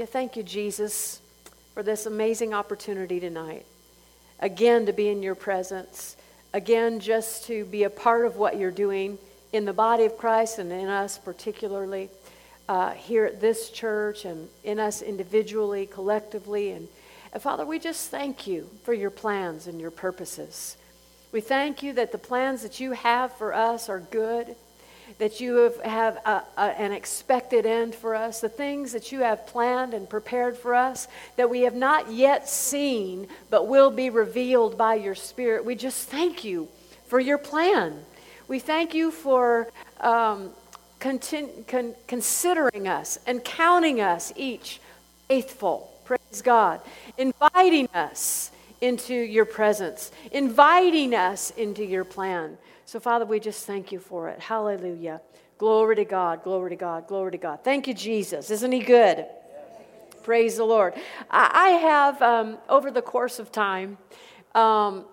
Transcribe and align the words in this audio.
Hallelujah. 0.00 0.12
Thank 0.12 0.36
you, 0.38 0.42
Jesus, 0.42 1.20
for 1.74 1.82
this 1.82 2.06
amazing 2.06 2.54
opportunity 2.54 3.20
tonight. 3.20 3.66
Again, 4.38 4.86
to 4.86 4.94
be 4.94 5.10
in 5.10 5.22
your 5.22 5.34
presence. 5.34 6.16
Again, 6.54 7.00
just 7.00 7.44
to 7.48 7.66
be 7.66 7.82
a 7.82 7.90
part 7.90 8.24
of 8.24 8.36
what 8.36 8.56
you're 8.56 8.70
doing 8.70 9.18
in 9.52 9.66
the 9.66 9.74
body 9.74 10.06
of 10.06 10.16
Christ 10.16 10.58
and 10.58 10.72
in 10.72 10.88
us, 10.88 11.18
particularly 11.18 12.08
uh, 12.66 12.92
here 12.92 13.26
at 13.26 13.42
this 13.42 13.68
church 13.68 14.24
and 14.24 14.48
in 14.64 14.80
us 14.80 15.02
individually, 15.02 15.84
collectively. 15.84 16.70
And, 16.70 16.88
and 17.34 17.42
Father, 17.42 17.66
we 17.66 17.78
just 17.78 18.10
thank 18.10 18.46
you 18.46 18.70
for 18.84 18.94
your 18.94 19.10
plans 19.10 19.66
and 19.66 19.78
your 19.78 19.90
purposes. 19.90 20.78
We 21.30 21.42
thank 21.42 21.82
you 21.82 21.92
that 21.92 22.10
the 22.10 22.16
plans 22.16 22.62
that 22.62 22.80
you 22.80 22.92
have 22.92 23.36
for 23.36 23.52
us 23.52 23.90
are 23.90 24.00
good 24.00 24.56
that 25.18 25.40
you 25.40 25.56
have, 25.56 25.80
have 25.80 26.16
a, 26.24 26.42
a, 26.56 26.80
an 26.80 26.92
expected 26.92 27.66
end 27.66 27.94
for 27.94 28.14
us, 28.14 28.40
the 28.40 28.48
things 28.48 28.92
that 28.92 29.12
you 29.12 29.20
have 29.20 29.46
planned 29.46 29.94
and 29.94 30.08
prepared 30.08 30.56
for 30.56 30.74
us 30.74 31.08
that 31.36 31.50
we 31.50 31.62
have 31.62 31.74
not 31.74 32.10
yet 32.10 32.48
seen 32.48 33.26
but 33.50 33.68
will 33.68 33.90
be 33.90 34.10
revealed 34.10 34.78
by 34.78 34.94
your 34.94 35.14
Spirit. 35.14 35.64
We 35.64 35.74
just 35.74 36.08
thank 36.08 36.44
you 36.44 36.68
for 37.06 37.20
your 37.20 37.38
plan. 37.38 38.04
We 38.48 38.58
thank 38.58 38.94
you 38.94 39.10
for 39.10 39.68
um, 40.00 40.50
contin- 41.00 41.66
con- 41.66 41.94
considering 42.06 42.88
us 42.88 43.18
and 43.26 43.44
counting 43.44 44.00
us 44.00 44.32
each 44.36 44.80
faithful. 45.28 45.92
Praise 46.04 46.42
God. 46.42 46.80
Inviting 47.18 47.88
us 47.94 48.50
into 48.80 49.14
your 49.14 49.44
presence, 49.44 50.10
inviting 50.32 51.14
us 51.14 51.50
into 51.52 51.84
your 51.84 52.04
plan. 52.04 52.56
So, 52.90 52.98
Father, 52.98 53.24
we 53.24 53.38
just 53.38 53.66
thank 53.66 53.92
you 53.92 54.00
for 54.00 54.28
it. 54.30 54.40
Hallelujah. 54.40 55.20
Glory 55.58 55.94
to 55.94 56.04
God, 56.04 56.42
glory 56.42 56.70
to 56.70 56.76
God, 56.76 57.06
glory 57.06 57.30
to 57.30 57.38
God. 57.38 57.60
Thank 57.62 57.86
you, 57.86 57.94
Jesus. 57.94 58.50
Isn't 58.50 58.72
He 58.72 58.80
good? 58.80 59.18
Yes. 59.18 59.28
Praise 60.24 60.56
the 60.56 60.64
Lord. 60.64 60.94
I 61.30 61.68
have, 61.68 62.20
um, 62.20 62.58
over 62.68 62.90
the 62.90 63.00
course 63.00 63.38
of 63.38 63.52
time, 63.52 63.96
um, 64.56 65.04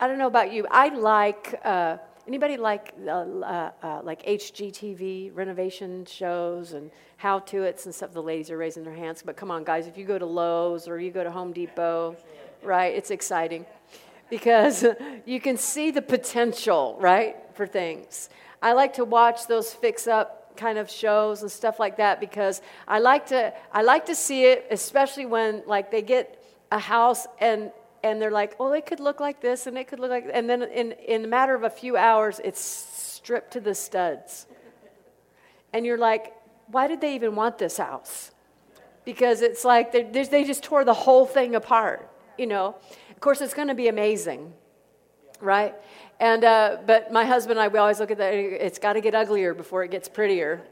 I 0.00 0.08
don't 0.08 0.18
know 0.18 0.26
about 0.26 0.52
you, 0.52 0.66
I 0.68 0.88
like. 0.88 1.60
Uh, 1.64 1.98
Anybody 2.26 2.56
like 2.56 2.92
uh, 3.06 3.10
uh, 3.10 3.70
uh, 3.84 4.00
like 4.02 4.26
HGTV 4.26 5.30
renovation 5.32 6.04
shows 6.06 6.72
and 6.72 6.90
how 7.18 7.38
to 7.38 7.62
its 7.62 7.86
and 7.86 7.94
stuff? 7.94 8.12
The 8.12 8.20
ladies 8.20 8.50
are 8.50 8.58
raising 8.58 8.82
their 8.82 8.96
hands, 8.96 9.22
but 9.24 9.36
come 9.36 9.52
on, 9.52 9.62
guys! 9.62 9.86
If 9.86 9.96
you 9.96 10.04
go 10.04 10.18
to 10.18 10.26
Lowe's 10.26 10.88
or 10.88 10.98
you 10.98 11.12
go 11.12 11.22
to 11.22 11.30
Home 11.30 11.52
Depot, 11.52 12.16
right? 12.64 12.92
It's 12.92 13.12
exciting 13.12 13.64
because 14.30 14.84
you 15.24 15.40
can 15.40 15.56
see 15.56 15.90
the 15.90 16.02
potential, 16.02 16.96
right, 17.00 17.36
for 17.54 17.66
things. 17.66 18.28
I 18.62 18.72
like 18.72 18.94
to 18.94 19.04
watch 19.04 19.46
those 19.46 19.72
fix 19.72 20.06
up 20.06 20.56
kind 20.56 20.78
of 20.78 20.90
shows 20.90 21.42
and 21.42 21.50
stuff 21.50 21.78
like 21.78 21.98
that 21.98 22.18
because 22.18 22.62
I 22.88 22.98
like 22.98 23.26
to 23.26 23.52
I 23.72 23.82
like 23.82 24.06
to 24.06 24.14
see 24.14 24.46
it 24.46 24.66
especially 24.70 25.26
when 25.26 25.62
like 25.66 25.90
they 25.90 26.02
get 26.02 26.42
a 26.72 26.78
house 26.78 27.26
and 27.40 27.70
and 28.02 28.22
they're 28.22 28.30
like, 28.30 28.54
"Oh, 28.60 28.72
it 28.72 28.86
could 28.86 29.00
look 29.00 29.20
like 29.20 29.40
this 29.40 29.66
and 29.66 29.76
it 29.76 29.88
could 29.88 30.00
look 30.00 30.10
like 30.10 30.28
and 30.32 30.48
then 30.48 30.62
in 30.62 30.92
in 30.92 31.24
a 31.24 31.28
matter 31.28 31.54
of 31.54 31.62
a 31.62 31.70
few 31.70 31.96
hours 31.96 32.40
it's 32.42 32.60
stripped 32.60 33.52
to 33.52 33.60
the 33.60 33.74
studs. 33.74 34.46
And 35.72 35.84
you're 35.84 35.98
like, 35.98 36.34
"Why 36.68 36.86
did 36.86 37.00
they 37.00 37.14
even 37.14 37.34
want 37.36 37.58
this 37.58 37.76
house?" 37.76 38.30
Because 39.04 39.42
it's 39.42 39.64
like 39.64 39.92
they 39.92 40.44
just 40.44 40.62
tore 40.62 40.84
the 40.84 40.94
whole 40.94 41.26
thing 41.26 41.54
apart, 41.54 42.08
you 42.38 42.46
know. 42.46 42.76
Of 43.16 43.20
course, 43.20 43.40
it's 43.40 43.54
going 43.54 43.68
to 43.68 43.74
be 43.74 43.88
amazing, 43.88 44.52
right? 45.40 45.74
And 46.20 46.44
uh, 46.44 46.76
but 46.86 47.10
my 47.10 47.24
husband 47.24 47.58
and 47.58 47.64
I, 47.64 47.68
we 47.68 47.78
always 47.78 47.98
look 47.98 48.10
at 48.10 48.18
that. 48.18 48.34
It's 48.34 48.78
got 48.78 48.92
to 48.92 49.00
get 49.00 49.14
uglier 49.14 49.54
before 49.54 49.82
it 49.84 49.90
gets 49.90 50.06
prettier, 50.06 50.62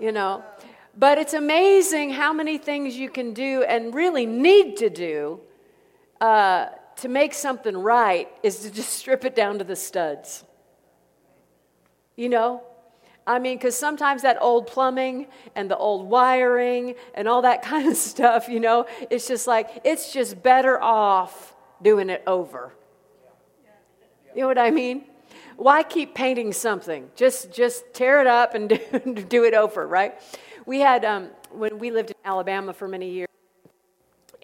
you 0.00 0.12
know. 0.12 0.42
But 0.96 1.18
it's 1.18 1.34
amazing 1.34 2.10
how 2.10 2.32
many 2.32 2.56
things 2.56 2.96
you 2.96 3.10
can 3.10 3.34
do 3.34 3.62
and 3.64 3.94
really 3.94 4.24
need 4.24 4.78
to 4.78 4.88
do 4.88 5.40
uh, 6.22 6.68
to 6.96 7.08
make 7.08 7.34
something 7.34 7.76
right 7.76 8.28
is 8.42 8.60
to 8.60 8.70
just 8.70 8.88
strip 8.98 9.26
it 9.26 9.36
down 9.36 9.58
to 9.58 9.64
the 9.64 9.76
studs. 9.76 10.42
You 12.16 12.30
know, 12.30 12.62
I 13.26 13.40
mean, 13.40 13.56
because 13.56 13.76
sometimes 13.76 14.22
that 14.22 14.38
old 14.40 14.68
plumbing 14.68 15.26
and 15.56 15.70
the 15.70 15.76
old 15.76 16.08
wiring 16.08 16.94
and 17.14 17.26
all 17.26 17.42
that 17.42 17.62
kind 17.70 17.88
of 17.88 17.96
stuff, 17.96 18.48
you 18.48 18.60
know, 18.60 18.86
it's 19.10 19.26
just 19.26 19.46
like, 19.46 19.80
it's 19.84 20.12
just 20.12 20.42
better 20.42 20.80
off 20.80 21.54
doing 21.82 22.08
it 22.08 22.22
over. 22.26 22.72
You 24.34 24.42
know 24.42 24.48
what 24.48 24.58
I 24.58 24.70
mean? 24.70 25.04
Why 25.56 25.82
keep 25.82 26.14
painting 26.14 26.52
something? 26.52 27.10
Just, 27.16 27.52
just 27.52 27.94
tear 27.94 28.20
it 28.20 28.26
up 28.26 28.54
and 28.54 28.68
do, 28.68 29.14
do 29.14 29.44
it 29.44 29.54
over, 29.54 29.86
right? 29.86 30.14
We 30.66 30.80
had, 30.80 31.04
um, 31.04 31.30
when 31.50 31.78
we 31.78 31.90
lived 31.90 32.10
in 32.10 32.16
Alabama 32.24 32.72
for 32.74 32.86
many 32.86 33.10
years, 33.10 33.28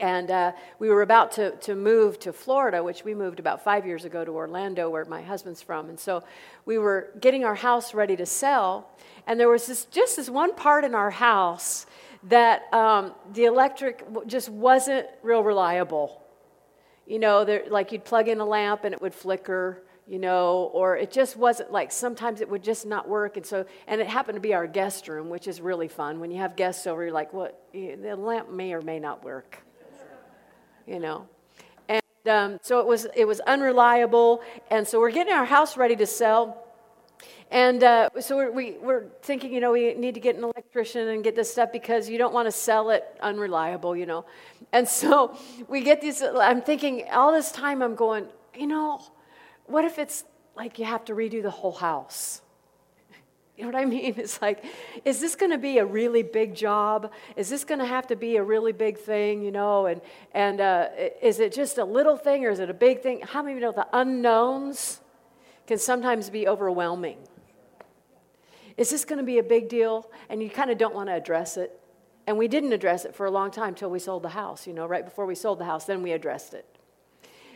and 0.02 0.32
uh, 0.32 0.52
we 0.80 0.90
were 0.90 1.02
about 1.02 1.30
to, 1.32 1.52
to 1.58 1.76
move 1.76 2.18
to 2.18 2.32
Florida, 2.32 2.82
which 2.82 3.04
we 3.04 3.14
moved 3.14 3.38
about 3.38 3.62
five 3.62 3.86
years 3.86 4.04
ago 4.04 4.24
to 4.24 4.32
Orlando, 4.32 4.90
where 4.90 5.04
my 5.04 5.22
husband's 5.22 5.62
from. 5.62 5.88
And 5.88 5.98
so 5.98 6.24
we 6.66 6.76
were 6.76 7.10
getting 7.20 7.44
our 7.44 7.54
house 7.54 7.94
ready 7.94 8.16
to 8.16 8.26
sell. 8.26 8.90
And 9.28 9.38
there 9.38 9.48
was 9.48 9.66
this, 9.68 9.84
just 9.84 10.16
this 10.16 10.28
one 10.28 10.56
part 10.56 10.84
in 10.84 10.96
our 10.96 11.10
house 11.10 11.86
that 12.24 12.62
um, 12.74 13.14
the 13.32 13.44
electric 13.44 14.04
just 14.26 14.48
wasn't 14.48 15.06
real 15.22 15.44
reliable. 15.44 16.20
You 17.06 17.20
know, 17.20 17.44
there, 17.44 17.62
like 17.70 17.92
you'd 17.92 18.04
plug 18.04 18.26
in 18.26 18.40
a 18.40 18.44
lamp 18.44 18.82
and 18.82 18.92
it 18.92 19.00
would 19.00 19.14
flicker, 19.14 19.84
you 20.08 20.19
know, 20.19 20.69
or 20.72 20.96
it 20.96 21.12
just 21.12 21.36
wasn't 21.36 21.70
like 21.70 21.92
sometimes 21.92 22.40
it 22.40 22.48
would 22.48 22.64
just 22.64 22.86
not 22.86 23.08
work. 23.08 23.36
And 23.36 23.46
so, 23.46 23.66
and 23.86 24.00
it 24.00 24.08
happened 24.08 24.34
to 24.34 24.40
be 24.40 24.52
our 24.52 24.66
guest 24.66 25.06
room, 25.06 25.28
which 25.28 25.46
is 25.46 25.60
really 25.60 25.86
fun. 25.86 26.19
When 26.19 26.32
you 26.32 26.38
have 26.38 26.56
guests 26.56 26.88
over, 26.88 27.04
you're 27.04 27.12
like, 27.12 27.32
what? 27.32 27.69
The 27.72 28.16
lamp 28.16 28.50
may 28.50 28.72
or 28.72 28.82
may 28.82 28.98
not 28.98 29.22
work 29.22 29.62
you 30.87 30.98
know. 30.98 31.28
And 31.88 32.03
um, 32.28 32.59
so 32.62 32.81
it 32.81 32.87
was, 32.87 33.06
it 33.15 33.26
was 33.26 33.41
unreliable. 33.41 34.43
And 34.70 34.87
so 34.87 35.00
we're 35.00 35.10
getting 35.10 35.32
our 35.32 35.44
house 35.44 35.76
ready 35.76 35.97
to 35.97 36.06
sell. 36.06 36.62
And 37.50 37.84
uh, 37.84 38.09
so 38.20 38.37
we're, 38.37 38.50
we, 38.50 38.72
we're 38.81 39.04
thinking, 39.20 39.53
you 39.53 39.60
know, 39.60 39.72
we 39.72 39.93
need 39.94 40.15
to 40.15 40.20
get 40.20 40.37
an 40.37 40.44
electrician 40.44 41.09
and 41.09 41.22
get 41.22 41.37
this 41.37 41.53
stuff 41.53 41.70
because 41.70 42.09
you 42.09 42.16
don't 42.16 42.32
want 42.32 42.47
to 42.47 42.53
sell 42.53 42.88
it 42.91 43.04
unreliable, 43.20 43.94
you 43.94 44.06
know. 44.06 44.25
And 44.72 44.88
so 44.88 45.37
we 45.69 45.82
get 45.82 46.00
these, 46.00 46.22
I'm 46.22 46.62
thinking, 46.62 47.04
all 47.12 47.31
this 47.31 47.53
time 47.53 47.82
I'm 47.82 47.94
going, 47.94 48.26
you 48.59 48.66
know, 48.66 49.03
what 49.66 49.84
if 49.84 49.99
it's 49.99 50.25
like 50.56 50.78
you 50.78 50.87
have 50.87 51.04
to 51.06 51.14
redo 51.14 51.43
the 51.43 51.50
whole 51.50 51.72
house? 51.72 52.41
You 53.62 53.71
know 53.71 53.78
what 53.78 53.83
I 53.83 53.87
mean? 53.87 54.15
It's 54.19 54.43
like, 54.43 54.65
is 55.05 55.21
this 55.21 55.37
going 55.37 55.53
to 55.53 55.59
be 55.59 55.78
a 55.78 55.87
really 55.87 56.25
big 56.25 56.55
job? 56.55 57.12
Is 57.37 57.49
this 57.49 57.62
going 57.65 57.78
to 57.78 57.87
have 57.87 58.09
to 58.09 58.17
be 58.17 58.37
a 58.37 58.43
really 58.43 58.73
big 58.73 58.99
thing, 58.99 59.41
you 59.43 59.53
know? 59.53 59.87
And, 59.87 60.00
and 60.33 60.61
uh, 60.61 60.89
is 61.23 61.39
it 61.39 61.53
just 61.53 61.78
a 61.78 61.84
little 61.84 62.17
thing 62.17 62.45
or 62.45 62.50
is 62.50 62.59
it 62.59 62.69
a 62.69 62.75
big 62.75 63.03
thing? 63.03 63.21
How 63.21 63.41
many 63.41 63.53
of 63.53 63.59
you 63.61 63.65
know 63.67 63.73
the 63.73 63.87
unknowns 63.93 65.00
can 65.69 65.78
sometimes 65.78 66.28
be 66.28 66.49
overwhelming? 66.49 67.19
Is 68.77 68.91
this 68.91 69.05
going 69.05 69.19
to 69.19 69.25
be 69.25 69.39
a 69.39 69.45
big 69.45 69.69
deal? 69.69 70.11
And 70.29 70.43
you 70.43 70.50
kind 70.50 70.73
of 70.73 70.77
don't 70.77 70.94
want 70.94 71.09
to 71.09 71.15
address 71.15 71.56
it. 71.56 71.79
And 72.27 72.37
we 72.37 72.49
didn't 72.49 72.73
address 72.73 73.05
it 73.05 73.15
for 73.15 73.27
a 73.27 73.31
long 73.31 73.53
time 73.53 73.69
until 73.69 73.91
we 73.91 74.00
sold 74.00 74.25
the 74.25 74.31
house, 74.31 74.67
you 74.67 74.73
know, 74.73 74.87
right 74.87 75.05
before 75.05 75.25
we 75.25 75.37
sold 75.37 75.61
the 75.61 75.67
house, 75.67 75.84
then 75.84 76.03
we 76.03 76.11
addressed 76.11 76.53
it. 76.53 76.67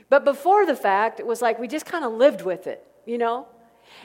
But 0.09 0.25
before 0.25 0.67
the 0.67 0.77
fact, 0.77 1.19
it 1.19 1.27
was 1.27 1.43
like 1.43 1.59
we 1.59 1.67
just 1.67 1.84
kind 1.84 2.05
of 2.05 2.12
lived 2.12 2.43
with 2.43 2.69
it, 2.69 2.87
you 3.06 3.19
know? 3.19 3.49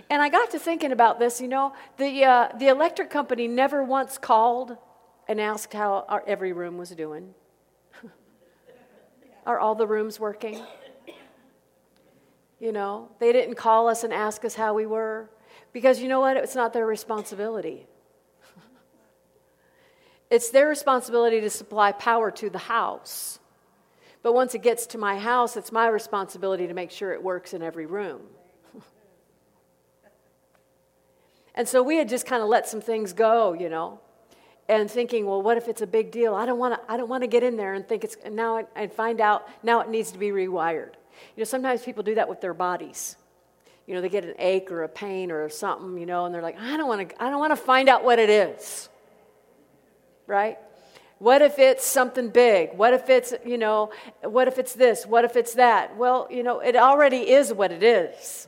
And 0.09 0.21
I 0.21 0.29
got 0.29 0.51
to 0.51 0.59
thinking 0.59 0.91
about 0.91 1.19
this. 1.19 1.41
You 1.41 1.47
know, 1.47 1.73
the, 1.97 2.23
uh, 2.23 2.49
the 2.57 2.67
electric 2.67 3.09
company 3.09 3.47
never 3.47 3.83
once 3.83 4.17
called 4.17 4.77
and 5.27 5.39
asked 5.39 5.73
how 5.73 6.05
our, 6.09 6.23
every 6.27 6.53
room 6.53 6.77
was 6.77 6.89
doing. 6.91 7.33
Are 9.45 9.59
all 9.59 9.75
the 9.75 9.87
rooms 9.87 10.19
working? 10.19 10.61
You 12.59 12.71
know, 12.71 13.09
they 13.19 13.31
didn't 13.31 13.55
call 13.55 13.87
us 13.87 14.03
and 14.03 14.13
ask 14.13 14.45
us 14.45 14.53
how 14.53 14.73
we 14.73 14.85
were 14.85 15.29
because 15.73 15.99
you 15.99 16.07
know 16.07 16.19
what? 16.19 16.37
It's 16.37 16.55
not 16.55 16.73
their 16.73 16.85
responsibility. 16.85 17.87
it's 20.29 20.49
their 20.51 20.67
responsibility 20.67 21.41
to 21.41 21.49
supply 21.49 21.91
power 21.91 22.29
to 22.31 22.49
the 22.49 22.59
house. 22.59 23.39
But 24.23 24.33
once 24.33 24.53
it 24.53 24.61
gets 24.61 24.85
to 24.87 24.97
my 24.97 25.17
house, 25.17 25.57
it's 25.57 25.71
my 25.71 25.87
responsibility 25.87 26.67
to 26.67 26.73
make 26.73 26.91
sure 26.91 27.13
it 27.13 27.23
works 27.23 27.53
in 27.53 27.63
every 27.63 27.87
room. 27.87 28.21
And 31.55 31.67
so 31.67 31.83
we 31.83 31.97
had 31.97 32.07
just 32.07 32.25
kind 32.25 32.41
of 32.41 32.49
let 32.49 32.67
some 32.67 32.81
things 32.81 33.13
go, 33.13 33.53
you 33.53 33.69
know, 33.69 33.99
and 34.69 34.89
thinking, 34.89 35.25
well, 35.25 35.41
what 35.41 35.57
if 35.57 35.67
it's 35.67 35.81
a 35.81 35.87
big 35.87 36.11
deal? 36.11 36.33
I 36.33 36.45
don't 36.45 36.59
want 36.59 36.75
to. 36.75 36.91
I 36.91 36.95
don't 36.97 37.09
want 37.09 37.23
to 37.23 37.27
get 37.27 37.43
in 37.43 37.57
there 37.57 37.73
and 37.73 37.87
think 37.87 38.03
it's 38.03 38.15
now 38.29 38.65
and 38.75 38.91
find 38.91 39.19
out 39.19 39.47
now 39.63 39.81
it 39.81 39.89
needs 39.89 40.11
to 40.11 40.17
be 40.17 40.29
rewired. 40.29 40.93
You 41.35 41.41
know, 41.41 41.43
sometimes 41.43 41.83
people 41.83 42.03
do 42.03 42.15
that 42.15 42.29
with 42.29 42.41
their 42.41 42.53
bodies. 42.53 43.17
You 43.85 43.95
know, 43.95 44.01
they 44.01 44.09
get 44.09 44.23
an 44.23 44.35
ache 44.39 44.71
or 44.71 44.83
a 44.83 44.89
pain 44.89 45.31
or 45.31 45.49
something, 45.49 45.97
you 45.97 46.05
know, 46.05 46.25
and 46.25 46.33
they're 46.33 46.41
like, 46.41 46.59
I 46.59 46.77
don't 46.77 46.87
want 46.87 47.09
to. 47.09 47.23
I 47.23 47.29
don't 47.29 47.39
want 47.39 47.51
to 47.51 47.57
find 47.57 47.89
out 47.89 48.03
what 48.03 48.17
it 48.19 48.29
is. 48.29 48.87
Right? 50.27 50.57
What 51.21 51.43
if 51.43 51.59
it's 51.59 51.85
something 51.85 52.29
big? 52.29 52.73
What 52.73 52.95
if 52.95 53.07
it's, 53.07 53.31
you 53.45 53.59
know, 53.59 53.91
what 54.23 54.47
if 54.47 54.57
it's 54.57 54.73
this? 54.73 55.05
What 55.05 55.23
if 55.23 55.35
it's 55.35 55.53
that? 55.53 55.95
Well, 55.95 56.27
you 56.31 56.41
know, 56.41 56.61
it 56.61 56.75
already 56.75 57.29
is 57.29 57.53
what 57.53 57.71
it 57.71 57.83
is. 57.83 58.47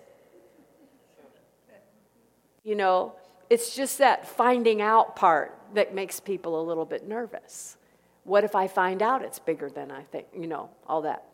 You 2.63 2.75
know, 2.75 3.13
it's 3.49 3.75
just 3.75 3.97
that 3.97 4.27
finding 4.27 4.81
out 4.81 5.15
part 5.15 5.57
that 5.73 5.93
makes 5.93 6.19
people 6.19 6.61
a 6.61 6.63
little 6.63 6.85
bit 6.85 7.07
nervous. 7.07 7.77
What 8.23 8.43
if 8.43 8.55
I 8.55 8.67
find 8.67 9.01
out 9.01 9.21
it's 9.21 9.39
bigger 9.39 9.69
than 9.69 9.91
I 9.91 10.03
think? 10.03 10.27
You 10.35 10.47
know, 10.47 10.69
all 10.87 11.01
that. 11.01 11.25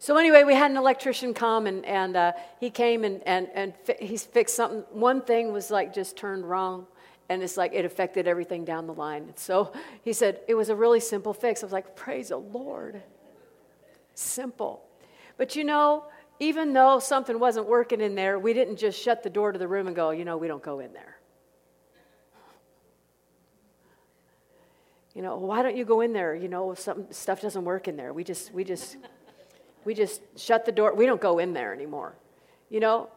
So 0.00 0.16
anyway, 0.16 0.44
we 0.44 0.54
had 0.54 0.70
an 0.70 0.76
electrician 0.76 1.34
come, 1.34 1.66
and, 1.66 1.84
and 1.84 2.16
uh, 2.16 2.32
he 2.60 2.70
came 2.70 3.04
and, 3.04 3.20
and, 3.26 3.48
and 3.54 3.74
fi- 3.84 3.96
he 4.00 4.16
fixed 4.16 4.54
something. 4.54 4.84
One 4.92 5.22
thing 5.22 5.52
was 5.52 5.70
like 5.70 5.92
just 5.92 6.16
turned 6.16 6.48
wrong, 6.48 6.86
and 7.28 7.42
it's 7.42 7.56
like 7.56 7.72
it 7.72 7.84
affected 7.84 8.28
everything 8.28 8.64
down 8.64 8.86
the 8.86 8.94
line. 8.94 9.32
So 9.34 9.72
he 10.02 10.12
said, 10.12 10.40
it 10.46 10.54
was 10.54 10.68
a 10.68 10.76
really 10.76 11.00
simple 11.00 11.34
fix. 11.34 11.62
I 11.62 11.66
was 11.66 11.72
like, 11.72 11.96
praise 11.96 12.28
the 12.28 12.36
Lord. 12.36 13.02
Simple. 14.14 14.84
But 15.36 15.56
you 15.56 15.64
know, 15.64 16.04
even 16.40 16.72
though 16.72 16.98
something 16.98 17.38
wasn't 17.38 17.66
working 17.66 18.00
in 18.00 18.14
there, 18.14 18.38
we 18.38 18.52
didn't 18.52 18.76
just 18.76 19.00
shut 19.00 19.22
the 19.22 19.30
door 19.30 19.52
to 19.52 19.58
the 19.58 19.68
room 19.68 19.86
and 19.86 19.96
go, 19.96 20.10
you 20.10 20.24
know, 20.24 20.36
we 20.36 20.46
don't 20.46 20.62
go 20.62 20.80
in 20.80 20.92
there. 20.92 21.18
You 25.14 25.22
know, 25.22 25.36
why 25.36 25.62
don't 25.62 25.76
you 25.76 25.84
go 25.84 26.00
in 26.00 26.12
there? 26.12 26.34
You 26.34 26.46
know, 26.46 26.74
some 26.74 27.06
stuff 27.10 27.40
doesn't 27.40 27.64
work 27.64 27.88
in 27.88 27.96
there. 27.96 28.12
We 28.12 28.22
just, 28.22 28.52
we 28.52 28.62
just, 28.62 28.98
we 29.84 29.92
just 29.92 30.22
shut 30.36 30.64
the 30.64 30.70
door. 30.70 30.94
We 30.94 31.06
don't 31.06 31.20
go 31.20 31.40
in 31.40 31.52
there 31.52 31.74
anymore. 31.74 32.14
You 32.70 32.78
know, 32.78 33.08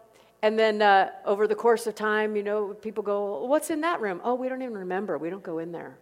and 0.41 0.57
then 0.57 0.81
uh, 0.81 1.11
over 1.25 1.45
the 1.45 1.53
course 1.53 1.85
of 1.85 1.93
time, 1.93 2.35
you 2.35 2.41
know, 2.41 2.73
people 2.73 3.03
go, 3.03 3.45
What's 3.45 3.69
in 3.69 3.81
that 3.81 4.01
room? 4.01 4.19
Oh, 4.23 4.33
we 4.33 4.49
don't 4.49 4.63
even 4.63 4.75
remember. 4.75 5.19
We 5.19 5.29
don't 5.29 5.43
go 5.43 5.59
in 5.59 5.71
there. 5.71 5.99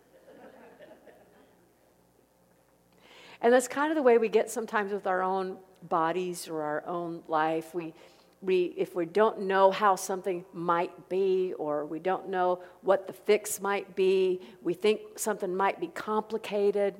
and 3.41 3.51
that's 3.51 3.67
kind 3.67 3.91
of 3.91 3.97
the 3.97 4.03
way 4.03 4.17
we 4.17 4.29
get 4.29 4.49
sometimes 4.49 4.93
with 4.93 5.05
our 5.05 5.21
own 5.21 5.57
bodies 5.87 6.47
or 6.47 6.61
our 6.61 6.83
own 6.85 7.23
life. 7.27 7.73
We, 7.73 7.93
we, 8.41 8.73
if 8.77 8.95
we 8.95 9.05
don't 9.05 9.41
know 9.41 9.71
how 9.71 9.95
something 9.95 10.45
might 10.53 11.09
be 11.09 11.53
or 11.57 11.85
we 11.85 11.99
don't 11.99 12.29
know 12.29 12.61
what 12.81 13.07
the 13.07 13.13
fix 13.13 13.61
might 13.61 13.95
be, 13.95 14.41
we 14.61 14.73
think 14.73 15.01
something 15.17 15.55
might 15.55 15.79
be 15.79 15.87
complicated, 15.87 16.95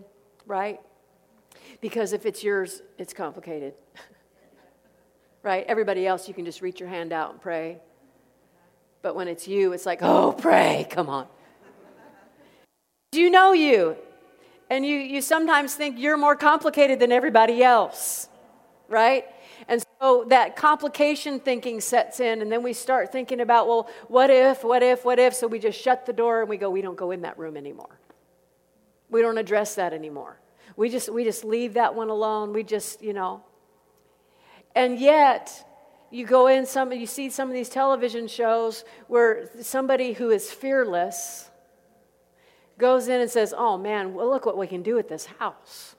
right? 0.46 0.80
Because 1.81 2.14
if 2.14 2.26
it's 2.26 2.44
yours, 2.44 2.81
it's 2.98 3.14
complicated. 3.14 3.74
right? 5.44 5.66
Everybody 5.68 6.06
else, 6.06 6.28
you 6.28 6.34
can 6.34 6.46
just 6.46 6.62
reach 6.62 6.80
your 6.80 6.90
hand 6.90 7.14
out 7.14 7.31
and 7.31 7.42
pray. 7.42 7.80
But 9.02 9.16
when 9.16 9.28
it's 9.28 9.48
you, 9.48 9.72
it's 9.72 9.86
like, 9.86 10.00
oh, 10.02 10.34
pray, 10.34 10.86
come 10.90 11.10
on. 11.10 11.28
Do 13.12 13.22
you 13.22 13.30
know 13.30 13.54
you? 13.54 13.96
And 14.70 14.86
you, 14.86 14.98
you 14.98 15.22
sometimes 15.22 15.74
think 15.74 15.98
you're 15.98 16.18
more 16.18 16.36
complicated 16.36 17.00
than 17.00 17.12
everybody 17.12 17.64
else, 17.64 18.28
right? 18.89 19.25
And 19.68 19.83
so 20.01 20.25
that 20.30 20.56
complication 20.56 21.39
thinking 21.39 21.80
sets 21.80 22.19
in, 22.19 22.41
and 22.41 22.51
then 22.51 22.63
we 22.63 22.74
start 22.74 23.12
thinking 23.12 23.39
about, 23.39 23.68
well, 23.68 23.89
what 24.07 24.30
if, 24.30 24.63
what 24.63 24.83
if, 24.83 25.06
what 25.06 25.19
if? 25.19 25.33
So 25.33 25.47
we 25.47 25.59
just 25.59 25.80
shut 25.80 26.06
the 26.06 26.13
door 26.13 26.41
and 26.41 26.50
we 26.50 26.57
go, 26.57 26.69
we 26.69 26.81
don't 26.81 26.97
go 26.97 27.12
in 27.12 27.21
that 27.21 27.38
room 27.38 27.56
anymore. 27.56 28.00
We 29.09 29.21
don't 29.21 29.38
address 29.38 29.75
that 29.75 29.94
anymore. 29.94 30.39
We 30.75 30.89
just, 30.89 31.12
we 31.12 31.24
just 31.24 31.44
leave 31.44 31.75
that 31.75 31.95
one 31.95 32.09
alone. 32.09 32.53
We 32.53 32.63
just, 32.63 33.01
you 33.01 33.13
know. 33.13 33.44
And 34.75 35.00
yet, 35.00 35.65
you 36.12 36.25
go 36.25 36.47
in 36.47 36.65
some, 36.65 36.92
you 36.92 37.06
see 37.06 37.30
some 37.30 37.50
of 37.50 37.53
these 37.53 37.69
television 37.69 38.27
shows 38.27 38.83
where 39.07 39.50
somebody 39.62 40.13
who 40.13 40.30
is 40.30 40.51
fearless 40.51 41.50
goes 42.77 43.07
in 43.07 43.21
and 43.21 43.30
says, 43.30 43.53
oh 43.56 43.77
man, 43.77 44.13
well, 44.13 44.30
look 44.30 44.45
what 44.45 44.57
we 44.57 44.68
can 44.68 44.81
do 44.81 44.97
at 44.97 45.09
this 45.09 45.25
house. 45.25 45.95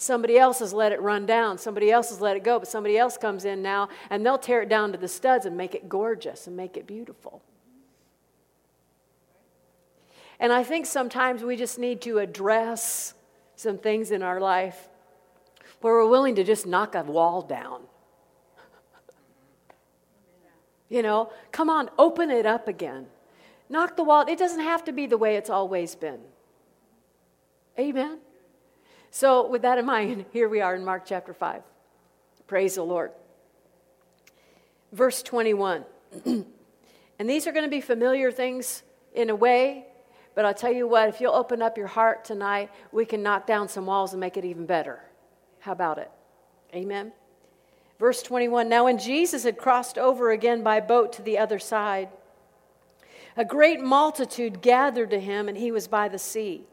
Somebody 0.00 0.38
else 0.38 0.60
has 0.60 0.72
let 0.72 0.92
it 0.92 1.02
run 1.02 1.26
down. 1.26 1.58
Somebody 1.58 1.90
else 1.90 2.10
has 2.10 2.20
let 2.20 2.36
it 2.36 2.44
go, 2.44 2.60
but 2.60 2.68
somebody 2.68 2.96
else 2.96 3.18
comes 3.18 3.44
in 3.44 3.62
now 3.62 3.88
and 4.10 4.24
they'll 4.24 4.38
tear 4.38 4.62
it 4.62 4.68
down 4.68 4.92
to 4.92 4.98
the 4.98 5.08
studs 5.08 5.44
and 5.44 5.56
make 5.56 5.74
it 5.74 5.88
gorgeous 5.88 6.46
and 6.46 6.56
make 6.56 6.76
it 6.76 6.86
beautiful. 6.86 7.42
And 10.38 10.52
I 10.52 10.62
think 10.62 10.86
sometimes 10.86 11.42
we 11.42 11.56
just 11.56 11.80
need 11.80 12.00
to 12.02 12.18
address 12.18 13.14
some 13.56 13.76
things 13.76 14.12
in 14.12 14.22
our 14.22 14.38
life 14.38 14.88
where 15.80 15.94
we're 15.94 16.08
willing 16.08 16.36
to 16.36 16.44
just 16.44 16.64
knock 16.64 16.94
a 16.94 17.02
wall 17.02 17.42
down. 17.42 17.82
you 20.88 21.02
know, 21.02 21.32
come 21.50 21.68
on, 21.68 21.90
open 21.98 22.30
it 22.30 22.46
up 22.46 22.68
again. 22.68 23.08
Knock 23.68 23.96
the 23.96 24.04
wall. 24.04 24.24
It 24.28 24.38
doesn't 24.38 24.60
have 24.60 24.84
to 24.84 24.92
be 24.92 25.06
the 25.06 25.18
way 25.18 25.34
it's 25.34 25.50
always 25.50 25.96
been. 25.96 26.20
Amen. 27.76 28.20
So, 29.10 29.48
with 29.48 29.62
that 29.62 29.78
in 29.78 29.86
mind, 29.86 30.26
here 30.32 30.48
we 30.48 30.60
are 30.60 30.74
in 30.74 30.84
Mark 30.84 31.04
chapter 31.06 31.32
5. 31.32 31.62
Praise 32.46 32.76
the 32.76 32.82
Lord. 32.82 33.12
Verse 34.92 35.22
21. 35.22 35.84
and 36.24 36.44
these 37.18 37.46
are 37.46 37.52
going 37.52 37.64
to 37.64 37.70
be 37.70 37.80
familiar 37.80 38.32
things 38.32 38.82
in 39.14 39.30
a 39.30 39.34
way, 39.34 39.86
but 40.34 40.44
I'll 40.44 40.54
tell 40.54 40.72
you 40.72 40.86
what, 40.86 41.08
if 41.08 41.20
you'll 41.20 41.34
open 41.34 41.60
up 41.60 41.76
your 41.76 41.86
heart 41.86 42.24
tonight, 42.24 42.70
we 42.92 43.04
can 43.04 43.22
knock 43.22 43.46
down 43.46 43.68
some 43.68 43.86
walls 43.86 44.12
and 44.12 44.20
make 44.20 44.36
it 44.36 44.44
even 44.44 44.66
better. 44.66 45.00
How 45.60 45.72
about 45.72 45.98
it? 45.98 46.10
Amen. 46.74 47.12
Verse 47.98 48.22
21 48.22 48.68
Now, 48.68 48.84
when 48.84 48.98
Jesus 48.98 49.42
had 49.44 49.58
crossed 49.58 49.98
over 49.98 50.30
again 50.30 50.62
by 50.62 50.80
boat 50.80 51.12
to 51.14 51.22
the 51.22 51.38
other 51.38 51.58
side, 51.58 52.08
a 53.36 53.44
great 53.44 53.80
multitude 53.80 54.62
gathered 54.62 55.10
to 55.10 55.20
him, 55.20 55.48
and 55.48 55.56
he 55.56 55.70
was 55.70 55.88
by 55.88 56.08
the 56.08 56.18
sea. 56.18 56.64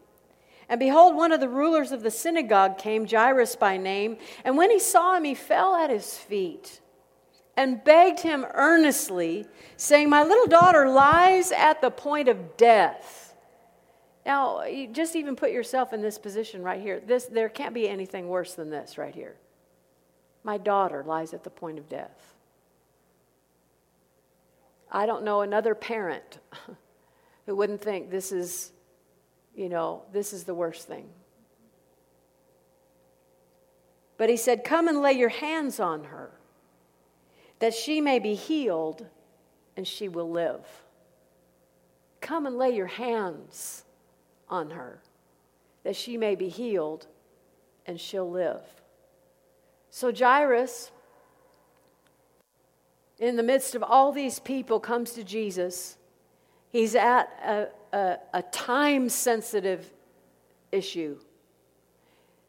And 0.68 0.80
behold, 0.80 1.16
one 1.16 1.32
of 1.32 1.40
the 1.40 1.50
rulers 1.50 1.92
of 1.92 2.02
the 2.02 2.12
synagogue 2.12 2.78
came, 2.78 3.08
Jairus 3.08 3.56
by 3.56 3.78
name, 3.78 4.18
and 4.44 4.58
when 4.58 4.72
he 4.72 4.80
saw 4.80 5.16
him, 5.16 5.24
he 5.24 5.36
fell 5.36 5.76
at 5.76 5.90
his 5.90 6.18
feet 6.18 6.82
and 7.58 7.84
begged 7.84 8.20
him 8.20 8.46
earnestly, 8.54 9.46
saying, 9.78 10.10
My 10.10 10.24
little 10.24 10.48
daughter 10.48 10.90
lies 10.90 11.52
at 11.52 11.82
the 11.82 11.92
point 11.92 12.28
of 12.28 12.58
death. 12.58 13.34
Now, 14.26 14.64
just 14.92 15.16
even 15.16 15.36
put 15.36 15.52
yourself 15.52 15.94
in 15.94 16.02
this 16.02 16.18
position 16.18 16.64
right 16.64 16.82
here. 16.82 17.00
This, 17.00 17.26
there 17.26 17.48
can't 17.48 17.76
be 17.76 17.88
anything 17.88 18.28
worse 18.28 18.56
than 18.56 18.72
this 18.72 18.98
right 18.98 19.14
here. 19.14 19.36
My 20.44 20.58
daughter 20.58 21.04
lies 21.06 21.34
at 21.34 21.44
the 21.44 21.50
point 21.50 21.78
of 21.78 21.88
death. 21.88 22.34
I 24.92 25.06
don't 25.06 25.24
know 25.24 25.42
another 25.42 25.76
parent 25.76 26.40
who 27.46 27.56
wouldn't 27.56 27.82
think 27.82 28.10
this 28.10 28.32
is 28.32 28.72
you 29.56 29.70
know, 29.70 30.04
this 30.12 30.34
is 30.34 30.44
the 30.44 30.54
worst 30.54 30.88
thing. 30.88 31.08
But 34.18 34.30
he 34.30 34.38
said, 34.38 34.64
Come 34.64 34.88
and 34.88 35.02
lay 35.02 35.14
your 35.14 35.30
hands 35.30 35.80
on 35.80 36.06
her, 36.06 36.32
that 37.60 37.74
she 37.74 38.02
may 38.02 38.20
be 38.20 38.36
healed 38.36 39.06
and 39.78 39.88
she 39.88 40.08
will 40.08 40.30
live. 40.30 40.66
Come 42.22 42.46
and 42.46 42.58
lay 42.58 42.76
your 42.76 42.88
hands 42.88 43.84
on 44.50 44.72
her, 44.72 45.00
that 45.84 45.96
she 45.96 46.18
may 46.18 46.36
be 46.36 46.50
healed 46.50 47.08
and 47.86 48.00
she'll 48.00 48.30
live. 48.30 48.64
So 49.90 50.12
Jairus, 50.14 50.92
in 53.20 53.36
the 53.36 53.44
midst 53.44 53.76
of 53.76 53.84
all 53.84 54.12
these 54.12 54.40
people, 54.40 54.80
comes 54.80 55.12
to 55.12 55.24
Jesus. 55.24 55.98
He's 56.72 56.96
at 56.96 57.30
a, 57.46 57.68
a, 57.96 58.20
a 58.34 58.42
time 58.42 59.08
sensitive 59.08 59.90
issue. 60.72 61.18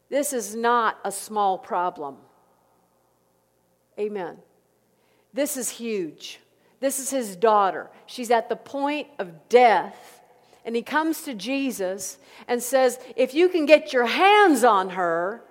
This 0.09 0.33
is 0.33 0.55
not 0.55 0.99
a 1.05 1.11
small 1.11 1.57
problem. 1.57 2.17
Amen. 3.97 4.37
This 5.33 5.55
is 5.55 5.69
huge. 5.69 6.39
This 6.81 6.99
is 6.99 7.09
his 7.09 7.35
daughter. 7.35 7.89
She's 8.05 8.29
at 8.29 8.49
the 8.49 8.55
point 8.57 9.07
of 9.19 9.47
death. 9.47 10.21
And 10.65 10.75
he 10.75 10.81
comes 10.81 11.21
to 11.23 11.33
Jesus 11.33 12.17
and 12.49 12.61
says, 12.61 12.99
If 13.15 13.33
you 13.33 13.47
can 13.47 13.65
get 13.65 13.93
your 13.93 14.05
hands 14.05 14.65
on 14.65 14.91
her, 14.91 15.41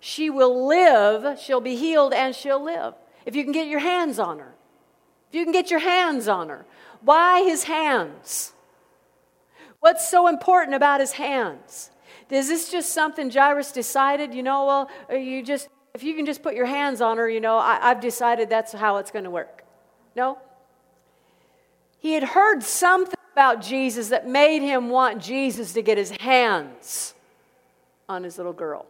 she 0.00 0.30
will 0.30 0.66
live, 0.66 1.38
she'll 1.38 1.60
be 1.60 1.76
healed, 1.76 2.14
and 2.14 2.34
she'll 2.34 2.64
live. 2.64 2.94
If 3.26 3.36
you 3.36 3.44
can 3.44 3.52
get 3.52 3.68
your 3.68 3.80
hands 3.80 4.18
on 4.18 4.38
her. 4.38 4.54
If 5.28 5.34
you 5.34 5.44
can 5.44 5.52
get 5.52 5.70
your 5.70 5.80
hands 5.80 6.26
on 6.26 6.48
her. 6.48 6.64
Why 7.02 7.42
his 7.42 7.64
hands? 7.64 8.54
What's 9.82 10.08
so 10.08 10.28
important 10.28 10.76
about 10.76 11.00
his 11.00 11.10
hands? 11.10 11.90
Is 12.30 12.48
this 12.48 12.70
just 12.70 12.94
something 12.94 13.30
Jairus 13.30 13.72
decided? 13.72 14.32
You 14.32 14.44
know, 14.44 14.64
well, 14.64 14.90
you 15.10 15.42
just, 15.42 15.68
if 15.92 16.04
you 16.04 16.14
can 16.14 16.24
just 16.24 16.40
put 16.40 16.54
your 16.54 16.66
hands 16.66 17.00
on 17.00 17.18
her, 17.18 17.28
you 17.28 17.40
know, 17.40 17.58
I, 17.58 17.90
I've 17.90 18.00
decided 18.00 18.48
that's 18.48 18.72
how 18.72 18.98
it's 18.98 19.10
going 19.10 19.24
to 19.24 19.30
work. 19.30 19.64
No? 20.14 20.38
He 21.98 22.12
had 22.12 22.22
heard 22.22 22.62
something 22.62 23.18
about 23.32 23.60
Jesus 23.60 24.10
that 24.10 24.28
made 24.28 24.62
him 24.62 24.88
want 24.88 25.20
Jesus 25.20 25.72
to 25.72 25.82
get 25.82 25.98
his 25.98 26.12
hands 26.12 27.14
on 28.08 28.22
his 28.22 28.36
little 28.36 28.52
girl. 28.52 28.86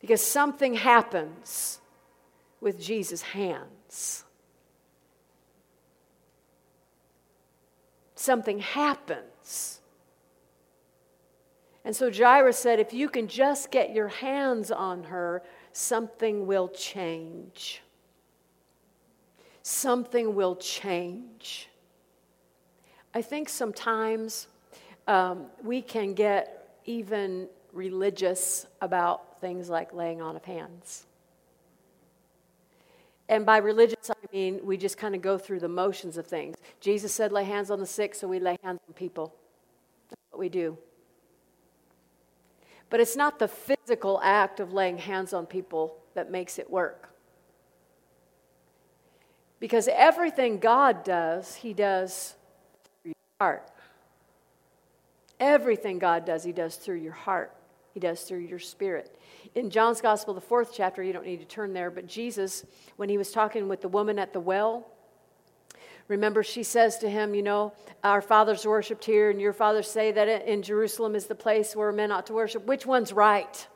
Because 0.00 0.26
something 0.26 0.72
happens 0.72 1.80
with 2.62 2.80
Jesus' 2.80 3.20
hands. 3.20 4.24
Something 8.22 8.60
happens. 8.60 9.80
And 11.84 11.94
so 11.94 12.10
Jairus 12.10 12.58
said, 12.58 12.78
If 12.78 12.92
you 12.92 13.08
can 13.08 13.26
just 13.26 13.70
get 13.70 13.92
your 13.92 14.08
hands 14.08 14.70
on 14.70 15.04
her, 15.04 15.42
something 15.72 16.46
will 16.46 16.68
change. 16.68 17.82
something 19.64 20.34
will 20.34 20.56
change. 20.56 21.68
I 23.14 23.22
think 23.22 23.48
sometimes 23.48 24.48
um, 25.06 25.46
we 25.62 25.82
can 25.82 26.14
get 26.14 26.78
even 26.84 27.48
religious 27.72 28.66
about 28.80 29.40
things 29.40 29.70
like 29.70 29.92
laying 29.92 30.20
on 30.20 30.34
of 30.34 30.44
hands. 30.44 31.06
And 33.32 33.46
by 33.46 33.56
religious, 33.56 34.10
I 34.10 34.14
mean 34.30 34.60
we 34.62 34.76
just 34.76 34.98
kind 34.98 35.14
of 35.14 35.22
go 35.22 35.38
through 35.38 35.60
the 35.60 35.68
motions 35.68 36.18
of 36.18 36.26
things. 36.26 36.54
Jesus 36.80 37.14
said, 37.14 37.32
lay 37.32 37.44
hands 37.44 37.70
on 37.70 37.80
the 37.80 37.86
sick, 37.86 38.14
so 38.14 38.28
we 38.28 38.38
lay 38.38 38.58
hands 38.62 38.80
on 38.86 38.92
people. 38.92 39.34
That's 40.10 40.20
what 40.30 40.38
we 40.38 40.50
do. 40.50 40.76
But 42.90 43.00
it's 43.00 43.16
not 43.16 43.38
the 43.38 43.48
physical 43.48 44.20
act 44.22 44.60
of 44.60 44.74
laying 44.74 44.98
hands 44.98 45.32
on 45.32 45.46
people 45.46 45.96
that 46.12 46.30
makes 46.30 46.58
it 46.58 46.70
work. 46.70 47.08
Because 49.60 49.88
everything 49.90 50.58
God 50.58 51.02
does, 51.02 51.54
He 51.54 51.72
does 51.72 52.34
through 53.02 53.12
your 53.12 53.38
heart. 53.40 53.70
Everything 55.40 55.98
God 55.98 56.26
does, 56.26 56.44
He 56.44 56.52
does 56.52 56.76
through 56.76 56.96
your 56.96 57.12
heart. 57.12 57.56
He 57.92 58.00
does 58.00 58.22
through 58.22 58.40
your 58.40 58.58
spirit. 58.58 59.18
In 59.54 59.70
John's 59.70 60.00
Gospel, 60.00 60.32
the 60.34 60.40
fourth 60.40 60.72
chapter, 60.74 61.02
you 61.02 61.12
don't 61.12 61.26
need 61.26 61.40
to 61.40 61.46
turn 61.46 61.74
there, 61.74 61.90
but 61.90 62.06
Jesus, 62.06 62.64
when 62.96 63.08
he 63.08 63.18
was 63.18 63.32
talking 63.32 63.68
with 63.68 63.82
the 63.82 63.88
woman 63.88 64.18
at 64.18 64.32
the 64.32 64.40
well, 64.40 64.88
remember 66.08 66.42
she 66.42 66.62
says 66.62 66.98
to 66.98 67.10
him, 67.10 67.34
You 67.34 67.42
know, 67.42 67.72
our 68.02 68.22
fathers 68.22 68.66
worshiped 68.66 69.04
here, 69.04 69.30
and 69.30 69.40
your 69.40 69.52
fathers 69.52 69.90
say 69.90 70.10
that 70.12 70.48
in 70.48 70.62
Jerusalem 70.62 71.14
is 71.14 71.26
the 71.26 71.34
place 71.34 71.76
where 71.76 71.92
men 71.92 72.10
ought 72.10 72.26
to 72.26 72.32
worship. 72.32 72.66
Which 72.66 72.86
one's 72.86 73.12
right? 73.12 73.68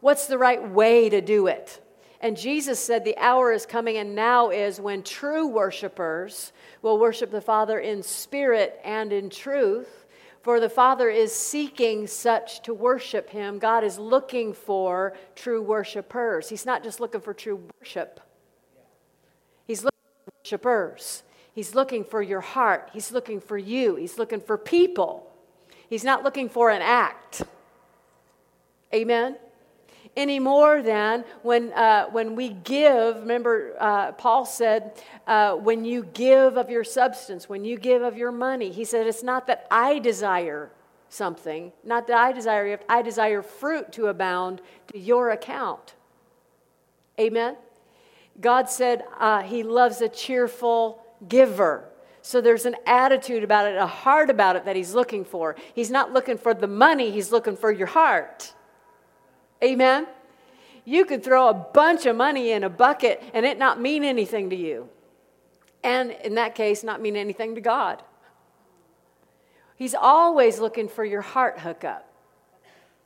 What's 0.00 0.26
the 0.26 0.38
right 0.38 0.70
way 0.70 1.10
to 1.10 1.20
do 1.20 1.46
it? 1.46 1.78
And 2.22 2.36
Jesus 2.36 2.80
said, 2.80 3.04
The 3.04 3.18
hour 3.18 3.52
is 3.52 3.66
coming, 3.66 3.98
and 3.98 4.14
now 4.14 4.48
is 4.50 4.80
when 4.80 5.02
true 5.02 5.46
worshipers 5.46 6.52
will 6.80 6.98
worship 6.98 7.30
the 7.30 7.40
Father 7.42 7.78
in 7.78 8.02
spirit 8.02 8.80
and 8.82 9.12
in 9.12 9.28
truth 9.28 10.01
for 10.42 10.58
the 10.58 10.68
Father 10.68 11.08
is 11.08 11.32
seeking 11.34 12.06
such 12.06 12.62
to 12.62 12.74
worship 12.74 13.30
Him. 13.30 13.58
God 13.58 13.84
is 13.84 13.98
looking 13.98 14.52
for 14.52 15.14
true 15.34 15.62
worshipers. 15.62 16.48
He's 16.48 16.66
not 16.66 16.82
just 16.82 17.00
looking 17.00 17.20
for 17.20 17.32
true 17.32 17.62
worship, 17.80 18.20
He's 19.66 19.84
looking 19.84 19.98
for 20.24 20.32
worshipers. 20.42 21.22
He's 21.54 21.74
looking 21.74 22.02
for 22.02 22.22
your 22.22 22.40
heart. 22.40 22.88
He's 22.94 23.12
looking 23.12 23.38
for 23.38 23.58
you. 23.58 23.96
He's 23.96 24.16
looking 24.16 24.40
for 24.40 24.56
people. 24.56 25.30
He's 25.90 26.02
not 26.02 26.22
looking 26.24 26.48
for 26.48 26.70
an 26.70 26.80
act. 26.80 27.42
Amen? 28.94 29.36
Any 30.16 30.38
more 30.38 30.82
than 30.82 31.24
when, 31.42 31.72
uh, 31.72 32.06
when 32.06 32.36
we 32.36 32.50
give. 32.50 33.16
Remember, 33.16 33.74
uh, 33.80 34.12
Paul 34.12 34.44
said, 34.44 35.02
uh, 35.26 35.54
when 35.56 35.84
you 35.84 36.04
give 36.04 36.56
of 36.56 36.70
your 36.70 36.84
substance, 36.84 37.48
when 37.48 37.64
you 37.64 37.78
give 37.78 38.02
of 38.02 38.16
your 38.16 38.32
money, 38.32 38.70
he 38.70 38.84
said, 38.84 39.06
it's 39.06 39.22
not 39.22 39.46
that 39.46 39.66
I 39.70 39.98
desire 39.98 40.70
something, 41.08 41.72
not 41.84 42.06
that 42.06 42.16
I 42.16 42.32
desire, 42.32 42.78
I 42.88 43.02
desire 43.02 43.42
fruit 43.42 43.92
to 43.92 44.06
abound 44.06 44.62
to 44.88 44.98
your 44.98 45.30
account. 45.30 45.94
Amen? 47.18 47.56
God 48.40 48.68
said 48.68 49.04
uh, 49.18 49.42
he 49.42 49.62
loves 49.62 50.00
a 50.00 50.08
cheerful 50.08 51.02
giver. 51.28 51.88
So 52.22 52.40
there's 52.40 52.66
an 52.66 52.76
attitude 52.86 53.42
about 53.44 53.66
it, 53.66 53.76
a 53.76 53.86
heart 53.86 54.30
about 54.30 54.56
it 54.56 54.64
that 54.64 54.76
he's 54.76 54.94
looking 54.94 55.24
for. 55.24 55.56
He's 55.74 55.90
not 55.90 56.12
looking 56.12 56.38
for 56.38 56.54
the 56.54 56.68
money, 56.68 57.10
he's 57.10 57.32
looking 57.32 57.56
for 57.56 57.70
your 57.70 57.88
heart. 57.88 58.54
Amen? 59.62 60.06
You 60.84 61.04
could 61.04 61.22
throw 61.22 61.48
a 61.48 61.54
bunch 61.54 62.06
of 62.06 62.16
money 62.16 62.50
in 62.50 62.64
a 62.64 62.70
bucket 62.70 63.22
and 63.32 63.46
it 63.46 63.58
not 63.58 63.80
mean 63.80 64.04
anything 64.04 64.50
to 64.50 64.56
you. 64.56 64.88
And 65.84 66.10
in 66.24 66.34
that 66.34 66.54
case, 66.54 66.82
not 66.82 67.00
mean 67.00 67.16
anything 67.16 67.54
to 67.54 67.60
God. 67.60 68.02
He's 69.76 69.94
always 69.94 70.58
looking 70.58 70.88
for 70.88 71.04
your 71.04 71.22
heart 71.22 71.60
hookup. 71.60 72.08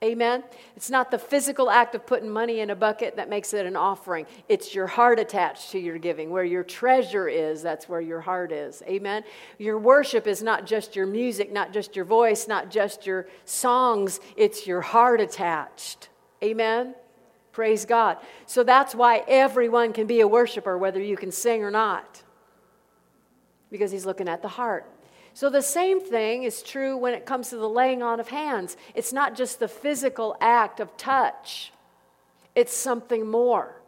Amen? 0.04 0.44
It's 0.76 0.90
not 0.90 1.10
the 1.10 1.18
physical 1.18 1.70
act 1.70 1.94
of 1.94 2.06
putting 2.06 2.28
money 2.28 2.60
in 2.60 2.68
a 2.68 2.76
bucket 2.76 3.16
that 3.16 3.30
makes 3.30 3.54
it 3.54 3.64
an 3.64 3.76
offering. 3.76 4.26
It's 4.46 4.74
your 4.74 4.86
heart 4.86 5.18
attached 5.18 5.70
to 5.70 5.78
your 5.78 5.96
giving. 5.96 6.28
Where 6.28 6.44
your 6.44 6.64
treasure 6.64 7.28
is, 7.28 7.62
that's 7.62 7.88
where 7.88 8.02
your 8.02 8.20
heart 8.20 8.52
is. 8.52 8.82
Amen? 8.86 9.24
Your 9.56 9.78
worship 9.78 10.26
is 10.26 10.42
not 10.42 10.66
just 10.66 10.94
your 10.94 11.06
music, 11.06 11.50
not 11.50 11.72
just 11.72 11.96
your 11.96 12.04
voice, 12.04 12.46
not 12.46 12.70
just 12.70 13.06
your 13.06 13.26
songs, 13.46 14.20
it's 14.36 14.66
your 14.66 14.82
heart 14.82 15.22
attached. 15.22 16.10
Amen? 16.42 16.94
Praise 17.52 17.84
God. 17.84 18.18
So 18.46 18.62
that's 18.62 18.94
why 18.94 19.24
everyone 19.26 19.92
can 19.92 20.06
be 20.06 20.20
a 20.20 20.28
worshiper, 20.28 20.76
whether 20.76 21.00
you 21.00 21.16
can 21.16 21.32
sing 21.32 21.62
or 21.62 21.70
not, 21.70 22.22
because 23.70 23.90
he's 23.90 24.04
looking 24.04 24.28
at 24.28 24.42
the 24.42 24.48
heart. 24.48 24.90
So 25.32 25.50
the 25.50 25.62
same 25.62 26.00
thing 26.00 26.44
is 26.44 26.62
true 26.62 26.96
when 26.96 27.14
it 27.14 27.26
comes 27.26 27.50
to 27.50 27.56
the 27.56 27.68
laying 27.68 28.02
on 28.02 28.20
of 28.20 28.28
hands. 28.28 28.76
It's 28.94 29.12
not 29.12 29.34
just 29.34 29.58
the 29.58 29.68
physical 29.68 30.36
act 30.40 30.80
of 30.80 30.96
touch, 30.96 31.72
it's 32.54 32.74
something 32.74 33.26
more. 33.26 33.80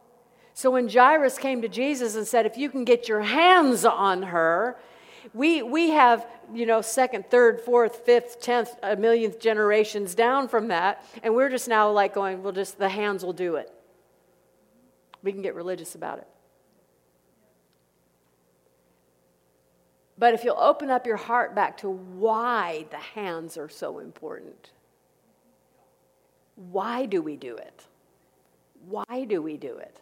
So 0.54 0.70
when 0.72 0.88
Jairus 0.88 1.38
came 1.38 1.62
to 1.62 1.68
Jesus 1.68 2.16
and 2.16 2.26
said, 2.26 2.44
If 2.44 2.58
you 2.58 2.68
can 2.68 2.84
get 2.84 3.08
your 3.08 3.22
hands 3.22 3.84
on 3.84 4.24
her, 4.24 4.76
we, 5.34 5.62
we 5.62 5.90
have, 5.90 6.26
you 6.52 6.66
know, 6.66 6.80
second, 6.80 7.30
third, 7.30 7.60
fourth, 7.60 8.04
fifth, 8.06 8.40
tenth, 8.40 8.74
a 8.82 8.96
millionth 8.96 9.40
generations 9.40 10.14
down 10.14 10.48
from 10.48 10.68
that. 10.68 11.04
And 11.22 11.34
we're 11.34 11.50
just 11.50 11.68
now 11.68 11.90
like 11.90 12.14
going, 12.14 12.42
well, 12.42 12.52
just 12.52 12.78
the 12.78 12.88
hands 12.88 13.24
will 13.24 13.32
do 13.32 13.56
it. 13.56 13.72
We 15.22 15.32
can 15.32 15.42
get 15.42 15.54
religious 15.54 15.94
about 15.94 16.18
it. 16.18 16.26
But 20.16 20.34
if 20.34 20.42
you'll 20.42 20.58
open 20.58 20.90
up 20.90 21.06
your 21.06 21.16
heart 21.16 21.54
back 21.54 21.78
to 21.78 21.88
why 21.88 22.86
the 22.90 22.96
hands 22.96 23.56
are 23.56 23.68
so 23.68 24.00
important, 24.00 24.72
why 26.56 27.06
do 27.06 27.22
we 27.22 27.36
do 27.36 27.56
it? 27.56 27.86
Why 28.86 29.24
do 29.26 29.40
we 29.40 29.56
do 29.56 29.76
it? 29.76 30.00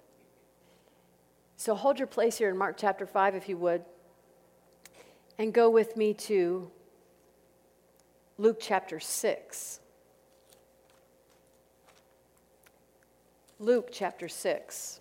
So 1.59 1.75
hold 1.75 1.99
your 1.99 2.06
place 2.06 2.38
here 2.38 2.49
in 2.49 2.56
Mark 2.56 2.76
chapter 2.78 3.06
5, 3.06 3.35
if 3.35 3.49
you 3.49 3.56
would. 3.59 3.85
And 5.38 5.52
go 5.52 5.68
with 5.68 5.96
me 5.96 6.14
to 6.14 6.70
Luke 8.38 8.58
chapter 8.60 8.98
6. 8.98 9.80
Luke 13.58 13.88
chapter 13.92 14.28
6. 14.28 15.00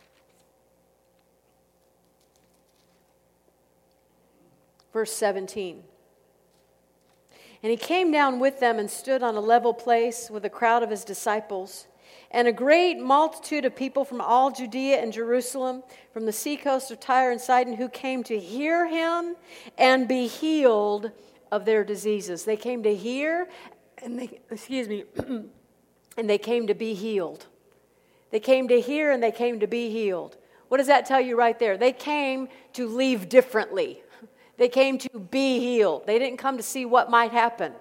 Verse 4.93 5.11
17. 5.11 5.83
And 7.61 7.71
he 7.71 7.77
came 7.77 8.11
down 8.11 8.39
with 8.39 8.59
them 8.59 8.77
and 8.77 8.89
stood 8.89 9.23
on 9.23 9.35
a 9.35 9.41
level 9.41 9.73
place 9.73 10.29
with 10.29 10.45
a 10.45 10.49
crowd 10.49 10.83
of 10.83 10.89
his 10.89 11.03
disciples 11.03 11.87
and 12.35 12.49
a 12.49 12.51
great 12.51 12.99
multitude 12.99 13.63
of 13.63 13.73
people 13.73 14.03
from 14.03 14.19
all 14.19 14.51
Judea 14.51 15.01
and 15.01 15.13
Jerusalem, 15.13 15.83
from 16.11 16.25
the 16.25 16.33
seacoast 16.33 16.91
of 16.91 16.99
Tyre 16.99 17.31
and 17.31 17.39
Sidon, 17.39 17.75
who 17.75 17.87
came 17.87 18.25
to 18.25 18.37
hear 18.37 18.85
him 18.85 19.37
and 19.77 20.05
be 20.05 20.27
healed 20.27 21.11
of 21.49 21.63
their 21.63 21.85
diseases. 21.85 22.43
They 22.43 22.57
came 22.57 22.83
to 22.83 22.93
hear, 22.93 23.47
and 24.03 24.19
they, 24.19 24.41
excuse 24.51 24.89
me, 24.89 25.05
and 26.17 26.29
they 26.29 26.37
came 26.37 26.67
to 26.67 26.73
be 26.73 26.93
healed. 26.93 27.45
They 28.31 28.41
came 28.41 28.67
to 28.67 28.81
hear 28.81 29.13
and 29.13 29.23
they 29.23 29.31
came 29.31 29.61
to 29.61 29.67
be 29.67 29.89
healed. 29.89 30.35
What 30.67 30.79
does 30.79 30.87
that 30.87 31.05
tell 31.05 31.21
you 31.21 31.37
right 31.37 31.57
there? 31.57 31.77
They 31.77 31.93
came 31.93 32.49
to 32.73 32.89
leave 32.89 33.29
differently. 33.29 34.03
They 34.57 34.67
came 34.67 34.97
to 34.97 35.19
be 35.19 35.59
healed. 35.59 36.05
They 36.05 36.19
didn't 36.19 36.39
come 36.39 36.57
to 36.57 36.63
see 36.63 36.83
what 36.83 37.09
might 37.09 37.31
happen. 37.31 37.71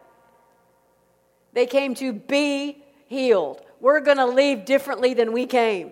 They 1.52 1.66
came 1.66 1.96
to 1.96 2.12
be 2.12 2.84
healed. 3.08 3.63
We're 3.84 4.00
going 4.00 4.16
to 4.16 4.24
leave 4.24 4.64
differently 4.64 5.12
than 5.12 5.34
we 5.34 5.44
came. 5.44 5.90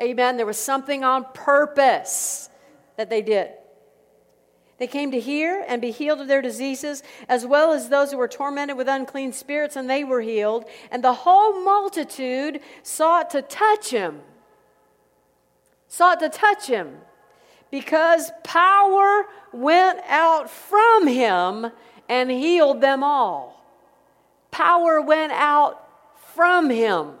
Amen. 0.00 0.36
There 0.36 0.46
was 0.46 0.58
something 0.58 1.02
on 1.02 1.26
purpose 1.34 2.48
that 2.96 3.10
they 3.10 3.20
did. 3.20 3.50
They 4.78 4.86
came 4.86 5.10
to 5.10 5.18
hear 5.18 5.64
and 5.66 5.82
be 5.82 5.90
healed 5.90 6.20
of 6.20 6.28
their 6.28 6.40
diseases, 6.40 7.02
as 7.28 7.44
well 7.44 7.72
as 7.72 7.88
those 7.88 8.12
who 8.12 8.16
were 8.16 8.28
tormented 8.28 8.76
with 8.76 8.86
unclean 8.86 9.32
spirits, 9.32 9.74
and 9.74 9.90
they 9.90 10.04
were 10.04 10.20
healed. 10.20 10.66
And 10.92 11.02
the 11.02 11.14
whole 11.14 11.64
multitude 11.64 12.60
sought 12.84 13.30
to 13.30 13.42
touch 13.42 13.90
him. 13.90 14.20
Sought 15.88 16.20
to 16.20 16.28
touch 16.28 16.68
him 16.68 16.98
because 17.72 18.30
power 18.44 19.26
went 19.52 19.98
out 20.08 20.48
from 20.48 21.08
him 21.08 21.72
and 22.08 22.30
healed 22.30 22.80
them 22.80 23.02
all. 23.02 23.66
Power 24.52 25.02
went 25.02 25.32
out 25.32 25.87
from 26.38 26.70
him. 26.70 27.14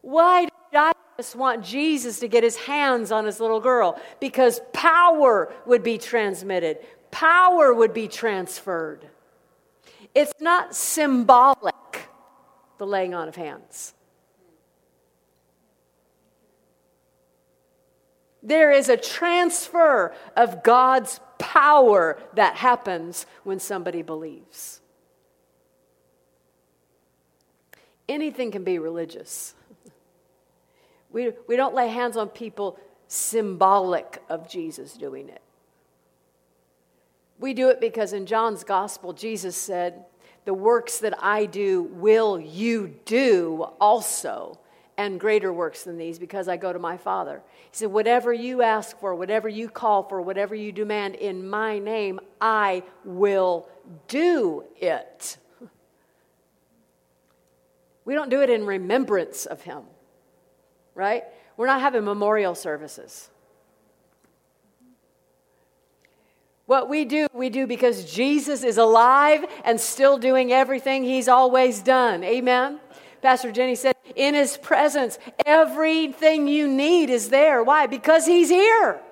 Why 0.00 0.42
did 0.42 0.52
Jairus 0.72 1.34
want 1.34 1.64
Jesus 1.64 2.20
to 2.20 2.28
get 2.28 2.44
his 2.44 2.54
hands 2.54 3.10
on 3.10 3.24
his 3.24 3.40
little 3.40 3.58
girl? 3.58 4.00
Because 4.20 4.60
power 4.72 5.52
would 5.66 5.82
be 5.82 5.98
transmitted, 5.98 6.78
power 7.10 7.74
would 7.74 7.92
be 7.92 8.06
transferred. 8.06 9.08
It's 10.14 10.32
not 10.40 10.76
symbolic, 10.76 11.74
the 12.78 12.86
laying 12.86 13.12
on 13.12 13.26
of 13.26 13.34
hands. 13.34 13.92
There 18.40 18.70
is 18.70 18.88
a 18.88 18.96
transfer 18.96 20.14
of 20.36 20.62
God's 20.62 21.18
power 21.40 22.20
that 22.34 22.54
happens 22.54 23.26
when 23.42 23.58
somebody 23.58 24.02
believes. 24.02 24.80
Anything 28.08 28.50
can 28.50 28.64
be 28.64 28.78
religious. 28.78 29.54
We, 31.10 31.32
we 31.46 31.56
don't 31.56 31.74
lay 31.74 31.88
hands 31.88 32.16
on 32.16 32.28
people 32.28 32.78
symbolic 33.06 34.22
of 34.28 34.48
Jesus 34.48 34.94
doing 34.94 35.28
it. 35.28 35.42
We 37.38 37.54
do 37.54 37.68
it 37.68 37.80
because 37.80 38.12
in 38.12 38.26
John's 38.26 38.64
gospel, 38.64 39.12
Jesus 39.12 39.56
said, 39.56 40.04
The 40.44 40.54
works 40.54 40.98
that 40.98 41.22
I 41.22 41.46
do 41.46 41.82
will 41.82 42.38
you 42.38 42.94
do 43.04 43.68
also, 43.80 44.58
and 44.96 45.20
greater 45.20 45.52
works 45.52 45.84
than 45.84 45.96
these, 45.96 46.18
because 46.18 46.48
I 46.48 46.56
go 46.56 46.72
to 46.72 46.78
my 46.78 46.96
Father. 46.96 47.40
He 47.70 47.76
said, 47.76 47.92
Whatever 47.92 48.32
you 48.32 48.62
ask 48.62 48.98
for, 48.98 49.14
whatever 49.14 49.48
you 49.48 49.68
call 49.68 50.02
for, 50.02 50.20
whatever 50.20 50.54
you 50.54 50.72
demand 50.72 51.14
in 51.14 51.48
my 51.48 51.78
name, 51.78 52.18
I 52.40 52.82
will 53.04 53.68
do 54.08 54.64
it. 54.76 55.38
We 58.08 58.14
don't 58.14 58.30
do 58.30 58.40
it 58.40 58.48
in 58.48 58.64
remembrance 58.64 59.44
of 59.44 59.60
him, 59.60 59.82
right? 60.94 61.24
We're 61.58 61.66
not 61.66 61.82
having 61.82 62.06
memorial 62.06 62.54
services. 62.54 63.28
What 66.64 66.88
we 66.88 67.04
do, 67.04 67.26
we 67.34 67.50
do 67.50 67.66
because 67.66 68.10
Jesus 68.10 68.64
is 68.64 68.78
alive 68.78 69.44
and 69.62 69.78
still 69.78 70.16
doing 70.16 70.54
everything 70.54 71.04
he's 71.04 71.28
always 71.28 71.82
done. 71.82 72.24
Amen? 72.24 72.80
Pastor 73.20 73.52
Jenny 73.52 73.74
said, 73.74 73.94
in 74.16 74.34
his 74.34 74.56
presence, 74.56 75.18
everything 75.44 76.48
you 76.48 76.66
need 76.66 77.10
is 77.10 77.28
there. 77.28 77.62
Why? 77.62 77.88
Because 77.88 78.24
he's 78.24 78.48
here. 78.48 79.02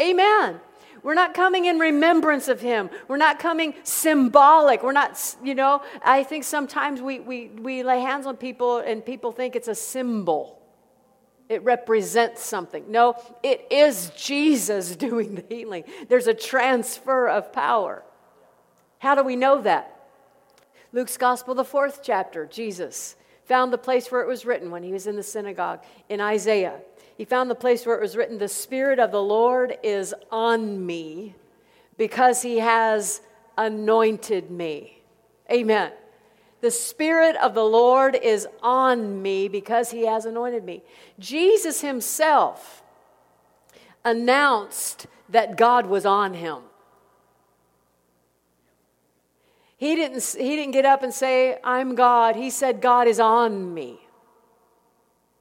Amen. 0.00 0.58
We're 1.02 1.14
not 1.14 1.34
coming 1.34 1.64
in 1.66 1.78
remembrance 1.78 2.48
of 2.48 2.60
him. 2.60 2.90
We're 3.06 3.16
not 3.16 3.38
coming 3.38 3.74
symbolic. 3.82 4.82
We're 4.82 4.92
not, 4.92 5.36
you 5.42 5.54
know, 5.54 5.82
I 6.02 6.24
think 6.24 6.44
sometimes 6.44 7.00
we, 7.00 7.20
we, 7.20 7.48
we 7.48 7.82
lay 7.82 8.00
hands 8.00 8.26
on 8.26 8.36
people 8.36 8.78
and 8.78 9.04
people 9.04 9.32
think 9.32 9.56
it's 9.56 9.68
a 9.68 9.74
symbol 9.74 10.58
it 11.48 11.64
represents 11.64 12.42
something. 12.44 12.90
No, 12.90 13.14
it 13.42 13.66
is 13.70 14.10
Jesus 14.16 14.94
doing 14.96 15.34
the 15.34 15.44
healing. 15.48 15.84
There's 16.08 16.26
a 16.26 16.34
transfer 16.34 17.28
of 17.28 17.52
power. 17.52 18.02
How 18.98 19.14
do 19.14 19.22
we 19.22 19.36
know 19.36 19.62
that? 19.62 19.94
Luke's 20.92 21.16
Gospel, 21.16 21.54
the 21.54 21.64
fourth 21.64 22.00
chapter, 22.02 22.46
Jesus 22.46 23.16
found 23.44 23.72
the 23.72 23.78
place 23.78 24.10
where 24.10 24.20
it 24.20 24.28
was 24.28 24.44
written 24.44 24.70
when 24.70 24.82
he 24.82 24.92
was 24.92 25.06
in 25.06 25.16
the 25.16 25.22
synagogue 25.22 25.82
in 26.08 26.20
Isaiah. 26.20 26.80
He 27.18 27.24
found 27.24 27.50
the 27.50 27.56
place 27.56 27.84
where 27.84 27.96
it 27.96 28.00
was 28.00 28.16
written, 28.16 28.38
The 28.38 28.46
Spirit 28.46 29.00
of 29.00 29.10
the 29.10 29.22
Lord 29.22 29.76
is 29.82 30.14
on 30.30 30.86
me 30.86 31.34
because 31.96 32.42
he 32.42 32.60
has 32.60 33.20
anointed 33.58 34.52
me. 34.52 35.02
Amen. 35.50 35.90
The 36.60 36.70
Spirit 36.70 37.34
of 37.34 37.54
the 37.54 37.64
Lord 37.64 38.14
is 38.14 38.46
on 38.62 39.20
me 39.20 39.48
because 39.48 39.90
he 39.90 40.06
has 40.06 40.26
anointed 40.26 40.64
me. 40.64 40.84
Jesus 41.18 41.80
himself 41.80 42.84
announced 44.04 45.08
that 45.28 45.56
God 45.56 45.86
was 45.86 46.06
on 46.06 46.34
him. 46.34 46.58
He 49.76 49.96
didn't, 49.96 50.36
he 50.38 50.54
didn't 50.54 50.72
get 50.72 50.84
up 50.84 51.02
and 51.02 51.12
say, 51.12 51.58
I'm 51.64 51.96
God. 51.96 52.36
He 52.36 52.50
said, 52.50 52.80
God 52.80 53.08
is 53.08 53.18
on 53.18 53.74
me. 53.74 54.07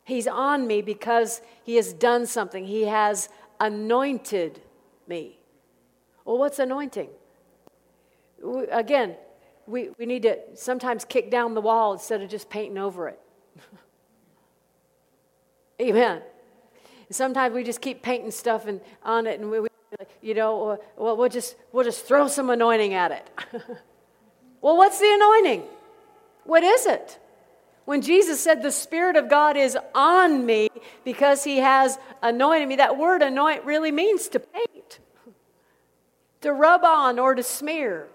He's 0.08 0.26
on 0.26 0.68
me 0.68 0.82
because 0.82 1.42
he 1.66 1.76
has 1.76 1.92
done 1.92 2.28
something. 2.28 2.66
He 2.66 2.84
has 2.84 3.28
anointed 3.60 4.62
me. 5.06 5.38
Well, 6.24 6.38
what's 6.38 6.60
anointing? 6.60 7.10
Again, 8.72 9.18
we, 9.66 9.90
we 10.00 10.06
need 10.06 10.24
to 10.24 10.38
sometimes 10.56 11.04
kick 11.04 11.30
down 11.30 11.56
the 11.56 11.62
wall 11.62 11.92
instead 11.92 12.22
of 12.22 12.30
just 12.30 12.50
painting 12.50 12.78
over 12.78 13.10
it. 13.10 13.20
Amen. 15.82 16.22
Sometimes 17.12 17.54
we 17.54 17.66
just 17.66 17.82
keep 17.82 18.02
painting 18.02 18.32
stuff 18.32 18.66
and 18.66 18.80
on 19.04 19.28
it, 19.28 19.42
and 19.42 19.52
we, 19.52 19.60
we 19.60 19.68
you 20.22 20.34
know, 20.34 20.70
uh, 20.70 20.78
well, 20.96 21.18
we'll 21.18 21.28
just 21.28 21.58
we'll 21.74 21.84
just 21.84 22.06
throw 22.06 22.30
some 22.30 22.50
anointing 22.50 22.94
at 22.94 23.12
it. 23.12 23.30
well, 24.62 24.78
what's 24.78 25.00
the 25.00 25.14
anointing? 25.14 25.64
What 26.46 26.64
is 26.64 26.86
it? 26.86 27.20
When 27.88 28.02
Jesus 28.02 28.42
said, 28.42 28.62
The 28.62 28.72
Spirit 28.74 29.16
of 29.16 29.30
God 29.30 29.56
is 29.56 29.78
on 29.96 30.46
me 30.46 30.68
because 31.06 31.46
He 31.46 31.60
has 31.60 31.98
anointed 32.22 32.68
me, 32.68 32.76
that 32.76 32.98
word 32.98 33.22
anoint 33.22 33.64
really 33.64 33.94
means 33.94 34.28
to 34.28 34.42
paint, 34.42 35.00
to 36.42 36.52
rub 36.52 36.84
on 36.84 37.18
or 37.18 37.34
to 37.34 37.42
smear. 37.42 38.10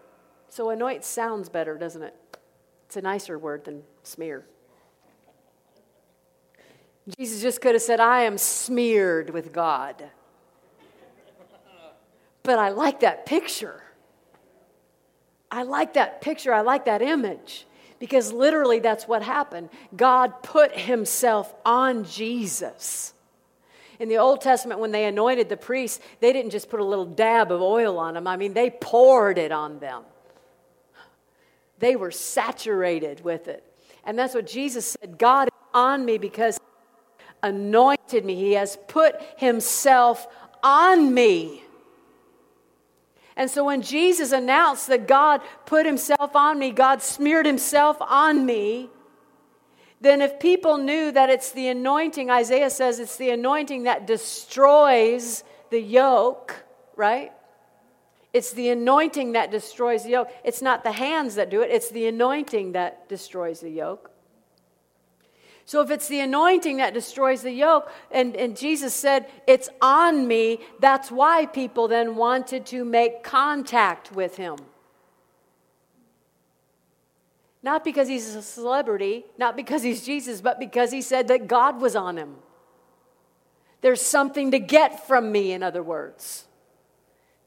So 0.50 0.68
anoint 0.68 1.04
sounds 1.04 1.48
better, 1.48 1.78
doesn't 1.78 2.02
it? 2.02 2.14
It's 2.84 2.98
a 2.98 3.00
nicer 3.00 3.38
word 3.38 3.64
than 3.64 3.82
smear. 4.02 4.44
Jesus 7.18 7.40
just 7.40 7.62
could 7.62 7.74
have 7.74 7.80
said, 7.80 7.98
I 7.98 8.24
am 8.24 8.36
smeared 8.36 9.30
with 9.30 9.54
God. 9.54 10.04
But 12.42 12.58
I 12.58 12.68
like 12.68 13.00
that 13.00 13.24
picture. 13.24 13.82
I 15.50 15.62
like 15.62 15.94
that 15.94 16.20
picture. 16.20 16.52
I 16.52 16.60
like 16.60 16.84
that 16.84 17.00
image 17.00 17.64
because 18.02 18.32
literally 18.32 18.80
that's 18.80 19.06
what 19.06 19.22
happened. 19.22 19.70
God 19.94 20.42
put 20.42 20.76
himself 20.76 21.54
on 21.64 22.02
Jesus. 22.02 23.14
In 24.00 24.08
the 24.08 24.16
Old 24.16 24.40
Testament, 24.40 24.80
when 24.80 24.90
they 24.90 25.04
anointed 25.04 25.48
the 25.48 25.56
priests, 25.56 26.00
they 26.18 26.32
didn't 26.32 26.50
just 26.50 26.68
put 26.68 26.80
a 26.80 26.84
little 26.84 27.04
dab 27.06 27.52
of 27.52 27.62
oil 27.62 28.00
on 28.00 28.14
them, 28.14 28.26
I 28.26 28.36
mean, 28.36 28.54
they 28.54 28.70
poured 28.70 29.38
it 29.38 29.52
on 29.52 29.78
them. 29.78 30.02
They 31.78 31.94
were 31.94 32.10
saturated 32.10 33.22
with 33.22 33.46
it. 33.46 33.62
And 34.02 34.18
that's 34.18 34.34
what 34.34 34.48
Jesus 34.48 34.96
said 35.00 35.16
God 35.16 35.46
is 35.46 35.68
on 35.72 36.04
me 36.04 36.18
because 36.18 36.58
anointed 37.40 38.24
me. 38.24 38.34
He 38.34 38.54
has 38.54 38.78
put 38.88 39.14
himself 39.36 40.26
on 40.64 41.14
me. 41.14 41.61
And 43.36 43.50
so 43.50 43.64
when 43.64 43.82
Jesus 43.82 44.32
announced 44.32 44.88
that 44.88 45.08
God 45.08 45.40
put 45.64 45.86
himself 45.86 46.36
on 46.36 46.58
me, 46.58 46.70
God 46.70 47.02
smeared 47.02 47.46
himself 47.46 47.96
on 48.00 48.44
me, 48.44 48.90
then 50.00 50.20
if 50.20 50.38
people 50.40 50.78
knew 50.78 51.12
that 51.12 51.30
it's 51.30 51.52
the 51.52 51.68
anointing, 51.68 52.30
Isaiah 52.30 52.70
says 52.70 52.98
it's 52.98 53.16
the 53.16 53.30
anointing 53.30 53.84
that 53.84 54.06
destroys 54.06 55.44
the 55.70 55.80
yoke, 55.80 56.64
right? 56.96 57.32
It's 58.32 58.52
the 58.52 58.70
anointing 58.70 59.32
that 59.32 59.50
destroys 59.50 60.04
the 60.04 60.10
yoke. 60.10 60.30
It's 60.44 60.62
not 60.62 60.84
the 60.84 60.92
hands 60.92 61.34
that 61.36 61.50
do 61.50 61.62
it, 61.62 61.70
it's 61.70 61.90
the 61.90 62.06
anointing 62.06 62.72
that 62.72 63.08
destroys 63.08 63.60
the 63.60 63.70
yoke. 63.70 64.11
So 65.64 65.80
if 65.80 65.90
it's 65.90 66.08
the 66.08 66.20
anointing 66.20 66.78
that 66.78 66.94
destroys 66.94 67.42
the 67.42 67.52
yoke, 67.52 67.90
and, 68.10 68.36
and 68.36 68.56
Jesus 68.56 68.94
said, 68.94 69.26
It's 69.46 69.68
on 69.80 70.26
me, 70.26 70.60
that's 70.80 71.10
why 71.10 71.46
people 71.46 71.88
then 71.88 72.16
wanted 72.16 72.66
to 72.66 72.84
make 72.84 73.22
contact 73.22 74.12
with 74.12 74.36
him. 74.36 74.56
Not 77.62 77.84
because 77.84 78.08
he's 78.08 78.34
a 78.34 78.42
celebrity, 78.42 79.24
not 79.38 79.56
because 79.56 79.82
he's 79.82 80.04
Jesus, 80.04 80.40
but 80.40 80.58
because 80.58 80.90
he 80.90 81.00
said 81.00 81.28
that 81.28 81.46
God 81.46 81.80
was 81.80 81.94
on 81.94 82.16
him. 82.16 82.34
There's 83.82 84.02
something 84.02 84.50
to 84.50 84.58
get 84.58 85.06
from 85.06 85.30
me, 85.30 85.52
in 85.52 85.62
other 85.62 85.82
words. 85.82 86.46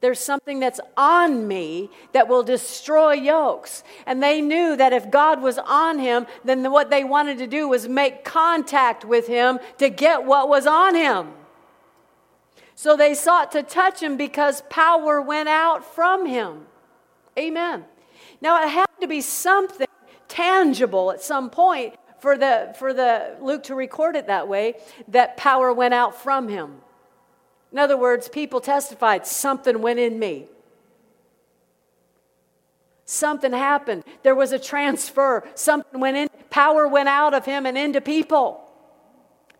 There's 0.01 0.19
something 0.19 0.59
that's 0.59 0.79
on 0.97 1.47
me 1.47 1.89
that 2.11 2.27
will 2.27 2.43
destroy 2.43 3.13
yokes. 3.13 3.83
And 4.05 4.21
they 4.21 4.41
knew 4.41 4.75
that 4.75 4.93
if 4.93 5.09
God 5.09 5.41
was 5.41 5.57
on 5.57 5.99
him, 5.99 6.27
then 6.43 6.69
what 6.71 6.89
they 6.89 7.03
wanted 7.03 7.37
to 7.39 7.47
do 7.47 7.67
was 7.67 7.87
make 7.87 8.23
contact 8.23 9.05
with 9.05 9.27
him 9.27 9.59
to 9.77 9.89
get 9.89 10.25
what 10.25 10.49
was 10.49 10.67
on 10.67 10.95
him. 10.95 11.33
So 12.75 12.97
they 12.97 13.13
sought 13.13 13.53
to 13.53 13.63
touch 13.63 14.03
him 14.03 14.17
because 14.17 14.61
power 14.69 15.21
went 15.21 15.47
out 15.47 15.85
from 15.95 16.25
him. 16.25 16.67
Amen. 17.39 17.85
Now 18.41 18.61
it 18.63 18.69
had 18.69 18.85
to 19.01 19.07
be 19.07 19.21
something 19.21 19.87
tangible 20.27 21.11
at 21.11 21.21
some 21.21 21.49
point 21.49 21.95
for 22.19 22.37
the 22.37 22.75
for 22.77 22.93
the 22.93 23.35
Luke 23.41 23.63
to 23.63 23.75
record 23.75 24.15
it 24.15 24.27
that 24.27 24.47
way 24.47 24.75
that 25.07 25.37
power 25.37 25.71
went 25.71 25.93
out 25.93 26.21
from 26.21 26.47
him. 26.49 26.81
In 27.75 27.79
other 27.79 27.97
words, 27.97 28.29
people 28.29 28.61
testified 28.61 29.27
something 29.27 29.81
went 29.81 29.99
in 29.99 30.17
me. 30.17 30.45
Something 33.03 33.51
happened. 33.51 34.05
There 34.23 34.33
was 34.33 34.53
a 34.53 34.59
transfer. 34.59 35.45
Something 35.55 35.99
went 35.99 36.15
in. 36.15 36.29
Power 36.49 36.87
went 36.87 37.09
out 37.09 37.33
of 37.33 37.43
him 37.43 37.65
and 37.65 37.77
into 37.77 37.99
people. 37.99 38.63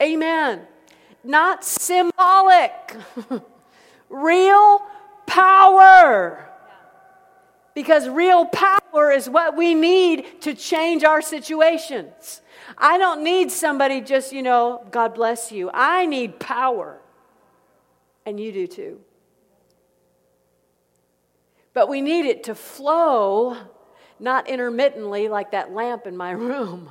Amen. 0.02 0.62
Not 1.26 1.66
symbolic, 1.66 2.72
real 4.10 4.82
power. 5.28 6.50
Because 7.74 8.08
real 8.08 8.46
power 8.46 9.12
is 9.12 9.30
what 9.30 9.58
we 9.58 9.74
need 9.74 10.40
to 10.44 10.54
change 10.54 11.04
our 11.04 11.22
situations. 11.22 12.42
I 12.78 12.98
don't 12.98 13.26
need 13.26 13.52
somebody 13.52 14.00
just, 14.00 14.32
you 14.32 14.42
know, 14.42 14.88
God 14.90 15.16
bless 15.16 15.52
you. 15.52 15.70
I 15.74 16.06
need 16.06 16.40
power. 16.40 17.02
And 18.26 18.40
you 18.40 18.52
do 18.52 18.68
too. 18.68 19.00
But 21.74 21.90
we 21.90 22.02
need 22.02 22.26
it 22.26 22.46
to 22.46 22.56
flow, 22.56 23.58
not 24.20 24.48
intermittently 24.48 25.28
like 25.28 25.52
that 25.52 25.74
lamp 25.74 26.08
in 26.08 26.16
my 26.16 26.32
room. 26.50 26.90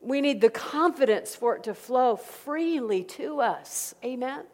We 0.00 0.20
need 0.20 0.42
the 0.42 0.50
confidence 0.50 1.34
for 1.34 1.56
it 1.56 1.64
to 1.64 1.74
flow 1.74 2.16
freely 2.16 3.04
to 3.04 3.40
us. 3.40 3.94
Amen? 4.04 4.44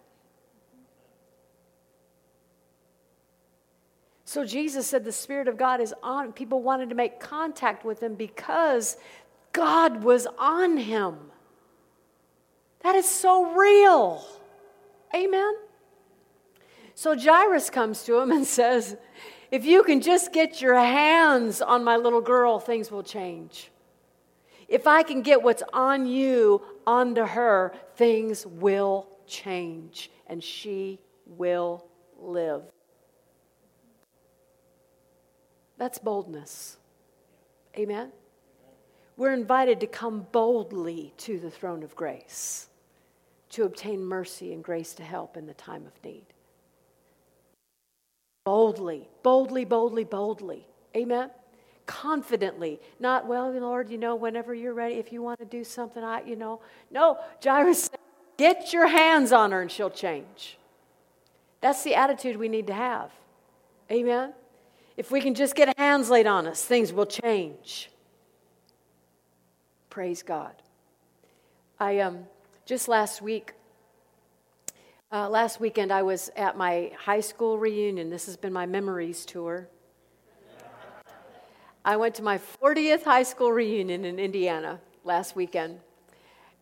So 4.25 4.45
Jesus 4.45 4.87
said 4.87 5.05
the 5.05 5.11
Spirit 5.11 5.49
of 5.49 5.57
God 5.57 5.81
is 5.81 5.93
on. 6.05 6.33
People 6.33 6.63
wanted 6.63 6.91
to 6.91 6.95
make 6.95 7.19
contact 7.19 7.85
with 7.85 8.01
him 8.01 8.15
because 8.15 8.97
God 9.51 10.05
was 10.05 10.29
on 10.39 10.77
him. 10.77 11.17
That 12.85 12.95
is 12.95 13.11
so 13.11 13.57
real. 13.57 14.25
Amen? 15.15 15.55
So 16.95 17.19
Jairus 17.19 17.71
comes 17.71 18.05
to 18.05 18.19
him 18.19 18.31
and 18.31 18.47
says, 18.47 18.97
If 19.51 19.65
you 19.65 19.83
can 19.83 20.01
just 20.01 20.33
get 20.33 20.61
your 20.61 20.77
hands 20.79 21.61
on 21.63 21.83
my 21.85 21.97
little 21.97 22.21
girl, 22.21 22.59
things 22.59 22.91
will 22.91 23.03
change. 23.03 23.71
If 24.69 24.87
I 24.87 25.03
can 25.03 25.23
get 25.23 25.43
what's 25.43 25.65
on 25.73 26.07
you 26.07 26.63
onto 26.87 27.25
her, 27.25 27.73
things 27.97 28.47
will 28.47 29.09
change 29.27 30.11
and 30.29 30.43
she 30.43 31.01
will 31.27 31.85
live. 32.19 32.63
That's 35.77 35.99
boldness. 35.99 36.77
Amen? 37.77 38.13
We're 39.17 39.33
invited 39.33 39.81
to 39.81 39.87
come 39.87 40.27
boldly 40.31 41.15
to 41.19 41.39
the 41.39 41.51
throne 41.51 41.83
of 41.83 41.97
grace 41.97 42.70
to 43.51 43.65
obtain 43.65 44.03
mercy 44.05 44.53
and 44.53 44.63
grace 44.63 44.95
to 44.95 45.03
help 45.03 45.37
in 45.37 45.47
the 45.47 45.55
time 45.55 45.85
of 45.87 46.05
need. 46.05 46.25
Boldly, 48.45 49.09
boldly, 49.23 49.65
boldly, 49.65 50.05
boldly. 50.05 50.67
Amen? 50.97 51.31
Confidently. 51.87 52.81
Not, 52.99 53.27
well, 53.27 53.53
Lord, 53.53 53.91
you 53.91 53.99
know, 53.99 54.15
whenever 54.15 54.55
you're 54.55 54.75
ready, 54.75 54.95
if 54.97 55.13
you 55.13 55.23
want 55.23 55.39
to 55.41 55.45
do 55.45 55.65
something, 55.65 56.03
I, 56.03 56.23
you 56.23 56.37
know. 56.37 56.61
No, 56.91 57.19
Jairus 57.45 57.85
said, 57.85 57.99
get 58.39 58.73
your 58.73 58.87
hands 58.87 59.33
on 59.33 59.53
her 59.53 59.61
and 59.61 59.71
she'll 59.71 59.91
change. 59.91 60.57
That's 61.61 61.83
the 61.83 61.95
attitude 61.95 62.37
we 62.37 62.49
need 62.49 62.69
to 62.69 62.75
have. 62.75 63.11
Amen? 63.91 64.33
If 64.97 65.11
we 65.11 65.21
can 65.21 65.35
just 65.35 65.55
get 65.55 65.77
hands 65.79 66.09
laid 66.11 66.27
on 66.27 66.47
us, 66.47 66.65
things 66.65 66.93
will 66.93 67.07
change. 67.07 67.91
Praise 69.91 70.23
God. 70.23 70.55
I 71.79 71.99
um, 72.01 72.27
just 72.71 72.87
last 72.87 73.21
week, 73.21 73.55
uh, 75.11 75.29
last 75.29 75.59
weekend, 75.59 75.91
I 75.91 76.05
was 76.05 76.31
at 76.37 76.57
my 76.57 76.93
high 76.97 77.19
school 77.19 77.59
reunion. 77.59 78.11
This 78.11 78.27
has 78.27 78.37
been 78.37 78.53
my 78.53 78.65
memories 78.65 79.27
tour. 79.27 79.67
I 81.85 81.97
went 81.97 82.15
to 82.15 82.23
my 82.23 82.39
40th 82.39 83.03
high 83.03 83.25
school 83.25 83.51
reunion 83.51 84.05
in 84.05 84.21
Indiana 84.21 84.79
last 85.03 85.35
weekend. 85.35 85.81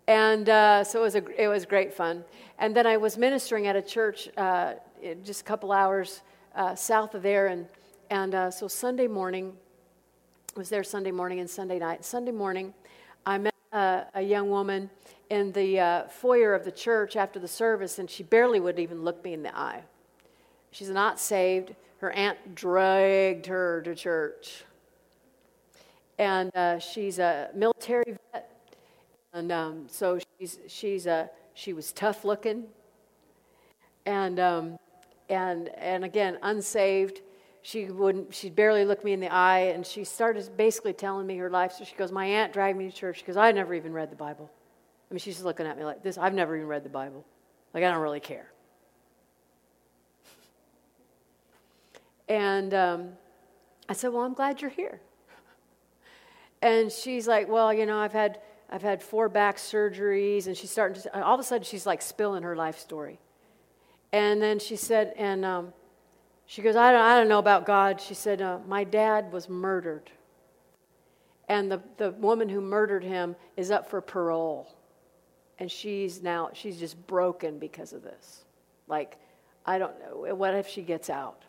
And 0.06 0.48
uh, 0.48 0.82
so 0.82 1.00
it 1.00 1.02
was, 1.02 1.14
a, 1.14 1.42
it 1.44 1.48
was 1.48 1.66
great 1.66 1.92
fun. 1.92 2.24
And 2.58 2.74
then 2.74 2.86
I 2.86 2.96
was 2.96 3.18
ministering 3.18 3.66
at 3.66 3.76
a 3.76 3.82
church 3.82 4.30
uh, 4.38 4.76
just 5.22 5.42
a 5.42 5.44
couple 5.44 5.72
hours 5.72 6.22
uh, 6.56 6.74
south 6.74 7.14
of 7.16 7.22
there. 7.22 7.48
And 7.48 7.66
and 8.08 8.34
uh, 8.34 8.50
so 8.50 8.66
Sunday 8.66 9.08
morning, 9.08 9.52
I 10.56 10.58
was 10.58 10.70
there 10.70 10.84
Sunday 10.84 11.10
morning 11.10 11.40
and 11.40 11.50
Sunday 11.50 11.78
night. 11.78 12.02
Sunday 12.02 12.32
morning, 12.32 12.72
I 13.26 13.36
met 13.36 13.52
uh, 13.72 14.04
a 14.14 14.22
young 14.22 14.50
woman 14.50 14.90
in 15.30 15.52
the 15.52 15.78
uh, 15.78 16.08
foyer 16.08 16.54
of 16.54 16.64
the 16.64 16.72
church 16.72 17.16
after 17.16 17.38
the 17.38 17.48
service, 17.48 17.98
and 17.98 18.08
she 18.08 18.22
barely 18.22 18.60
would 18.60 18.78
even 18.78 19.04
look 19.04 19.22
me 19.22 19.32
in 19.32 19.42
the 19.42 19.56
eye. 19.56 19.82
She's 20.70 20.90
not 20.90 21.18
saved. 21.18 21.74
Her 21.98 22.10
aunt 22.12 22.54
dragged 22.54 23.46
her 23.46 23.82
to 23.82 23.94
church. 23.94 24.64
And 26.18 26.54
uh, 26.54 26.78
she's 26.78 27.18
a 27.18 27.50
military 27.54 28.16
vet. 28.32 28.50
And 29.32 29.52
um, 29.52 29.86
so 29.88 30.18
she's, 30.38 30.58
she's 30.66 31.06
a, 31.06 31.30
she 31.54 31.72
was 31.72 31.92
tough 31.92 32.24
looking. 32.24 32.64
And, 34.06 34.40
um, 34.40 34.78
and, 35.28 35.68
and 35.76 36.04
again, 36.04 36.38
unsaved 36.42 37.20
she 37.68 37.84
wouldn't 37.84 38.34
she'd 38.34 38.56
barely 38.56 38.86
look 38.86 39.04
me 39.04 39.12
in 39.12 39.20
the 39.20 39.30
eye 39.30 39.72
and 39.74 39.86
she 39.86 40.02
started 40.02 40.48
basically 40.56 40.94
telling 40.94 41.26
me 41.26 41.36
her 41.36 41.50
life. 41.50 41.72
So 41.72 41.84
she 41.84 41.94
goes 41.96 42.10
my 42.10 42.24
aunt 42.24 42.50
dragged 42.50 42.78
me 42.78 42.90
to 42.90 42.96
church 42.96 43.18
because 43.18 43.36
i 43.36 43.52
never 43.52 43.74
even 43.74 43.92
read 43.92 44.10
the 44.10 44.16
bible. 44.16 44.50
I 45.10 45.14
mean 45.14 45.18
she's 45.18 45.34
just 45.34 45.44
looking 45.44 45.66
at 45.66 45.76
me 45.76 45.84
like 45.84 46.02
this. 46.02 46.16
I've 46.16 46.32
never 46.32 46.56
even 46.56 46.66
read 46.66 46.82
the 46.82 46.88
bible. 46.88 47.26
Like 47.74 47.84
i 47.84 47.90
don't 47.90 48.00
really 48.00 48.20
care. 48.20 48.50
And 52.26 52.72
um, 52.72 53.08
i 53.86 53.92
said 53.92 54.14
well 54.14 54.22
i'm 54.22 54.32
glad 54.32 54.62
you're 54.62 54.70
here. 54.70 55.02
And 56.62 56.90
she's 56.90 57.28
like 57.28 57.50
well 57.50 57.74
you 57.74 57.84
know 57.84 57.98
i've 57.98 58.14
had 58.14 58.40
i've 58.70 58.80
had 58.80 59.02
four 59.02 59.28
back 59.28 59.58
surgeries 59.58 60.46
and 60.46 60.56
she's 60.56 60.70
starting 60.70 61.02
to 61.02 61.22
all 61.22 61.34
of 61.34 61.40
a 61.40 61.44
sudden 61.44 61.64
she's 61.64 61.84
like 61.84 62.00
spilling 62.00 62.44
her 62.44 62.56
life 62.56 62.78
story. 62.78 63.18
And 64.10 64.40
then 64.40 64.58
she 64.58 64.76
said 64.76 65.12
and 65.18 65.44
um, 65.44 65.74
she 66.48 66.62
goes, 66.62 66.76
I 66.76 66.92
don't, 66.92 67.02
I 67.02 67.14
don't 67.18 67.28
know 67.28 67.38
about 67.38 67.66
God. 67.66 68.00
She 68.00 68.14
said, 68.14 68.40
uh, 68.40 68.58
My 68.66 68.82
dad 68.82 69.30
was 69.30 69.50
murdered. 69.50 70.10
And 71.46 71.70
the, 71.70 71.82
the 71.98 72.12
woman 72.12 72.48
who 72.48 72.62
murdered 72.62 73.04
him 73.04 73.36
is 73.58 73.70
up 73.70 73.90
for 73.90 74.00
parole. 74.00 74.74
And 75.58 75.70
she's 75.70 76.22
now, 76.22 76.48
she's 76.54 76.78
just 76.78 77.06
broken 77.06 77.58
because 77.58 77.92
of 77.92 78.02
this. 78.02 78.44
Like, 78.86 79.18
I 79.66 79.78
don't 79.78 79.92
know. 80.00 80.34
What 80.34 80.54
if 80.54 80.66
she 80.68 80.80
gets 80.80 81.10
out? 81.10 81.44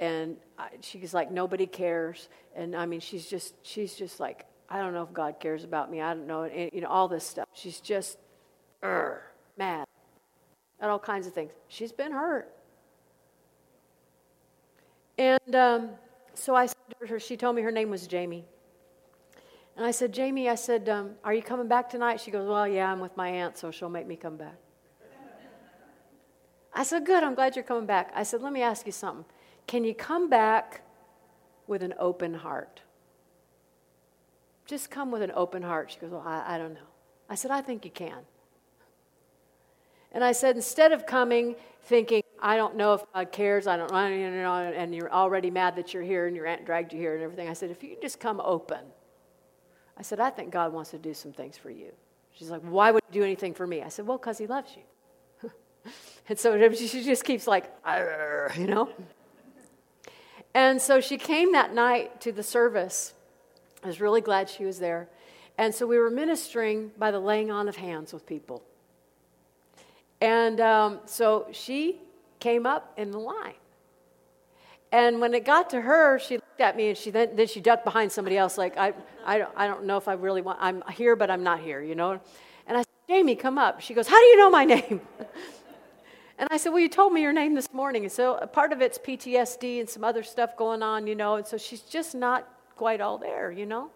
And 0.00 0.38
I, 0.58 0.70
she's 0.80 1.14
like, 1.14 1.30
nobody 1.30 1.66
cares. 1.66 2.28
And 2.56 2.74
I 2.74 2.86
mean, 2.86 2.98
she's 2.98 3.30
just, 3.30 3.54
she's 3.62 3.94
just 3.94 4.18
like, 4.18 4.44
I 4.68 4.80
don't 4.80 4.92
know 4.92 5.02
if 5.02 5.12
God 5.12 5.38
cares 5.38 5.62
about 5.62 5.88
me. 5.88 6.00
I 6.00 6.14
don't 6.14 6.26
know. 6.26 6.42
And, 6.42 6.68
you 6.72 6.80
know, 6.80 6.88
all 6.88 7.06
this 7.06 7.24
stuff. 7.24 7.46
She's 7.52 7.80
just, 7.80 8.18
uh, 8.82 9.14
mad 9.56 9.86
at 10.80 10.90
all 10.90 10.98
kinds 10.98 11.28
of 11.28 11.32
things. 11.32 11.52
She's 11.68 11.92
been 11.92 12.10
hurt. 12.10 12.50
And 15.18 15.54
um, 15.54 15.90
so 16.34 16.54
I 16.54 16.66
said 16.66 16.76
to 17.00 17.06
her, 17.06 17.20
she 17.20 17.36
told 17.36 17.56
me 17.56 17.62
her 17.62 17.70
name 17.70 17.90
was 17.90 18.06
Jamie. 18.06 18.44
And 19.76 19.84
I 19.84 19.90
said, 19.90 20.12
Jamie, 20.12 20.48
I 20.48 20.54
said, 20.54 20.88
um, 20.88 21.12
are 21.24 21.34
you 21.34 21.42
coming 21.42 21.68
back 21.68 21.90
tonight? 21.90 22.20
She 22.20 22.30
goes, 22.30 22.48
well, 22.48 22.66
yeah, 22.66 22.90
I'm 22.90 23.00
with 23.00 23.16
my 23.16 23.28
aunt, 23.28 23.56
so 23.56 23.70
she'll 23.70 23.88
make 23.88 24.06
me 24.06 24.16
come 24.16 24.36
back. 24.36 24.54
I 26.72 26.82
said, 26.82 27.06
good, 27.06 27.22
I'm 27.22 27.34
glad 27.34 27.54
you're 27.54 27.64
coming 27.64 27.86
back. 27.86 28.12
I 28.14 28.24
said, 28.24 28.42
let 28.42 28.52
me 28.52 28.62
ask 28.62 28.84
you 28.86 28.92
something. 28.92 29.24
Can 29.66 29.84
you 29.84 29.94
come 29.94 30.28
back 30.28 30.82
with 31.66 31.82
an 31.82 31.94
open 31.98 32.34
heart? 32.34 32.82
Just 34.66 34.90
come 34.90 35.10
with 35.10 35.22
an 35.22 35.32
open 35.34 35.62
heart. 35.62 35.92
She 35.92 35.98
goes, 35.98 36.10
well, 36.10 36.24
I, 36.26 36.54
I 36.54 36.58
don't 36.58 36.74
know. 36.74 36.80
I 37.28 37.36
said, 37.36 37.50
I 37.50 37.60
think 37.60 37.84
you 37.84 37.90
can. 37.90 38.22
And 40.14 40.22
I 40.22 40.32
said, 40.32 40.56
instead 40.56 40.92
of 40.92 41.06
coming 41.06 41.56
thinking, 41.82 42.22
I 42.40 42.56
don't 42.56 42.76
know 42.76 42.94
if 42.94 43.02
God 43.12 43.32
cares, 43.32 43.66
I 43.66 43.76
don't 43.76 43.90
know, 43.90 43.96
and 43.96 44.94
you're 44.94 45.12
already 45.12 45.50
mad 45.50 45.76
that 45.76 45.92
you're 45.92 46.02
here 46.02 46.26
and 46.26 46.36
your 46.36 46.46
aunt 46.46 46.64
dragged 46.64 46.92
you 46.92 46.98
here 46.98 47.14
and 47.14 47.22
everything. 47.22 47.48
I 47.48 47.52
said, 47.52 47.70
if 47.70 47.82
you 47.82 47.96
just 48.00 48.20
come 48.20 48.40
open, 48.42 48.80
I 49.98 50.02
said, 50.02 50.20
I 50.20 50.30
think 50.30 50.50
God 50.50 50.72
wants 50.72 50.90
to 50.92 50.98
do 50.98 51.12
some 51.12 51.32
things 51.32 51.58
for 51.58 51.70
you. 51.70 51.92
She's 52.32 52.48
like, 52.48 52.62
why 52.62 52.90
would 52.90 53.02
he 53.10 53.12
do 53.12 53.24
anything 53.24 53.54
for 53.54 53.66
me? 53.66 53.82
I 53.82 53.88
said, 53.88 54.06
well, 54.06 54.18
because 54.18 54.38
he 54.38 54.46
loves 54.46 54.70
you. 54.76 55.50
and 56.28 56.38
so 56.38 56.72
she 56.72 57.04
just 57.04 57.24
keeps 57.24 57.46
like, 57.46 57.72
you 58.56 58.66
know? 58.66 58.88
And 60.54 60.80
so 60.80 61.00
she 61.00 61.18
came 61.18 61.52
that 61.52 61.74
night 61.74 62.20
to 62.20 62.30
the 62.30 62.42
service. 62.42 63.14
I 63.82 63.88
was 63.88 64.00
really 64.00 64.20
glad 64.20 64.48
she 64.48 64.64
was 64.64 64.78
there. 64.78 65.08
And 65.58 65.74
so 65.74 65.86
we 65.86 65.98
were 65.98 66.10
ministering 66.10 66.92
by 66.96 67.10
the 67.10 67.20
laying 67.20 67.50
on 67.50 67.68
of 67.68 67.76
hands 67.76 68.12
with 68.12 68.26
people. 68.26 68.62
And 70.24 70.58
um, 70.58 71.00
so 71.04 71.46
she 71.52 72.00
came 72.40 72.64
up 72.64 72.94
in 72.96 73.10
the 73.10 73.18
line. 73.18 73.52
And 74.90 75.20
when 75.20 75.34
it 75.34 75.44
got 75.44 75.68
to 75.70 75.82
her, 75.82 76.18
she 76.18 76.36
looked 76.36 76.62
at 76.62 76.78
me 76.78 76.88
and 76.88 76.96
she 76.96 77.10
then, 77.10 77.36
then 77.36 77.46
she 77.46 77.60
ducked 77.60 77.84
behind 77.84 78.10
somebody 78.10 78.38
else, 78.38 78.56
like, 78.56 78.78
I, 78.78 78.94
I, 79.26 79.36
don't, 79.36 79.50
I 79.54 79.66
don't 79.66 79.84
know 79.84 79.98
if 79.98 80.08
I 80.08 80.14
really 80.14 80.40
want, 80.40 80.60
I'm 80.62 80.82
here, 80.92 81.14
but 81.14 81.30
I'm 81.30 81.42
not 81.42 81.60
here, 81.60 81.82
you 81.82 81.94
know? 81.94 82.12
And 82.66 82.78
I 82.78 82.80
said, 82.80 82.86
Jamie, 83.06 83.36
come 83.36 83.58
up. 83.58 83.82
She 83.82 83.92
goes, 83.92 84.08
How 84.08 84.18
do 84.18 84.24
you 84.24 84.38
know 84.38 84.48
my 84.48 84.64
name? 84.76 85.02
and 86.38 86.48
I 86.50 86.56
said, 86.56 86.70
Well, 86.70 86.80
you 86.80 86.88
told 86.88 87.12
me 87.12 87.20
your 87.20 87.34
name 87.34 87.54
this 87.54 87.70
morning. 87.74 88.04
And 88.04 88.12
so 88.12 88.36
part 88.50 88.72
of 88.72 88.80
it's 88.80 88.96
PTSD 88.96 89.80
and 89.80 89.90
some 89.90 90.04
other 90.04 90.22
stuff 90.22 90.56
going 90.56 90.82
on, 90.82 91.06
you 91.06 91.14
know? 91.14 91.34
And 91.34 91.46
so 91.46 91.58
she's 91.58 91.82
just 91.82 92.14
not 92.14 92.48
quite 92.76 93.02
all 93.02 93.18
there, 93.18 93.52
you 93.52 93.66
know? 93.66 93.90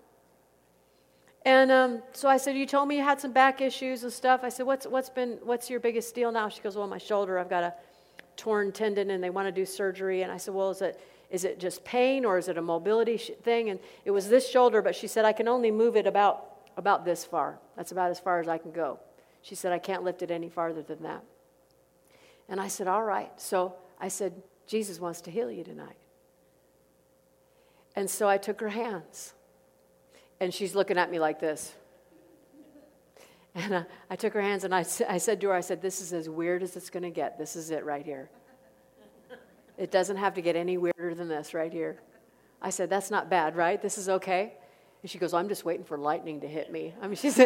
And 1.45 1.71
um, 1.71 2.03
so 2.13 2.29
I 2.29 2.37
said, 2.37 2.57
"You 2.57 2.67
told 2.67 2.89
me 2.89 2.97
you 2.97 3.03
had 3.03 3.21
some 3.21 3.33
back 3.33 3.61
issues 3.61 4.03
and 4.03 4.13
stuff." 4.13 4.41
I 4.43 4.49
said, 4.49 4.67
"What's 4.67 4.87
what's 4.87 5.09
been 5.09 5.39
what's 5.43 5.71
your 5.71 5.81
biggest 5.81 6.15
deal 6.15 6.33
now?" 6.33 6.49
She 6.49 6.61
goes, 6.61 6.77
"Well, 6.77 6.87
my 6.87 6.99
shoulder. 6.99 7.39
I've 7.39 7.49
got 7.49 7.63
a 7.63 7.75
torn 8.37 8.73
tendon, 8.73 9.11
and 9.11 9.23
they 9.23 9.31
want 9.31 9.47
to 9.47 9.53
do 9.53 9.65
surgery." 9.65 10.23
And 10.23 10.33
I 10.33 10.37
said, 10.37 10.55
"Well, 10.55 10.71
is 10.71 10.83
it 10.83 11.01
is 11.31 11.45
it 11.45 11.59
just 11.61 11.85
pain 11.85 12.25
or 12.25 12.39
is 12.39 12.49
it 12.49 12.59
a 12.59 12.63
mobility 12.63 13.17
thing?" 13.17 13.71
And 13.71 13.81
it 14.05 14.11
was 14.11 14.29
this 14.29 14.49
shoulder, 14.49 14.83
but 14.83 14.95
she 14.95 15.07
said, 15.07 15.25
"I 15.25 15.33
can 15.33 15.49
only 15.49 15.71
move 15.71 15.97
it 15.97 16.07
about 16.07 16.45
about 16.77 17.05
this 17.05 17.25
far. 17.25 17.59
That's 17.77 17.93
about 17.93 18.11
as 18.11 18.21
far 18.21 18.41
as 18.41 18.49
I 18.49 18.59
can 18.59 18.73
go." 18.73 18.99
She 19.43 19.55
said, 19.55 19.73
"I 19.73 19.79
can't 19.79 20.03
lift 20.03 20.23
it 20.23 20.31
any 20.31 20.49
farther 20.49 20.83
than 20.83 21.03
that." 21.05 21.23
And 22.49 22.61
I 22.61 22.69
said, 22.69 22.89
All 22.89 23.05
right. 23.05 23.31
So 23.41 23.75
I 24.01 24.09
said, 24.09 24.33
Jesus 24.67 24.99
wants 24.99 25.21
to 25.23 25.31
heal 25.31 25.51
you 25.51 25.65
tonight. 25.65 25.97
And 27.95 28.09
so 28.09 28.29
I 28.29 28.39
took 28.39 28.61
her 28.61 28.71
hands. 28.71 29.35
And 30.41 30.53
she's 30.53 30.75
looking 30.75 30.99
at 30.99 31.11
me 31.11 31.19
like 31.19 31.41
this. 31.41 31.75
And 33.55 33.75
I, 33.75 33.85
I 34.11 34.17
took 34.17 34.35
her 34.35 34.43
hands 34.43 34.65
and 34.65 34.75
I, 34.75 34.85
I 35.09 35.19
said 35.19 35.41
to 35.41 35.49
her, 35.49 35.55
I 35.55 35.61
said, 35.61 35.83
This 35.83 36.01
is 36.01 36.13
as 36.13 36.29
weird 36.29 36.63
as 36.63 36.77
it's 36.77 36.91
going 36.91 37.03
to 37.03 37.11
get. 37.11 37.39
This 37.39 37.57
is 37.57 37.71
it 37.71 37.85
right 37.85 38.05
here. 38.05 38.31
It 39.77 39.91
doesn't 39.91 40.17
have 40.17 40.35
to 40.35 40.41
get 40.43 40.57
any 40.57 40.77
weirder 40.77 41.15
than 41.15 41.29
this 41.29 41.55
right 41.55 41.73
here. 41.73 42.01
I 42.61 42.71
said, 42.71 42.91
That's 42.91 43.11
not 43.11 43.31
bad, 43.31 43.57
right? 43.57 43.81
This 43.81 43.99
is 43.99 44.09
okay. 44.09 44.53
And 45.03 45.11
she 45.11 45.19
goes, 45.19 45.33
I'm 45.33 45.49
just 45.49 45.65
waiting 45.65 45.85
for 45.85 45.97
lightning 45.97 46.41
to 46.41 46.49
hit 46.49 46.73
me. 46.73 46.93
I 47.01 47.07
mean, 47.07 47.17
she's 47.17 47.41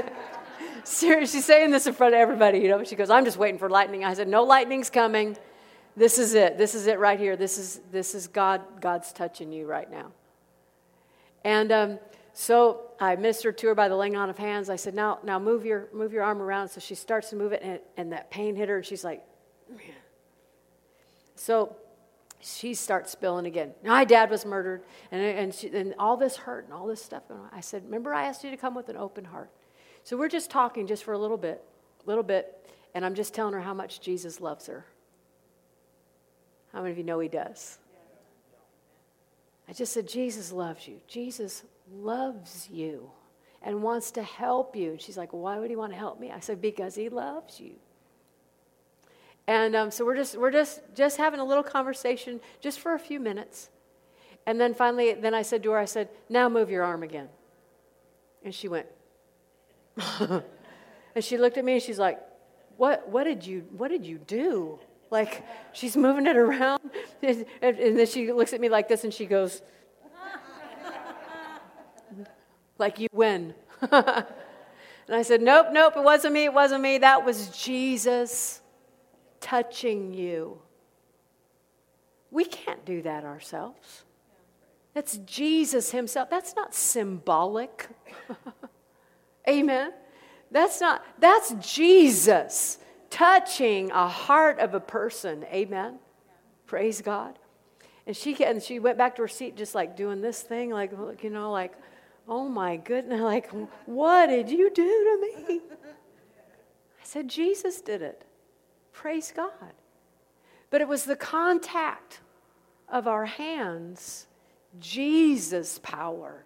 serious. 0.85 1.33
She's 1.33 1.45
saying 1.45 1.71
this 1.71 1.87
in 1.87 1.95
front 1.95 2.15
of 2.15 2.21
everybody, 2.21 2.59
you 2.59 2.69
know. 2.69 2.83
She 2.85 2.97
goes, 2.97 3.11
I'm 3.11 3.25
just 3.25 3.37
waiting 3.37 3.59
for 3.59 3.69
lightning. 3.69 4.05
I 4.05 4.15
said, 4.15 4.29
No 4.29 4.45
lightning's 4.45 4.91
coming. 4.91 5.37
This 5.97 6.19
is 6.19 6.35
it. 6.35 6.57
This 6.57 6.75
is 6.75 6.87
it 6.87 6.99
right 6.99 7.19
here. 7.19 7.37
This 7.37 7.59
is 7.59 7.81
this 7.91 8.15
is 8.15 8.27
God. 8.27 8.63
God's 8.81 9.13
touching 9.13 9.53
you 9.53 9.67
right 9.67 9.91
now. 9.91 10.13
And 11.45 11.73
um, 11.73 11.99
so 12.33 12.93
I 12.99 13.17
ministered 13.17 13.59
to 13.59 13.69
her 13.69 13.75
by 13.75 13.89
the 13.89 13.97
laying 13.97 14.17
on 14.17 14.31
of 14.31 14.39
hands. 14.39 14.71
I 14.71 14.77
said, 14.77 14.95
"Now, 14.95 15.19
now 15.23 15.39
move 15.39 15.67
your 15.67 15.89
move 15.93 16.13
your 16.13 16.23
arm 16.23 16.41
around." 16.41 16.69
So 16.69 16.81
she 16.81 16.95
starts 16.95 17.31
to 17.31 17.37
move 17.37 17.53
it, 17.53 17.63
and, 17.63 17.81
and 17.97 18.13
that 18.13 18.31
pain 18.31 18.57
hit 18.57 18.69
her, 18.69 18.77
and 18.77 18.87
she's 18.87 19.05
like, 19.05 19.25
Man. 19.69 19.81
So 21.35 21.77
she 22.41 22.75
starts 22.75 23.13
spilling 23.13 23.47
again. 23.47 23.73
My 23.85 24.05
dad 24.05 24.31
was 24.31 24.45
murdered, 24.45 24.83
and, 25.11 25.23
and, 25.23 25.55
she, 25.55 25.69
and 25.69 25.95
all 25.99 26.17
this 26.17 26.37
hurt 26.37 26.65
and 26.65 26.73
all 26.73 26.87
this 26.87 27.03
stuff 27.03 27.29
going 27.29 27.41
on. 27.41 27.49
I 27.53 27.61
said, 27.61 27.85
Remember, 27.85 28.13
I 28.13 28.27
asked 28.27 28.45
you 28.45 28.51
to 28.51 28.57
come 28.57 28.75
with 28.75 28.89
an 28.89 28.97
open 28.97 29.25
heart. 29.25 29.51
So 30.05 30.17
we're 30.17 30.29
just 30.29 30.51
talking 30.51 30.87
just 30.87 31.05
for 31.05 31.13
a 31.13 31.19
little 31.19 31.37
bit, 31.37 31.63
little 32.07 32.25
bit, 32.25 32.69
and 32.95 33.05
I'm 33.05 33.15
just 33.15 33.35
telling 33.35 33.55
her 33.55 33.61
how 33.61 33.75
much 33.75 34.01
Jesus 34.01 34.41
loves 34.41 34.67
her. 34.67 34.85
How 36.73 36.81
many 36.81 36.93
of 36.93 36.99
you 36.99 37.05
know 37.05 37.21
he 37.21 37.29
does? 37.29 37.79
I 39.69 39.73
just 39.73 39.93
said, 39.93 40.09
Jesus 40.09 40.51
loves 40.51 40.89
you. 40.89 41.01
Jesus 41.07 41.63
loves 41.91 42.69
you 42.71 43.11
and 43.63 43.83
wants 43.83 44.11
to 44.13 44.23
help 44.23 44.77
you. 44.77 44.93
And 44.93 45.01
she's 45.01 45.17
like, 45.17 45.33
Why 45.33 45.59
would 45.59 45.71
he 45.71 45.77
want 45.77 45.93
to 45.93 45.99
help 45.99 46.21
me? 46.21 46.31
I 46.31 46.41
said, 46.41 46.61
Because 46.61 46.95
he 46.95 47.09
loves 47.09 47.61
you. 47.61 47.75
And 49.47 49.75
um, 49.75 49.91
so 49.91 50.05
we're 50.05 50.17
just 50.17 50.37
we're 50.37 50.53
just 50.53 50.81
just 50.95 51.17
having 51.17 51.41
a 51.41 51.45
little 51.45 51.65
conversation 51.65 52.41
just 52.61 52.81
for 52.81 52.95
a 52.95 52.99
few 52.99 53.19
minutes. 53.19 53.71
And 54.47 54.61
then 54.61 54.75
finally, 54.75 55.15
then 55.15 55.35
I 55.35 55.43
said 55.43 55.63
to 55.65 55.71
her, 55.71 55.79
I 55.79 55.85
said, 55.85 56.09
now 56.29 56.49
move 56.49 56.71
your 56.71 56.83
arm 56.83 57.03
again. 57.03 57.29
And 58.45 58.53
she 58.55 58.67
went, 58.67 58.87
and 60.19 60.43
she 61.21 61.39
looked 61.39 61.59
at 61.59 61.65
me 61.65 61.75
and 61.75 61.83
she's 61.83 61.99
like, 61.99 62.19
what, 62.77 63.09
what 63.09 63.25
did 63.25 63.47
you 63.47 63.65
what 63.77 63.89
did 63.89 64.05
you 64.05 64.19
do? 64.19 64.79
Like 65.11 65.45
she's 65.73 65.97
moving 65.97 66.27
it 66.27 66.37
around. 66.37 66.81
And, 67.23 67.47
and 67.63 67.97
then 67.97 68.07
she 68.07 68.33
looks 68.33 68.53
at 68.53 68.61
me 68.61 68.69
like 68.69 68.89
this 68.89 69.05
and 69.05 69.15
she 69.15 69.27
goes, 69.27 69.63
like 72.83 72.99
you 72.99 73.07
win. 73.13 73.55
and 73.81 74.27
I 75.09 75.23
said, 75.23 75.41
Nope, 75.41 75.69
nope, 75.73 75.95
it 75.97 76.03
wasn't 76.03 76.35
me, 76.35 76.45
it 76.45 76.53
wasn't 76.53 76.83
me. 76.83 76.99
That 76.99 77.25
was 77.25 77.49
Jesus 77.57 78.61
touching 79.41 80.13
you. 80.13 80.61
We 82.31 82.45
can't 82.45 82.85
do 82.85 83.03
that 83.03 83.25
ourselves. 83.25 84.05
That's 84.95 85.19
Jesus 85.19 85.93
Himself. 85.93 86.29
That's 86.29 86.57
not 86.57 86.75
symbolic. 86.75 87.89
Amen. 89.49 89.93
That's 90.51 90.81
not, 90.81 91.05
that's 91.19 91.55
Jesus 91.61 92.79
touching 93.11 93.91
a 93.91 94.09
heart 94.09 94.59
of 94.59 94.75
a 94.75 94.81
person. 94.81 95.45
Amen. 95.45 95.99
Praise 96.67 97.01
God. 97.01 97.39
And 98.07 98.17
she 98.17 98.43
and 98.45 98.61
she 98.61 98.81
went 98.81 98.99
back 98.99 99.17
to 99.17 99.23
her 99.23 99.29
seat 99.29 99.57
just 99.57 99.75
like 99.75 99.97
doing 99.97 100.21
this 100.21 100.43
thing, 100.43 100.71
like 100.71 100.91
you 101.23 101.31
know, 101.31 101.53
like, 101.53 101.75
oh 102.29 102.49
my 102.49 102.77
goodness, 102.77 103.21
like, 103.23 103.51
what 103.87 104.27
did 104.27 104.51
you 104.51 104.71
do 104.71 104.83
to 104.85 105.21
me? 105.21 105.61
I 105.71 107.05
said, 107.05 107.29
Jesus 107.29 107.81
did 107.81 108.03
it. 108.03 108.25
Praise 108.93 109.33
God. 109.35 109.73
But 110.71 110.81
it 110.81 110.89
was 110.89 111.05
the 111.05 111.17
contact 111.17 112.21
of 112.89 113.07
our 113.07 113.27
hands, 113.27 114.27
Jesus' 114.79 115.79
power 115.83 116.45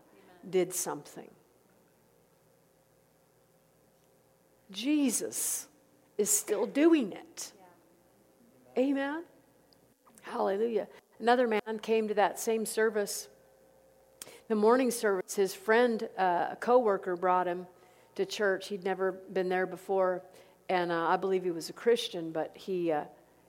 did 0.48 0.72
something. 0.72 1.30
Jesus 4.70 5.68
is 6.18 6.30
still 6.30 6.66
doing 6.66 7.12
it. 7.12 7.52
Amen. 8.78 9.24
Hallelujah. 10.22 10.88
Another 11.20 11.46
man 11.46 11.78
came 11.80 12.08
to 12.08 12.14
that 12.14 12.38
same 12.38 12.66
service. 12.66 13.28
The 14.48 14.54
morning 14.54 14.90
service, 14.90 15.34
his 15.34 15.54
friend, 15.54 16.08
uh, 16.16 16.48
a 16.52 16.56
coworker, 16.60 17.16
brought 17.16 17.46
him 17.46 17.66
to 18.14 18.24
church. 18.24 18.68
He'd 18.68 18.84
never 18.84 19.12
been 19.32 19.48
there 19.48 19.66
before 19.66 20.22
and 20.68 20.90
uh, 20.90 21.06
I 21.06 21.16
believe 21.16 21.44
he 21.44 21.50
was 21.50 21.70
a 21.70 21.72
Christian, 21.72 22.32
but 22.32 22.50
he, 22.54 22.90
uh, 22.90 23.04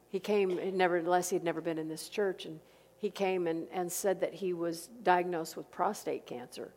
he 0.09 0.19
came, 0.19 0.59
nevertheless, 0.77 1.29
he'd 1.29 1.43
never 1.43 1.61
been 1.61 1.77
in 1.77 1.87
this 1.87 2.09
church, 2.09 2.45
and 2.45 2.59
he 2.99 3.09
came 3.09 3.47
and, 3.47 3.67
and 3.71 3.91
said 3.91 4.21
that 4.21 4.33
he 4.33 4.53
was 4.53 4.89
diagnosed 5.03 5.57
with 5.57 5.69
prostate 5.71 6.25
cancer. 6.25 6.71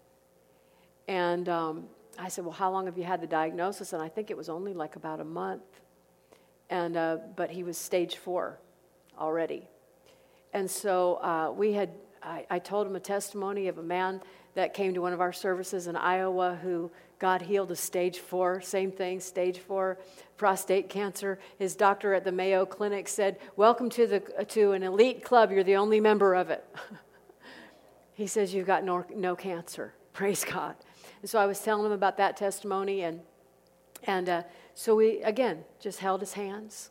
And 1.09 1.49
um, 1.49 1.85
I 2.19 2.29
said, 2.29 2.45
Well, 2.45 2.55
how 2.55 2.71
long 2.71 2.87
have 2.87 2.97
you 2.97 3.05
had 3.05 3.21
the 3.21 3.27
diagnosis? 3.27 3.93
And 3.93 4.03
I 4.03 4.09
think 4.09 4.31
it 4.31 4.37
was 4.37 4.49
only 4.49 4.73
like 4.73 4.97
about 4.97 5.21
a 5.21 5.25
month. 5.25 5.63
And, 6.69 6.97
uh, 6.97 7.19
but 7.37 7.51
he 7.51 7.65
was 7.65 7.77
stage 7.77 8.17
four 8.17 8.59
already. 9.19 9.67
And 10.53 10.71
so 10.71 11.15
uh, 11.17 11.53
we 11.53 11.73
had, 11.73 11.91
I, 12.23 12.47
I 12.51 12.59
told 12.59 12.87
him 12.87 12.97
a 12.97 13.01
testimony 13.01 13.69
of 13.69 13.79
a 13.79 13.83
man 13.83 14.21
that 14.55 14.75
came 14.75 14.95
to 14.95 15.01
one 15.01 15.13
of 15.13 15.21
our 15.21 15.33
services 15.33 15.87
in 15.87 15.97
Iowa 15.97 16.59
who 16.63 16.91
God 17.19 17.43
healed 17.43 17.71
a 17.71 17.77
stage 17.77 18.19
four, 18.19 18.61
same 18.61 18.91
thing, 18.91 19.21
stage 19.21 19.59
four 19.59 19.99
prostate 20.37 20.89
cancer. 20.89 21.39
His 21.59 21.77
doctor 21.77 22.15
at 22.15 22.25
the 22.25 22.33
Mayo 22.33 22.65
Clinic 22.65 23.07
said, 23.09 23.39
Welcome 23.57 23.91
to, 23.91 24.07
the, 24.07 24.21
to 24.49 24.73
an 24.73 24.83
elite 24.83 25.23
club. 25.23 25.53
You're 25.53 25.63
the 25.63 25.77
only 25.77 26.01
member 26.01 26.35
of 26.35 26.49
it. 26.49 26.65
he 28.15 28.27
says, 28.27 28.55
You've 28.55 28.67
got 28.67 28.83
no, 28.83 29.05
no 29.15 29.37
cancer. 29.37 29.93
Praise 30.15 30.45
God. 30.45 30.77
And 31.21 31.29
so 31.29 31.39
I 31.39 31.45
was 31.45 31.61
telling 31.61 31.85
him 31.85 31.93
about 31.93 32.17
that 32.17 32.39
testimony. 32.39 33.03
And, 33.03 33.21
and 34.05 34.29
uh, 34.31 34.43
so 34.75 34.97
we, 34.97 35.23
again, 35.23 35.65
just 35.79 35.99
held 35.99 36.21
his 36.21 36.33
hands. 36.33 36.91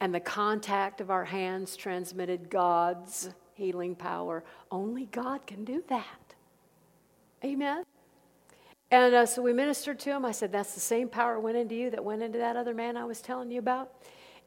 And 0.00 0.14
the 0.14 0.20
contact 0.20 1.02
of 1.02 1.10
our 1.10 1.26
hands 1.26 1.76
transmitted 1.76 2.48
God's 2.48 3.28
healing 3.60 3.94
power. 3.94 4.42
Only 4.70 5.04
God 5.04 5.46
can 5.46 5.64
do 5.64 5.84
that. 5.88 6.34
Amen. 7.44 7.84
And 8.90 9.14
uh, 9.14 9.26
so 9.26 9.42
we 9.42 9.52
ministered 9.52 10.00
to 10.00 10.10
him. 10.10 10.24
I 10.24 10.32
said, 10.32 10.50
That's 10.50 10.74
the 10.74 10.80
same 10.80 11.08
power 11.08 11.38
went 11.38 11.58
into 11.58 11.74
you 11.74 11.90
that 11.90 12.02
went 12.02 12.22
into 12.22 12.38
that 12.38 12.56
other 12.56 12.74
man 12.74 12.96
I 12.96 13.04
was 13.04 13.20
telling 13.20 13.50
you 13.50 13.58
about. 13.58 13.92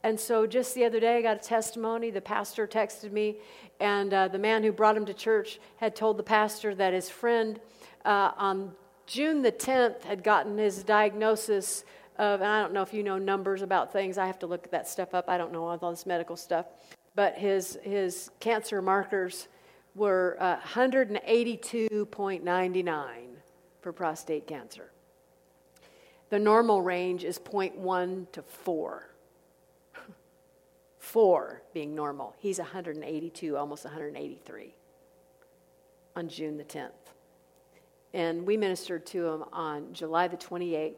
And 0.02 0.20
so 0.20 0.48
just 0.48 0.74
the 0.74 0.84
other 0.84 1.00
day, 1.00 1.18
I 1.18 1.22
got 1.22 1.38
a 1.38 1.48
testimony. 1.48 2.10
The 2.10 2.22
pastor 2.22 2.68
texted 2.68 3.12
me, 3.12 3.38
and 3.80 4.14
uh, 4.14 4.28
the 4.28 4.40
man 4.40 4.64
who 4.64 4.72
brought 4.72 4.98
him 4.98 5.06
to 5.06 5.14
church 5.14 5.60
had 5.78 5.96
told 5.96 6.18
the 6.18 6.24
pastor 6.24 6.76
that 6.76 6.92
his 6.92 7.10
friend 7.10 7.60
uh, 8.04 8.32
on 8.36 8.74
June 9.06 9.44
the 9.44 9.52
10th 9.52 10.02
had 10.04 10.24
gotten 10.24 10.58
his 10.58 10.84
diagnosis 10.84 11.86
of, 12.18 12.42
and 12.42 12.50
I 12.50 12.62
don't 12.62 12.74
know 12.74 12.82
if 12.82 12.94
you 12.94 13.04
know 13.04 13.18
numbers 13.18 13.62
about 13.62 13.94
things. 13.94 14.18
I 14.18 14.26
have 14.26 14.40
to 14.40 14.48
look 14.48 14.72
that 14.72 14.88
stuff 14.88 15.14
up. 15.14 15.30
I 15.30 15.38
don't 15.38 15.54
know 15.54 15.66
all 15.66 15.92
this 15.92 16.06
medical 16.06 16.36
stuff. 16.36 16.66
But 17.16 17.38
his, 17.38 17.78
his 17.84 18.32
cancer 18.40 18.82
markers 18.82 19.48
were 19.96 20.36
uh, 20.40 20.60
182.99 20.60 23.04
for 23.82 23.94
prostate 23.94 24.48
cancer. 24.48 24.90
The 26.30 26.40
normal 26.40 26.82
range 26.82 27.24
is 27.24 27.38
0.1 27.38 28.32
to 28.32 28.42
4. 28.42 29.10
4 30.98 31.62
being 31.74 31.94
normal. 31.94 32.34
He's 32.40 32.58
182, 32.58 33.56
almost 33.56 33.86
183 33.86 34.74
on 36.16 36.28
June 36.28 36.58
the 36.58 36.64
10th. 36.64 36.90
And 38.14 38.46
we 38.46 38.58
ministered 38.58 39.06
to 39.08 39.28
him 39.28 39.44
on 39.52 39.92
July 39.94 40.28
the 40.28 40.38
28th. 40.38 40.94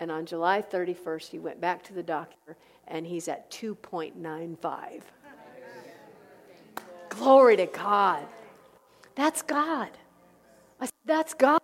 And 0.00 0.10
on 0.10 0.26
July 0.26 0.62
31st, 0.62 1.28
he 1.28 1.38
went 1.38 1.60
back 1.60 1.82
to 1.84 1.92
the 1.92 2.02
doctor 2.02 2.56
and 2.86 3.06
he's 3.06 3.28
at 3.28 3.50
2.95. 3.50 5.02
Glory 7.18 7.56
to 7.56 7.66
God. 7.66 8.24
That's 9.14 9.42
God. 9.42 9.90
That's 11.04 11.34
God. 11.34 11.60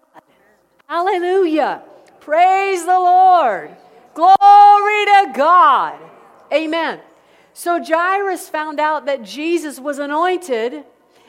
Hallelujah. 0.88 1.82
Praise 2.20 2.84
the 2.84 2.98
Lord. 2.98 3.70
Glory 4.14 5.04
to 5.04 5.32
God. 5.34 5.98
Amen. 6.52 7.00
So 7.52 7.82
Jairus 7.82 8.48
found 8.48 8.80
out 8.80 9.06
that 9.06 9.22
Jesus 9.22 9.78
was 9.78 9.98
anointed 9.98 10.84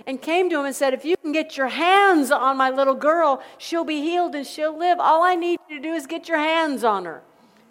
and 0.07 0.21
came 0.21 0.49
to 0.49 0.59
him 0.59 0.65
and 0.65 0.75
said, 0.75 0.93
If 0.93 1.05
you 1.05 1.17
can 1.17 1.31
get 1.31 1.57
your 1.57 1.67
hands 1.67 2.31
on 2.31 2.57
my 2.57 2.69
little 2.69 2.95
girl, 2.95 3.43
she'll 3.57 3.83
be 3.83 4.01
healed 4.01 4.33
and 4.33 4.45
she'll 4.45 4.77
live. 4.77 4.99
All 4.99 5.23
I 5.23 5.35
need 5.35 5.59
you 5.69 5.77
to 5.77 5.83
do 5.83 5.93
is 5.93 6.07
get 6.07 6.27
your 6.27 6.39
hands 6.39 6.83
on 6.83 7.05
her. 7.05 7.21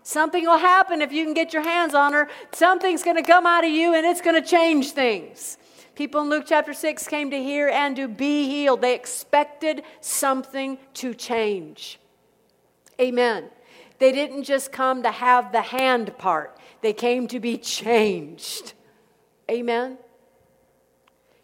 Something 0.03 0.45
will 0.45 0.59
happen 0.59 1.01
if 1.01 1.13
you 1.13 1.25
can 1.25 1.35
get 1.35 1.53
your 1.53 1.63
hands 1.63 1.95
on 1.95 2.13
her. 2.13 2.29
Something's 2.53 3.03
going 3.03 3.17
to 3.17 3.23
come 3.23 3.47
out 3.47 3.65
of 3.65 3.71
you 3.71 3.95
and 3.95 4.05
it's 4.07 4.21
going 4.21 4.41
to 4.41 4.47
change 4.47 4.91
things. 4.91 5.57
People 5.95 6.23
in 6.23 6.29
Luke 6.29 6.45
chapter 6.47 6.73
6 6.73 7.07
came 7.07 7.31
to 7.31 7.43
hear 7.43 7.69
and 7.69 7.95
to 7.97 8.09
be 8.09 8.49
healed. 8.49 8.81
They 8.81 8.95
expected 8.95 9.83
something 10.01 10.79
to 10.95 11.15
change. 11.15 12.01
Amen. 13.01 13.51
They 13.99 14.11
didn't 14.11 14.43
just 14.43 14.73
come 14.73 15.03
to 15.05 15.11
have 15.11 15.53
the 15.53 15.63
hand 15.63 16.17
part, 16.19 16.59
they 16.83 16.93
came 16.93 17.29
to 17.29 17.41
be 17.41 17.57
changed. 17.57 18.73
Amen. 19.51 19.99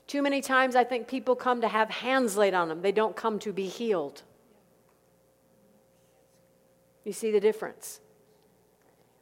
Too 0.07 0.23
many 0.23 0.41
times 0.41 0.75
I 0.75 0.83
think 0.83 1.07
people 1.07 1.37
come 1.37 1.61
to 1.61 1.69
have 1.69 1.89
hands 1.89 2.37
laid 2.37 2.55
on 2.55 2.69
them, 2.69 2.83
they 2.83 2.93
don't 2.93 3.15
come 3.15 3.39
to 3.41 3.53
be 3.53 3.67
healed. 3.67 4.23
You 7.05 7.13
see 7.13 7.31
the 7.31 7.41
difference? 7.41 8.01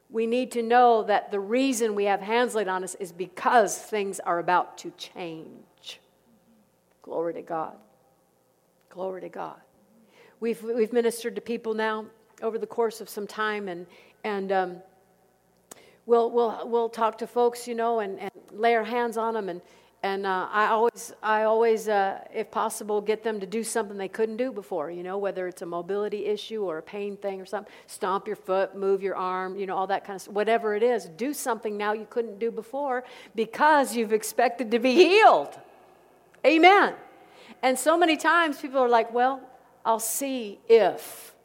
We 0.09 0.25
need 0.25 0.51
to 0.53 0.63
know 0.63 1.03
that 1.03 1.31
the 1.31 1.39
reason 1.39 1.93
we 1.93 2.05
have 2.05 2.21
hands 2.21 2.55
laid 2.55 2.67
on 2.67 2.83
us 2.83 2.95
is 2.95 3.11
because 3.11 3.77
things 3.77 4.19
are 4.19 4.39
about 4.39 4.77
to 4.79 4.91
change. 4.97 5.99
Glory 7.01 7.33
to 7.35 7.41
God. 7.41 7.75
Glory 8.89 9.21
to 9.21 9.29
God. 9.29 9.59
We've, 10.39 10.61
we've 10.63 10.93
ministered 10.93 11.35
to 11.35 11.41
people 11.41 11.73
now 11.73 12.05
over 12.41 12.57
the 12.57 12.67
course 12.67 13.01
of 13.01 13.09
some 13.09 13.27
time, 13.27 13.67
and, 13.67 13.85
and 14.23 14.51
um, 14.51 14.77
we'll, 16.05 16.31
we'll, 16.31 16.67
we'll 16.67 16.89
talk 16.89 17.17
to 17.19 17.27
folks, 17.27 17.67
you 17.67 17.75
know, 17.75 17.99
and, 17.99 18.19
and 18.19 18.31
lay 18.51 18.75
our 18.75 18.83
hands 18.83 19.17
on 19.17 19.33
them 19.33 19.49
and, 19.49 19.61
and 20.01 20.25
uh, 20.25 20.47
I 20.49 20.67
always, 20.67 21.13
I 21.21 21.43
always, 21.43 21.89
uh, 21.89 22.19
if 22.33 22.49
possible, 22.51 23.01
get 23.01 23.21
them 23.21 23.41
to 23.41 23.45
do 23.45 23.65
something 23.65 23.97
they 23.97 24.07
couldn't 24.07 24.37
do 24.37 24.49
before. 24.49 24.89
You 24.89 25.03
know, 25.03 25.17
whether 25.17 25.45
it's 25.45 25.61
a 25.61 25.65
mobility 25.65 26.25
issue 26.25 26.63
or 26.63 26.77
a 26.77 26.81
pain 26.81 27.17
thing 27.17 27.41
or 27.41 27.45
something. 27.45 27.71
Stomp 27.87 28.25
your 28.25 28.37
foot, 28.37 28.77
move 28.77 29.03
your 29.03 29.17
arm, 29.17 29.57
you 29.57 29.65
know, 29.65 29.75
all 29.75 29.87
that 29.87 30.05
kind 30.05 30.15
of 30.15 30.21
stuff. 30.21 30.33
Whatever 30.33 30.73
it 30.75 30.83
is, 30.83 31.05
do 31.17 31.33
something 31.33 31.75
now 31.75 31.91
you 31.91 32.07
couldn't 32.09 32.39
do 32.39 32.49
before 32.49 33.03
because 33.35 33.93
you've 33.93 34.13
expected 34.13 34.71
to 34.71 34.79
be 34.79 34.93
healed. 34.93 35.59
Amen. 36.45 36.93
And 37.61 37.77
so 37.77 37.97
many 37.97 38.15
times 38.15 38.57
people 38.57 38.79
are 38.79 38.87
like, 38.87 39.13
"Well, 39.13 39.41
I'll 39.83 39.99
see 39.99 40.59
if." 40.69 41.35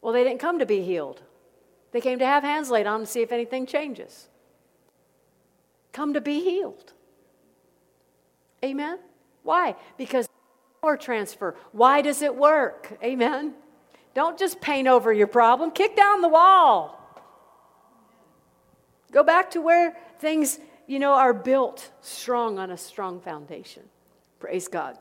Well, 0.00 0.12
they 0.12 0.22
didn't 0.22 0.38
come 0.38 0.60
to 0.60 0.66
be 0.66 0.82
healed. 0.82 1.22
They 1.90 2.00
came 2.00 2.20
to 2.20 2.26
have 2.26 2.44
hands 2.44 2.70
laid 2.70 2.86
on 2.86 3.00
to 3.00 3.06
see 3.06 3.22
if 3.22 3.32
anything 3.32 3.66
changes 3.66 4.28
come 5.96 6.12
to 6.12 6.20
be 6.20 6.40
healed. 6.40 6.92
Amen? 8.62 8.98
Why? 9.42 9.76
Because 9.96 10.28
power 10.82 10.98
transfer. 10.98 11.56
Why 11.72 12.02
does 12.02 12.20
it 12.20 12.36
work? 12.36 12.98
Amen? 13.02 13.54
Don't 14.12 14.38
just 14.38 14.60
paint 14.60 14.88
over 14.88 15.10
your 15.10 15.26
problem, 15.26 15.70
kick 15.70 15.96
down 15.96 16.20
the 16.20 16.28
wall. 16.28 17.00
Go 19.10 19.22
back 19.22 19.50
to 19.52 19.62
where 19.62 19.96
things, 20.18 20.58
you 20.86 20.98
know, 20.98 21.14
are 21.14 21.32
built 21.32 21.90
strong 22.02 22.58
on 22.58 22.70
a 22.70 22.76
strong 22.76 23.18
foundation. 23.18 23.84
Praise 24.38 24.68
God. 24.68 24.98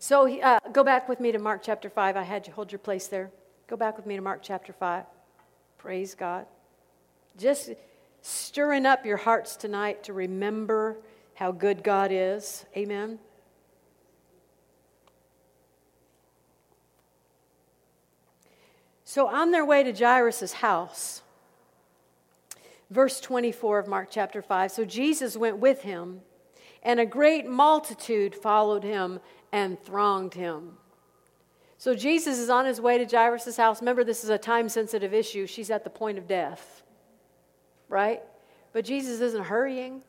So 0.00 0.40
uh, 0.40 0.58
go 0.72 0.82
back 0.82 1.08
with 1.08 1.20
me 1.20 1.30
to 1.30 1.38
Mark 1.38 1.62
chapter 1.62 1.88
5. 1.88 2.16
I 2.16 2.22
had 2.24 2.48
you 2.48 2.52
hold 2.52 2.72
your 2.72 2.80
place 2.80 3.06
there. 3.06 3.30
Go 3.68 3.76
back 3.76 3.96
with 3.96 4.06
me 4.06 4.16
to 4.16 4.22
Mark 4.22 4.40
chapter 4.42 4.72
5. 4.72 5.04
Praise 5.78 6.16
God. 6.16 6.46
Just 7.36 7.70
stirring 8.22 8.86
up 8.86 9.06
your 9.06 9.16
hearts 9.16 9.56
tonight 9.56 10.04
to 10.04 10.12
remember 10.12 10.98
how 11.34 11.52
good 11.52 11.84
God 11.84 12.10
is. 12.12 12.64
Amen. 12.76 13.18
So, 19.04 19.28
on 19.28 19.52
their 19.52 19.64
way 19.64 19.82
to 19.84 19.92
Jairus' 19.92 20.52
house, 20.54 21.22
verse 22.90 23.20
24 23.20 23.78
of 23.78 23.88
Mark 23.88 24.08
chapter 24.10 24.42
5 24.42 24.70
so 24.70 24.84
Jesus 24.84 25.36
went 25.36 25.58
with 25.58 25.82
him, 25.82 26.20
and 26.82 27.00
a 27.00 27.06
great 27.06 27.46
multitude 27.46 28.34
followed 28.34 28.84
him 28.84 29.20
and 29.50 29.82
thronged 29.82 30.34
him. 30.34 30.72
So, 31.78 31.94
Jesus 31.94 32.38
is 32.38 32.50
on 32.50 32.66
his 32.66 32.80
way 32.80 32.98
to 32.98 33.04
Jairus' 33.06 33.56
house. 33.56 33.80
Remember, 33.80 34.04
this 34.04 34.24
is 34.24 34.30
a 34.30 34.38
time 34.38 34.68
sensitive 34.68 35.14
issue. 35.14 35.46
She's 35.46 35.70
at 35.70 35.84
the 35.84 35.90
point 35.90 36.18
of 36.18 36.26
death 36.26 36.82
right? 37.88 38.22
But 38.72 38.84
Jesus 38.84 39.20
isn't 39.20 39.44
hurrying. 39.44 40.02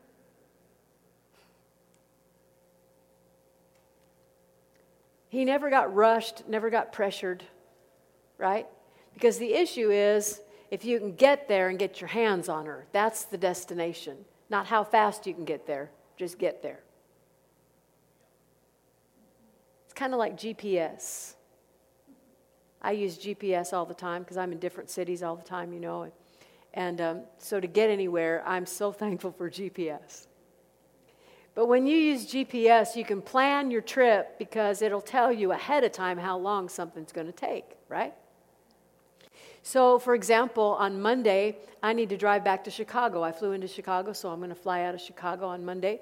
He 5.28 5.44
never 5.44 5.70
got 5.70 5.94
rushed, 5.94 6.48
never 6.48 6.70
got 6.70 6.92
pressured, 6.92 7.44
right? 8.36 8.66
Because 9.14 9.38
the 9.38 9.54
issue 9.54 9.90
is 9.90 10.40
if 10.70 10.84
you 10.84 10.98
can 10.98 11.14
get 11.14 11.48
there 11.48 11.68
and 11.68 11.78
get 11.78 12.00
your 12.00 12.08
hands 12.08 12.48
on 12.48 12.66
her, 12.66 12.86
that's 12.92 13.24
the 13.24 13.38
destination. 13.38 14.18
Not 14.50 14.66
how 14.66 14.82
fast 14.82 15.26
you 15.26 15.34
can 15.34 15.44
get 15.44 15.66
there, 15.66 15.90
just 16.16 16.38
get 16.38 16.62
there. 16.62 16.80
It's 19.84 19.94
kind 19.94 20.12
of 20.12 20.18
like 20.18 20.36
GPS. 20.36 21.34
I 22.82 22.92
use 22.92 23.18
GPS 23.18 23.72
all 23.72 23.84
the 23.84 23.94
time 23.94 24.22
because 24.22 24.36
I'm 24.36 24.52
in 24.52 24.58
different 24.58 24.90
cities 24.90 25.22
all 25.22 25.36
the 25.36 25.44
time, 25.44 25.72
you 25.72 25.80
know. 25.80 26.10
And 26.74 27.00
um, 27.00 27.20
so 27.38 27.60
to 27.60 27.66
get 27.66 27.90
anywhere, 27.90 28.42
I'm 28.46 28.66
so 28.66 28.92
thankful 29.02 29.32
for 29.32 29.50
GPS. 29.50 30.26
But 31.54 31.66
when 31.66 31.86
you 31.86 31.96
use 31.96 32.26
GPS, 32.26 32.94
you 32.94 33.04
can 33.04 33.20
plan 33.20 33.70
your 33.70 33.80
trip 33.80 34.38
because 34.38 34.82
it'll 34.82 35.00
tell 35.00 35.32
you 35.32 35.52
ahead 35.52 35.82
of 35.84 35.92
time 35.92 36.16
how 36.16 36.38
long 36.38 36.68
something's 36.68 37.12
going 37.12 37.26
to 37.26 37.32
take, 37.32 37.76
right? 37.88 38.14
So, 39.62 39.98
for 39.98 40.14
example, 40.14 40.76
on 40.78 41.00
Monday, 41.00 41.58
I 41.82 41.92
need 41.92 42.08
to 42.10 42.16
drive 42.16 42.44
back 42.44 42.64
to 42.64 42.70
Chicago. 42.70 43.22
I 43.22 43.32
flew 43.32 43.52
into 43.52 43.68
Chicago, 43.68 44.12
so 44.12 44.30
I'm 44.30 44.38
going 44.38 44.50
to 44.50 44.54
fly 44.54 44.82
out 44.82 44.94
of 44.94 45.00
Chicago 45.00 45.46
on 45.46 45.64
Monday. 45.64 46.00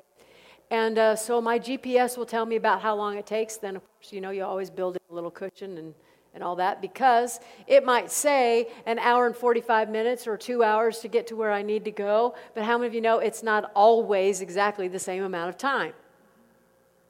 And 0.70 0.98
uh, 0.98 1.16
so 1.16 1.40
my 1.40 1.58
GPS 1.58 2.16
will 2.16 2.26
tell 2.26 2.44
me 2.44 2.56
about 2.56 2.82
how 2.82 2.94
long 2.94 3.16
it 3.16 3.26
takes. 3.26 3.56
Then, 3.56 3.74
of 3.74 3.82
course, 3.82 4.12
you 4.12 4.20
know, 4.20 4.30
you 4.30 4.44
always 4.44 4.70
build 4.70 4.96
in 4.96 5.00
a 5.10 5.14
little 5.14 5.30
cushion 5.30 5.78
and 5.78 5.94
and 6.38 6.44
all 6.44 6.54
that 6.54 6.80
because 6.80 7.40
it 7.66 7.84
might 7.84 8.12
say 8.12 8.68
an 8.86 8.96
hour 9.00 9.26
and 9.26 9.34
45 9.34 9.90
minutes 9.90 10.24
or 10.24 10.36
two 10.36 10.62
hours 10.62 11.00
to 11.00 11.08
get 11.08 11.26
to 11.26 11.34
where 11.34 11.50
I 11.50 11.62
need 11.62 11.84
to 11.86 11.90
go. 11.90 12.36
But 12.54 12.62
how 12.62 12.78
many 12.78 12.86
of 12.86 12.94
you 12.94 13.00
know 13.00 13.18
it's 13.18 13.42
not 13.42 13.72
always 13.74 14.40
exactly 14.40 14.86
the 14.86 15.00
same 15.00 15.24
amount 15.24 15.48
of 15.48 15.58
time? 15.58 15.94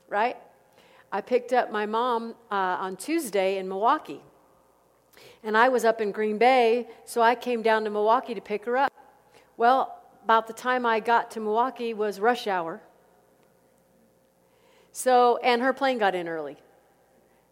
Right? 0.09 0.39
I 1.13 1.21
picked 1.21 1.53
up 1.53 1.71
my 1.71 1.85
mom 1.85 2.37
uh, 2.51 2.55
on 2.81 2.97
Tuesday 2.97 3.59
in 3.59 3.69
Milwaukee. 3.69 4.23
And 5.43 5.59
I 5.59 5.69
was 5.69 5.85
up 5.85 6.01
in 6.01 6.11
Green 6.11 6.39
Bay, 6.39 6.89
so 7.05 7.21
I 7.21 7.35
came 7.35 7.61
down 7.61 7.85
to 7.85 7.91
Milwaukee 7.91 8.35
to 8.35 8.41
pick 8.41 8.65
her 8.65 8.79
up. 8.79 8.91
Well, 9.59 9.95
about 10.25 10.47
the 10.47 10.55
time 10.55 10.87
I 10.87 11.01
got 11.01 11.33
to 11.33 11.41
Milwaukee 11.41 11.93
was 11.93 12.19
rush 12.19 12.47
hour. 12.47 12.81
So, 14.91 15.37
and 15.45 15.61
her 15.61 15.75
plane 15.75 15.99
got 15.99 16.15
in 16.15 16.29
early. 16.29 16.57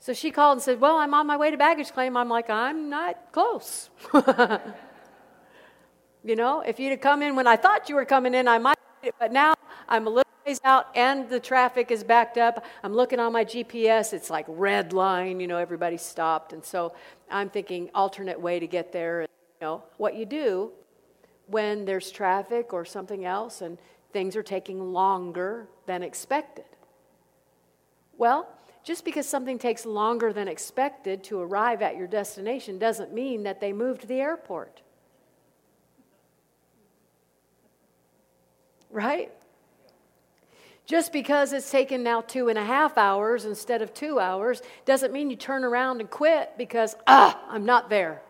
So 0.06 0.12
she 0.12 0.30
called 0.30 0.58
and 0.58 0.62
said, 0.62 0.80
Well, 0.80 0.98
I'm 0.98 1.12
on 1.14 1.26
my 1.26 1.36
way 1.36 1.50
to 1.50 1.56
baggage 1.56 1.90
claim. 1.90 2.16
I'm 2.16 2.28
like, 2.28 2.48
I'm 2.48 2.88
not 2.88 3.32
close. 3.32 3.90
you 6.24 6.36
know, 6.36 6.60
if 6.60 6.78
you'd 6.78 6.90
have 6.90 7.00
come 7.00 7.22
in 7.22 7.34
when 7.34 7.48
I 7.48 7.56
thought 7.56 7.88
you 7.88 7.96
were 7.96 8.04
coming 8.04 8.32
in, 8.32 8.46
I 8.46 8.58
might, 8.58 8.78
but 9.18 9.32
now 9.32 9.54
I'm 9.88 10.06
a 10.06 10.10
little 10.10 10.32
ways 10.46 10.60
out 10.62 10.86
and 10.94 11.28
the 11.28 11.40
traffic 11.40 11.90
is 11.90 12.04
backed 12.04 12.38
up. 12.38 12.64
I'm 12.84 12.94
looking 12.94 13.18
on 13.18 13.32
my 13.32 13.44
GPS, 13.44 14.12
it's 14.12 14.30
like 14.30 14.44
red 14.46 14.92
line, 14.92 15.40
you 15.40 15.48
know, 15.48 15.58
everybody 15.58 15.96
stopped. 15.96 16.52
And 16.52 16.64
so 16.64 16.92
I'm 17.28 17.50
thinking 17.50 17.90
alternate 17.92 18.40
way 18.40 18.60
to 18.60 18.68
get 18.68 18.92
there. 18.92 19.22
And, 19.22 19.28
you 19.60 19.66
know, 19.66 19.82
what 19.96 20.14
you 20.14 20.24
do 20.24 20.70
when 21.48 21.84
there's 21.84 22.12
traffic 22.12 22.72
or 22.72 22.84
something 22.84 23.24
else 23.24 23.60
and 23.60 23.76
things 24.12 24.36
are 24.36 24.44
taking 24.44 24.92
longer 24.92 25.66
than 25.86 26.04
expected. 26.04 26.66
Well, 28.16 28.48
just 28.86 29.04
because 29.04 29.28
something 29.28 29.58
takes 29.58 29.84
longer 29.84 30.32
than 30.32 30.46
expected 30.46 31.24
to 31.24 31.40
arrive 31.40 31.82
at 31.82 31.96
your 31.96 32.06
destination 32.06 32.78
doesn't 32.78 33.12
mean 33.12 33.42
that 33.42 33.60
they 33.60 33.72
moved 33.72 34.06
the 34.06 34.20
airport. 34.20 34.80
Right? 38.88 39.32
Just 40.84 41.12
because 41.12 41.52
it's 41.52 41.68
taken 41.68 42.04
now 42.04 42.20
two 42.20 42.48
and 42.48 42.56
a 42.56 42.64
half 42.64 42.96
hours 42.96 43.44
instead 43.44 43.82
of 43.82 43.92
two 43.92 44.20
hours 44.20 44.62
doesn't 44.84 45.12
mean 45.12 45.30
you 45.30 45.36
turn 45.36 45.64
around 45.64 46.00
and 46.00 46.08
quit 46.08 46.52
because, 46.56 46.94
ah, 47.08 47.36
I'm 47.48 47.64
not 47.64 47.90
there. 47.90 48.22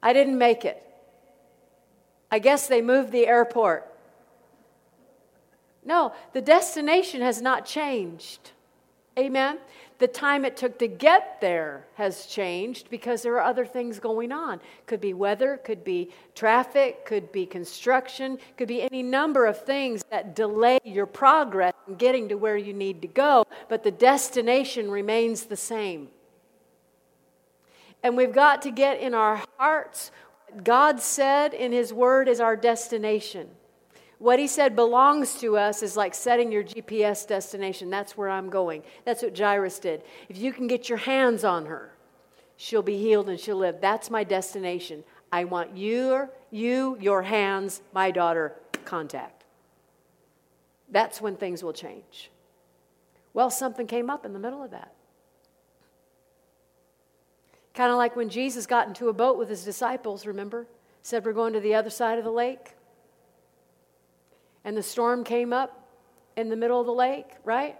I 0.00 0.12
didn't 0.12 0.38
make 0.38 0.64
it. 0.64 0.80
I 2.30 2.38
guess 2.38 2.68
they 2.68 2.82
moved 2.82 3.10
the 3.10 3.26
airport. 3.26 3.89
No, 5.84 6.12
the 6.32 6.42
destination 6.42 7.22
has 7.22 7.40
not 7.40 7.64
changed. 7.64 8.52
Amen. 9.18 9.58
The 9.98 10.08
time 10.08 10.44
it 10.44 10.56
took 10.56 10.78
to 10.78 10.88
get 10.88 11.40
there 11.40 11.84
has 11.94 12.26
changed 12.26 12.88
because 12.88 13.22
there 13.22 13.34
are 13.34 13.42
other 13.42 13.66
things 13.66 13.98
going 13.98 14.32
on. 14.32 14.60
Could 14.86 15.00
be 15.00 15.12
weather, 15.12 15.58
could 15.62 15.84
be 15.84 16.10
traffic, 16.34 17.04
could 17.04 17.30
be 17.32 17.44
construction, 17.44 18.38
could 18.56 18.68
be 18.68 18.82
any 18.82 19.02
number 19.02 19.44
of 19.46 19.62
things 19.62 20.02
that 20.10 20.34
delay 20.34 20.78
your 20.84 21.06
progress 21.06 21.74
in 21.86 21.96
getting 21.96 22.28
to 22.30 22.36
where 22.36 22.56
you 22.56 22.72
need 22.72 23.02
to 23.02 23.08
go, 23.08 23.44
but 23.68 23.82
the 23.82 23.90
destination 23.90 24.90
remains 24.90 25.44
the 25.44 25.56
same. 25.56 26.08
And 28.02 28.16
we've 28.16 28.32
got 28.32 28.62
to 28.62 28.70
get 28.70 29.00
in 29.00 29.12
our 29.12 29.42
hearts 29.58 30.10
God 30.64 31.00
said 31.00 31.54
in 31.54 31.72
His 31.72 31.92
Word 31.92 32.28
is 32.28 32.40
our 32.40 32.56
destination. 32.56 33.48
What 34.20 34.38
He 34.38 34.46
said 34.46 34.76
belongs 34.76 35.40
to 35.40 35.56
us 35.56 35.82
is 35.82 35.96
like 35.96 36.14
setting 36.14 36.52
your 36.52 36.62
GPS 36.62 37.26
destination. 37.26 37.88
That's 37.88 38.18
where 38.18 38.28
I'm 38.28 38.50
going. 38.50 38.82
That's 39.06 39.22
what 39.22 39.36
Jairus 39.36 39.78
did. 39.78 40.02
If 40.28 40.36
you 40.36 40.52
can 40.52 40.66
get 40.66 40.90
your 40.90 40.98
hands 40.98 41.42
on 41.42 41.64
her, 41.64 41.94
she'll 42.58 42.82
be 42.82 42.98
healed 42.98 43.30
and 43.30 43.40
she'll 43.40 43.56
live. 43.56 43.80
That's 43.80 44.10
my 44.10 44.22
destination. 44.22 45.04
I 45.32 45.44
want 45.44 45.74
your, 45.74 46.30
you, 46.50 46.98
your 47.00 47.22
hands, 47.22 47.80
my 47.94 48.10
daughter, 48.10 48.54
contact. 48.84 49.44
That's 50.90 51.22
when 51.22 51.36
things 51.36 51.64
will 51.64 51.72
change. 51.72 52.30
Well, 53.32 53.50
something 53.50 53.86
came 53.86 54.10
up 54.10 54.26
in 54.26 54.34
the 54.34 54.38
middle 54.38 54.62
of 54.62 54.72
that. 54.72 54.92
Kind 57.72 57.90
of 57.90 57.96
like 57.96 58.16
when 58.16 58.28
Jesus 58.28 58.66
got 58.66 58.86
into 58.86 59.08
a 59.08 59.14
boat 59.14 59.38
with 59.38 59.48
his 59.48 59.64
disciples, 59.64 60.26
remember? 60.26 60.66
Said, 61.00 61.24
We're 61.24 61.32
going 61.32 61.54
to 61.54 61.60
the 61.60 61.74
other 61.74 61.88
side 61.88 62.18
of 62.18 62.24
the 62.24 62.30
lake. 62.30 62.74
And 64.64 64.76
the 64.76 64.82
storm 64.82 65.24
came 65.24 65.52
up 65.52 65.88
in 66.36 66.48
the 66.48 66.56
middle 66.56 66.80
of 66.80 66.86
the 66.86 66.92
lake, 66.92 67.26
right? 67.44 67.76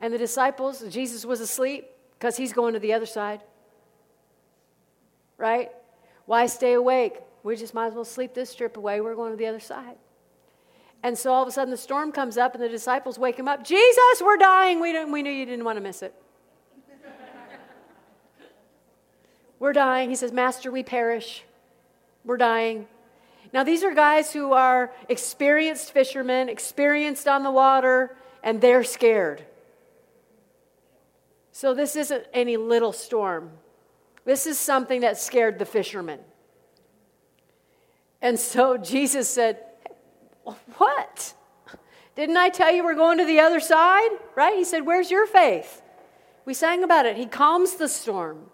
And 0.00 0.12
the 0.12 0.18
disciples, 0.18 0.82
Jesus 0.88 1.24
was 1.24 1.40
asleep 1.40 1.86
because 2.18 2.36
he's 2.36 2.52
going 2.52 2.74
to 2.74 2.80
the 2.80 2.92
other 2.92 3.06
side. 3.06 3.40
Right? 5.36 5.70
Why 6.26 6.46
stay 6.46 6.72
awake? 6.72 7.20
We 7.42 7.56
just 7.56 7.74
might 7.74 7.88
as 7.88 7.94
well 7.94 8.04
sleep 8.04 8.34
this 8.34 8.54
trip 8.54 8.76
away. 8.76 9.00
We're 9.00 9.14
going 9.14 9.32
to 9.32 9.36
the 9.36 9.46
other 9.46 9.60
side. 9.60 9.96
And 11.02 11.16
so 11.16 11.32
all 11.32 11.42
of 11.42 11.48
a 11.48 11.52
sudden 11.52 11.70
the 11.70 11.76
storm 11.76 12.10
comes 12.10 12.36
up 12.36 12.54
and 12.54 12.62
the 12.62 12.68
disciples 12.68 13.18
wake 13.18 13.38
him 13.38 13.46
up. 13.46 13.64
Jesus, 13.64 14.20
we're 14.20 14.36
dying. 14.36 14.80
We, 14.80 14.92
didn't, 14.92 15.12
we 15.12 15.22
knew 15.22 15.30
you 15.30 15.46
didn't 15.46 15.64
want 15.64 15.76
to 15.76 15.80
miss 15.80 16.02
it. 16.02 16.12
We're 19.60 19.72
dying. 19.72 20.10
He 20.10 20.16
says, 20.16 20.32
Master, 20.32 20.70
we 20.70 20.82
perish. 20.82 21.44
We're 22.24 22.36
dying. 22.36 22.88
Now, 23.52 23.64
these 23.64 23.82
are 23.82 23.94
guys 23.94 24.32
who 24.32 24.52
are 24.52 24.92
experienced 25.08 25.92
fishermen, 25.92 26.48
experienced 26.48 27.26
on 27.26 27.42
the 27.42 27.50
water, 27.50 28.16
and 28.42 28.60
they're 28.60 28.84
scared. 28.84 29.44
So, 31.52 31.74
this 31.74 31.96
isn't 31.96 32.24
any 32.32 32.56
little 32.56 32.92
storm. 32.92 33.50
This 34.24 34.46
is 34.46 34.58
something 34.58 35.00
that 35.00 35.18
scared 35.18 35.58
the 35.58 35.64
fishermen. 35.64 36.20
And 38.20 38.38
so 38.38 38.76
Jesus 38.76 39.28
said, 39.28 39.64
What? 40.76 41.34
Didn't 42.14 42.36
I 42.36 42.48
tell 42.48 42.74
you 42.74 42.84
we're 42.84 42.94
going 42.94 43.18
to 43.18 43.24
the 43.24 43.40
other 43.40 43.60
side? 43.60 44.10
Right? 44.34 44.56
He 44.56 44.64
said, 44.64 44.84
Where's 44.84 45.10
your 45.10 45.26
faith? 45.26 45.82
We 46.44 46.52
sang 46.54 46.82
about 46.82 47.06
it. 47.06 47.16
He 47.16 47.26
calms 47.26 47.76
the 47.76 47.88
storm. 47.88 48.50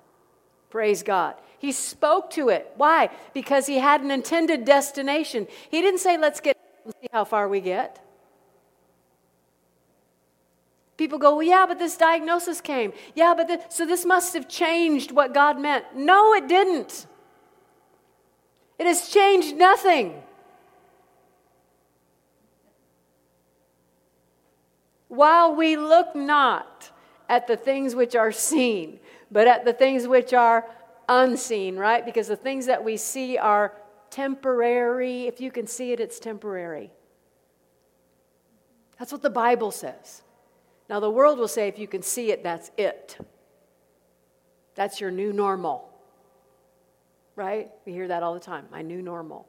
Praise 0.70 1.02
God. 1.02 1.34
He 1.64 1.72
spoke 1.72 2.28
to 2.32 2.50
it. 2.50 2.70
Why? 2.76 3.08
Because 3.32 3.66
he 3.66 3.78
had 3.78 4.02
an 4.02 4.10
intended 4.10 4.66
destination. 4.66 5.46
He 5.70 5.80
didn't 5.80 6.00
say, 6.00 6.18
let's 6.18 6.38
get 6.38 6.58
and 6.84 6.92
see 7.00 7.08
how 7.10 7.24
far 7.24 7.48
we 7.48 7.62
get. 7.62 8.04
People 10.98 11.18
go, 11.18 11.36
well, 11.36 11.42
yeah, 11.42 11.64
but 11.66 11.78
this 11.78 11.96
diagnosis 11.96 12.60
came. 12.60 12.92
Yeah, 13.14 13.32
but 13.34 13.48
this, 13.48 13.64
so 13.70 13.86
this 13.86 14.04
must 14.04 14.34
have 14.34 14.46
changed 14.46 15.10
what 15.10 15.32
God 15.32 15.58
meant. 15.58 15.86
No, 15.96 16.34
it 16.34 16.48
didn't. 16.48 17.06
It 18.78 18.86
has 18.86 19.08
changed 19.08 19.56
nothing. 19.56 20.22
While 25.08 25.54
we 25.54 25.78
look 25.78 26.14
not 26.14 26.90
at 27.26 27.46
the 27.46 27.56
things 27.56 27.94
which 27.94 28.14
are 28.14 28.32
seen, 28.32 29.00
but 29.30 29.46
at 29.48 29.64
the 29.64 29.72
things 29.72 30.06
which 30.06 30.34
are 30.34 30.66
unseen, 31.08 31.76
right? 31.76 32.04
Because 32.04 32.28
the 32.28 32.36
things 32.36 32.66
that 32.66 32.84
we 32.84 32.96
see 32.96 33.38
are 33.38 33.72
temporary. 34.10 35.26
If 35.26 35.40
you 35.40 35.50
can 35.50 35.66
see 35.66 35.92
it, 35.92 36.00
it's 36.00 36.18
temporary. 36.18 36.90
That's 38.98 39.12
what 39.12 39.22
the 39.22 39.30
Bible 39.30 39.70
says. 39.70 40.22
Now, 40.88 41.00
the 41.00 41.10
world 41.10 41.38
will 41.38 41.48
say 41.48 41.68
if 41.68 41.78
you 41.78 41.88
can 41.88 42.02
see 42.02 42.30
it, 42.30 42.42
that's 42.42 42.70
it. 42.76 43.18
That's 44.74 45.00
your 45.00 45.10
new 45.10 45.32
normal. 45.32 45.88
Right? 47.36 47.70
We 47.84 47.92
hear 47.92 48.08
that 48.08 48.22
all 48.22 48.34
the 48.34 48.40
time 48.40 48.66
my 48.70 48.82
new 48.82 49.02
normal. 49.02 49.48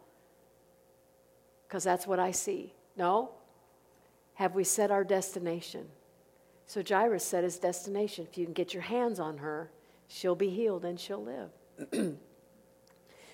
Because 1.67 1.83
that's 1.83 2.07
what 2.07 2.19
I 2.19 2.31
see. 2.31 2.73
No? 2.97 3.31
Have 4.35 4.55
we 4.55 4.63
set 4.63 4.91
our 4.91 5.03
destination? 5.03 5.87
So 6.65 6.81
Jairus 6.87 7.23
set 7.23 7.43
his 7.43 7.59
destination. 7.59 8.27
If 8.29 8.37
you 8.37 8.45
can 8.45 8.53
get 8.53 8.73
your 8.73 8.83
hands 8.83 9.19
on 9.19 9.37
her, 9.37 9.69
she'll 10.07 10.35
be 10.35 10.49
healed 10.49 10.85
and 10.85 10.99
she'll 10.99 11.23
live. 11.23 11.51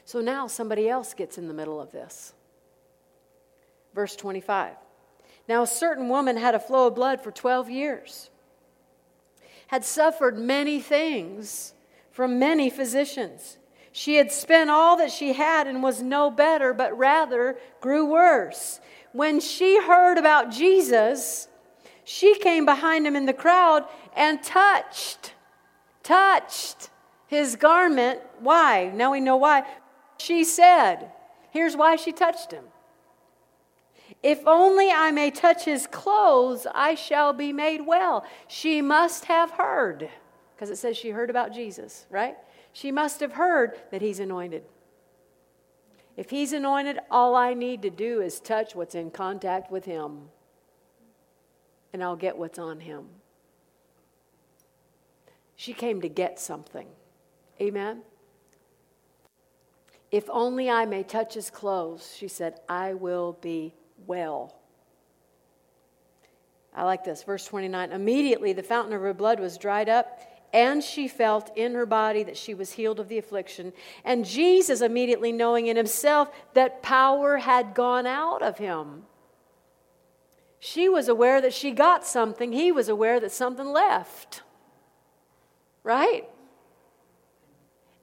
so 0.06 0.22
now 0.22 0.48
somebody 0.48 0.90
else 0.90 1.14
gets 1.14 1.38
in 1.38 1.48
the 1.48 1.54
middle 1.54 1.80
of 1.80 1.92
this. 1.92 2.34
Verse 3.94 4.16
25. 4.16 4.76
Now, 5.48 5.64
a 5.64 5.68
certain 5.68 6.08
woman 6.08 6.38
had 6.38 6.56
a 6.56 6.60
flow 6.60 6.88
of 6.88 6.96
blood 6.96 7.22
for 7.22 7.32
12 7.32 7.70
years, 7.70 8.30
had 9.68 9.84
suffered 9.84 10.38
many 10.38 10.80
things 10.80 11.74
from 12.12 12.40
many 12.40 12.70
physicians. 12.70 13.58
She 13.92 14.16
had 14.16 14.32
spent 14.32 14.70
all 14.70 14.96
that 14.98 15.12
she 15.12 15.34
had 15.34 15.68
and 15.68 15.84
was 15.84 16.02
no 16.02 16.32
better, 16.32 16.74
but 16.74 16.98
rather 16.98 17.58
grew 17.82 18.06
worse. 18.06 18.80
When 19.12 19.40
she 19.40 19.82
heard 19.82 20.18
about 20.18 20.52
Jesus, 20.52 21.48
she 22.04 22.38
came 22.40 22.66
behind 22.66 23.06
him 23.06 23.16
in 23.16 23.26
the 23.26 23.34
crowd 23.34 23.86
and 24.16 24.42
touched, 24.42 25.34
touched 26.04 26.90
his 27.28 27.56
garment. 27.56 28.22
Why? 28.40 28.92
Now 28.94 29.12
we 29.12 29.20
know 29.20 29.38
why. 29.38 29.64
She 30.18 30.44
said, 30.44 31.12
Here's 31.52 31.76
why 31.76 31.96
she 31.96 32.12
touched 32.12 32.52
him. 32.52 32.66
If 34.24 34.46
only 34.46 34.90
I 34.92 35.12
may 35.12 35.32
touch 35.32 35.66
his 35.66 35.88
clothes, 35.88 36.68
I 36.74 36.96
shall 36.96 37.34
be 37.34 37.52
made 37.52 37.86
well. 37.86 38.26
She 38.48 38.82
must 38.82 39.26
have 39.26 39.52
heard, 39.52 40.10
because 40.56 40.70
it 40.70 40.78
says 40.78 40.96
she 40.96 41.10
heard 41.10 41.30
about 41.30 41.54
Jesus, 41.54 42.06
right? 42.10 42.38
She 42.72 42.92
must 42.92 43.20
have 43.20 43.34
heard 43.34 43.78
that 43.92 44.02
he's 44.02 44.20
anointed. 44.20 44.64
If 46.16 46.30
he's 46.30 46.54
anointed, 46.54 47.00
all 47.10 47.36
I 47.36 47.54
need 47.54 47.82
to 47.82 47.90
do 47.90 48.22
is 48.22 48.40
touch 48.40 48.76
what's 48.76 48.96
in 48.96 49.12
contact 49.12 49.72
with 49.72 49.86
him 49.86 50.30
and 51.94 52.04
I'll 52.04 52.16
get 52.16 52.38
what's 52.38 52.60
on 52.60 52.80
him. 52.80 53.06
She 55.62 55.74
came 55.74 56.02
to 56.02 56.10
get 56.10 56.40
something. 56.40 56.88
Amen? 57.62 58.02
If 60.10 60.28
only 60.32 60.72
I 60.72 60.88
may 60.88 61.04
touch 61.04 61.36
his 61.36 61.52
clothes, 61.52 62.16
she 62.18 62.28
said, 62.28 62.60
I 62.68 62.96
will 62.96 63.38
be 63.42 63.76
well. 64.08 64.56
I 66.74 66.84
like 66.84 67.04
this. 67.04 67.22
Verse 67.22 67.46
29 67.46 67.92
Immediately 67.92 68.54
the 68.54 68.64
fountain 68.64 68.92
of 68.94 69.02
her 69.02 69.14
blood 69.14 69.40
was 69.40 69.60
dried 69.60 69.88
up, 69.88 70.20
and 70.52 70.84
she 70.84 71.08
felt 71.08 71.56
in 71.56 71.76
her 71.76 71.86
body 71.86 72.24
that 72.24 72.38
she 72.38 72.56
was 72.56 72.72
healed 72.72 73.00
of 73.00 73.08
the 73.08 73.20
affliction. 73.20 73.72
And 74.04 74.26
Jesus, 74.26 74.82
immediately 74.82 75.32
knowing 75.32 75.68
in 75.68 75.78
himself 75.78 76.32
that 76.56 76.82
power 76.82 77.38
had 77.38 77.76
gone 77.76 78.08
out 78.08 78.42
of 78.42 78.58
him, 78.58 79.04
she 80.60 80.90
was 80.90 81.08
aware 81.08 81.40
that 81.40 81.54
she 81.54 81.70
got 81.70 82.04
something, 82.04 82.52
he 82.52 82.72
was 82.72 82.90
aware 82.90 83.20
that 83.20 83.32
something 83.32 83.68
left. 83.68 84.42
Right? 85.84 86.28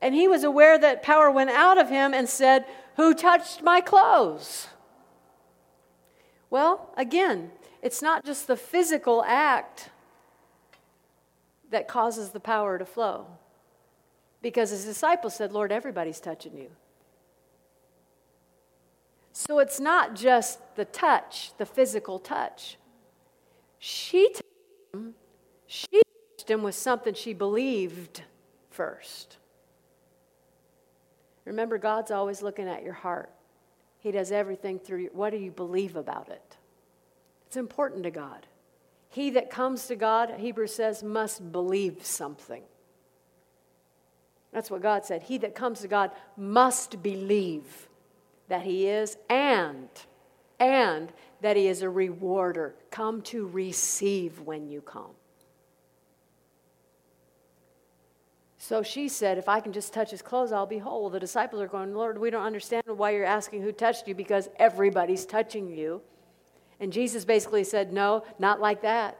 And 0.00 0.14
he 0.14 0.28
was 0.28 0.44
aware 0.44 0.78
that 0.78 1.02
power 1.02 1.30
went 1.30 1.50
out 1.50 1.78
of 1.78 1.88
him 1.88 2.14
and 2.14 2.28
said, 2.28 2.64
Who 2.96 3.14
touched 3.14 3.62
my 3.62 3.80
clothes? 3.80 4.68
Well, 6.50 6.92
again, 6.96 7.50
it's 7.82 8.00
not 8.00 8.24
just 8.24 8.46
the 8.46 8.56
physical 8.56 9.24
act 9.26 9.90
that 11.70 11.88
causes 11.88 12.30
the 12.30 12.40
power 12.40 12.78
to 12.78 12.84
flow. 12.84 13.26
Because 14.40 14.70
his 14.70 14.84
disciples 14.84 15.34
said, 15.34 15.52
Lord, 15.52 15.72
everybody's 15.72 16.20
touching 16.20 16.56
you. 16.56 16.70
So 19.32 19.58
it's 19.58 19.78
not 19.78 20.14
just 20.14 20.58
the 20.76 20.84
touch, 20.84 21.52
the 21.58 21.66
physical 21.66 22.18
touch. 22.18 22.76
She 23.78 24.28
touched 24.32 24.42
him, 24.92 25.14
she 25.66 26.02
him 26.50 26.62
with 26.62 26.74
something 26.74 27.14
she 27.14 27.32
believed 27.32 28.22
first. 28.70 29.38
Remember, 31.44 31.78
God's 31.78 32.10
always 32.10 32.42
looking 32.42 32.68
at 32.68 32.82
your 32.82 32.92
heart. 32.92 33.30
He 34.00 34.12
does 34.12 34.30
everything 34.30 34.78
through 34.78 34.98
you. 34.98 35.10
What 35.12 35.30
do 35.30 35.38
you 35.38 35.50
believe 35.50 35.96
about 35.96 36.28
it? 36.28 36.56
It's 37.46 37.56
important 37.56 38.02
to 38.04 38.10
God. 38.10 38.46
He 39.08 39.30
that 39.30 39.50
comes 39.50 39.86
to 39.86 39.96
God, 39.96 40.34
Hebrews 40.38 40.74
says, 40.74 41.02
must 41.02 41.50
believe 41.50 42.04
something. 42.04 42.62
That's 44.52 44.70
what 44.70 44.82
God 44.82 45.04
said. 45.04 45.22
He 45.22 45.38
that 45.38 45.54
comes 45.54 45.80
to 45.80 45.88
God 45.88 46.10
must 46.36 47.02
believe 47.02 47.88
that 48.48 48.62
he 48.62 48.86
is 48.86 49.16
and 49.28 49.88
and 50.60 51.12
that 51.40 51.56
he 51.56 51.68
is 51.68 51.82
a 51.82 51.88
rewarder 51.88 52.74
come 52.90 53.22
to 53.22 53.46
receive 53.46 54.40
when 54.40 54.68
you 54.68 54.80
come 54.80 55.12
So 58.68 58.82
she 58.82 59.08
said, 59.08 59.38
If 59.38 59.48
I 59.48 59.60
can 59.60 59.72
just 59.72 59.94
touch 59.94 60.10
his 60.10 60.20
clothes, 60.20 60.52
I'll 60.52 60.66
be 60.66 60.76
whole. 60.76 61.08
The 61.08 61.18
disciples 61.18 61.62
are 61.62 61.66
going, 61.66 61.94
Lord, 61.94 62.18
we 62.18 62.28
don't 62.28 62.44
understand 62.44 62.82
why 62.86 63.12
you're 63.12 63.24
asking 63.24 63.62
who 63.62 63.72
touched 63.72 64.06
you 64.06 64.14
because 64.14 64.50
everybody's 64.56 65.24
touching 65.24 65.74
you. 65.74 66.02
And 66.78 66.92
Jesus 66.92 67.24
basically 67.24 67.64
said, 67.64 67.94
No, 67.94 68.26
not 68.38 68.60
like 68.60 68.82
that. 68.82 69.18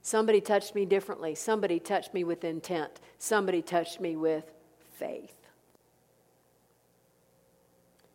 Somebody 0.00 0.40
touched 0.40 0.74
me 0.74 0.86
differently. 0.86 1.34
Somebody 1.34 1.78
touched 1.78 2.14
me 2.14 2.24
with 2.24 2.42
intent. 2.42 3.00
Somebody 3.18 3.60
touched 3.60 4.00
me 4.00 4.16
with 4.16 4.50
faith. 4.94 5.36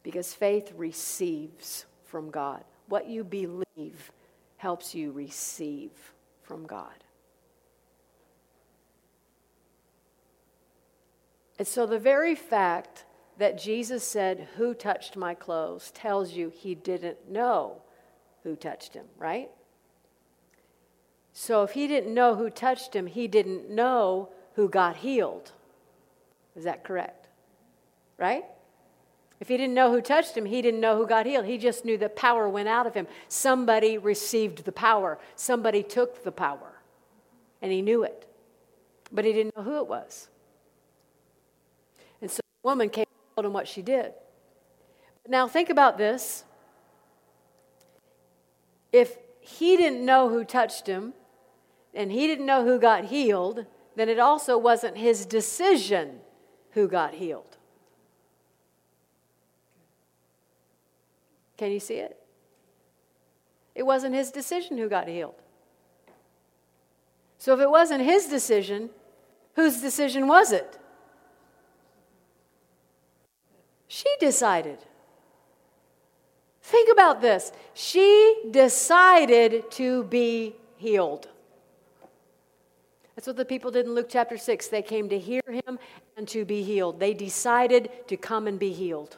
Because 0.01 0.33
faith 0.33 0.73
receives 0.75 1.85
from 2.05 2.31
God. 2.31 2.63
What 2.87 3.07
you 3.07 3.23
believe 3.23 4.11
helps 4.57 4.95
you 4.95 5.11
receive 5.11 5.91
from 6.41 6.65
God. 6.65 7.03
And 11.61 11.67
so 11.67 11.85
the 11.85 11.99
very 11.99 12.33
fact 12.33 13.05
that 13.37 13.55
Jesus 13.55 14.03
said, 14.03 14.47
Who 14.57 14.73
touched 14.73 15.15
my 15.15 15.35
clothes, 15.35 15.91
tells 15.91 16.31
you 16.31 16.49
he 16.49 16.73
didn't 16.73 17.29
know 17.29 17.83
who 18.41 18.55
touched 18.55 18.95
him, 18.95 19.05
right? 19.15 19.47
So 21.33 21.61
if 21.61 21.73
he 21.73 21.87
didn't 21.87 22.15
know 22.15 22.33
who 22.33 22.49
touched 22.49 22.95
him, 22.95 23.05
he 23.05 23.27
didn't 23.27 23.69
know 23.69 24.29
who 24.55 24.69
got 24.69 24.97
healed. 24.97 25.51
Is 26.55 26.63
that 26.63 26.83
correct? 26.83 27.27
Right? 28.17 28.45
If 29.39 29.47
he 29.47 29.55
didn't 29.55 29.75
know 29.75 29.91
who 29.91 30.01
touched 30.01 30.35
him, 30.35 30.45
he 30.45 30.63
didn't 30.63 30.81
know 30.81 30.97
who 30.97 31.05
got 31.05 31.27
healed. 31.27 31.45
He 31.45 31.59
just 31.59 31.85
knew 31.85 31.99
that 31.99 32.15
power 32.15 32.49
went 32.49 32.69
out 32.69 32.87
of 32.87 32.95
him. 32.95 33.05
Somebody 33.27 33.99
received 33.99 34.65
the 34.65 34.71
power, 34.71 35.19
somebody 35.35 35.83
took 35.83 36.23
the 36.23 36.31
power, 36.31 36.81
and 37.61 37.71
he 37.71 37.83
knew 37.83 38.01
it. 38.01 38.25
But 39.11 39.25
he 39.25 39.31
didn't 39.31 39.55
know 39.55 39.61
who 39.61 39.77
it 39.77 39.87
was. 39.87 40.27
Woman 42.63 42.89
came 42.89 43.05
and 43.07 43.35
told 43.35 43.45
him 43.45 43.53
what 43.53 43.67
she 43.67 43.81
did. 43.81 44.13
Now 45.27 45.47
think 45.47 45.69
about 45.69 45.97
this. 45.97 46.43
If 48.91 49.17
he 49.39 49.77
didn't 49.77 50.05
know 50.05 50.29
who 50.29 50.43
touched 50.43 50.87
him, 50.87 51.13
and 51.93 52.11
he 52.11 52.27
didn't 52.27 52.45
know 52.45 52.63
who 52.63 52.79
got 52.79 53.05
healed, 53.05 53.65
then 53.95 54.09
it 54.09 54.19
also 54.19 54.57
wasn't 54.57 54.97
his 54.97 55.25
decision 55.25 56.19
who 56.71 56.87
got 56.87 57.13
healed. 57.13 57.57
Can 61.57 61.71
you 61.71 61.79
see 61.79 61.95
it? 61.95 62.17
It 63.75 63.83
wasn't 63.83 64.15
his 64.15 64.31
decision 64.31 64.77
who 64.77 64.89
got 64.89 65.07
healed. 65.07 65.35
So 67.37 67.53
if 67.53 67.59
it 67.59 67.69
wasn't 67.69 68.03
his 68.03 68.27
decision, 68.27 68.89
whose 69.55 69.81
decision 69.81 70.27
was 70.27 70.51
it? 70.51 70.77
She 73.93 74.07
decided. 74.21 74.77
Think 76.61 76.89
about 76.89 77.19
this. 77.19 77.51
She 77.73 78.41
decided 78.49 79.69
to 79.71 80.05
be 80.05 80.55
healed. 80.77 81.27
That's 83.13 83.27
what 83.27 83.35
the 83.35 83.43
people 83.43 83.69
did 83.69 83.87
in 83.87 83.93
Luke 83.93 84.07
chapter 84.09 84.37
6. 84.37 84.69
They 84.69 84.81
came 84.81 85.09
to 85.09 85.19
hear 85.19 85.41
him 85.45 85.77
and 86.15 86.25
to 86.29 86.45
be 86.45 86.63
healed. 86.63 87.01
They 87.01 87.13
decided 87.13 87.89
to 88.07 88.15
come 88.15 88.47
and 88.47 88.57
be 88.57 88.71
healed. 88.71 89.17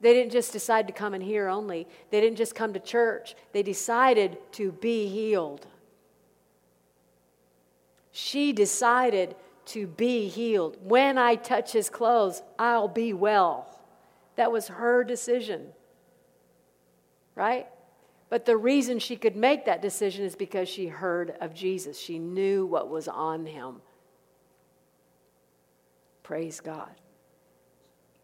They 0.00 0.14
didn't 0.14 0.30
just 0.30 0.52
decide 0.52 0.86
to 0.86 0.92
come 0.92 1.14
and 1.14 1.22
hear 1.22 1.48
only, 1.48 1.88
they 2.10 2.20
didn't 2.20 2.38
just 2.38 2.54
come 2.54 2.72
to 2.74 2.78
church. 2.78 3.34
They 3.52 3.64
decided 3.64 4.38
to 4.52 4.70
be 4.70 5.08
healed. 5.08 5.66
She 8.12 8.52
decided 8.52 9.34
to 9.68 9.86
be 9.86 10.28
healed. 10.28 10.76
When 10.82 11.18
I 11.18 11.34
touch 11.34 11.72
his 11.72 11.88
clothes, 11.88 12.42
I'll 12.58 12.88
be 12.88 13.12
well. 13.12 13.66
That 14.36 14.52
was 14.52 14.68
her 14.68 15.04
decision. 15.04 15.68
Right? 17.34 17.66
But 18.30 18.44
the 18.44 18.56
reason 18.56 18.98
she 18.98 19.16
could 19.16 19.36
make 19.36 19.64
that 19.64 19.80
decision 19.80 20.24
is 20.24 20.36
because 20.36 20.68
she 20.68 20.86
heard 20.86 21.34
of 21.40 21.54
Jesus. 21.54 21.98
She 21.98 22.18
knew 22.18 22.66
what 22.66 22.90
was 22.90 23.08
on 23.08 23.46
him. 23.46 23.76
Praise 26.22 26.60
God. 26.60 26.90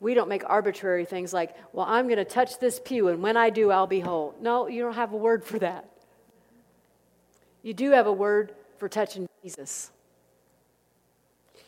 We 0.00 0.12
don't 0.12 0.28
make 0.28 0.42
arbitrary 0.46 1.06
things 1.06 1.32
like, 1.32 1.56
well, 1.72 1.86
I'm 1.88 2.06
going 2.06 2.18
to 2.18 2.24
touch 2.26 2.58
this 2.58 2.78
pew, 2.84 3.08
and 3.08 3.22
when 3.22 3.38
I 3.38 3.48
do, 3.48 3.70
I'll 3.70 3.86
be 3.86 4.00
whole. 4.00 4.34
No, 4.40 4.66
you 4.66 4.82
don't 4.82 4.92
have 4.92 5.14
a 5.14 5.16
word 5.16 5.42
for 5.42 5.58
that. 5.60 5.88
You 7.62 7.72
do 7.72 7.92
have 7.92 8.06
a 8.06 8.12
word 8.12 8.54
for 8.76 8.90
touching 8.90 9.26
Jesus. 9.42 9.90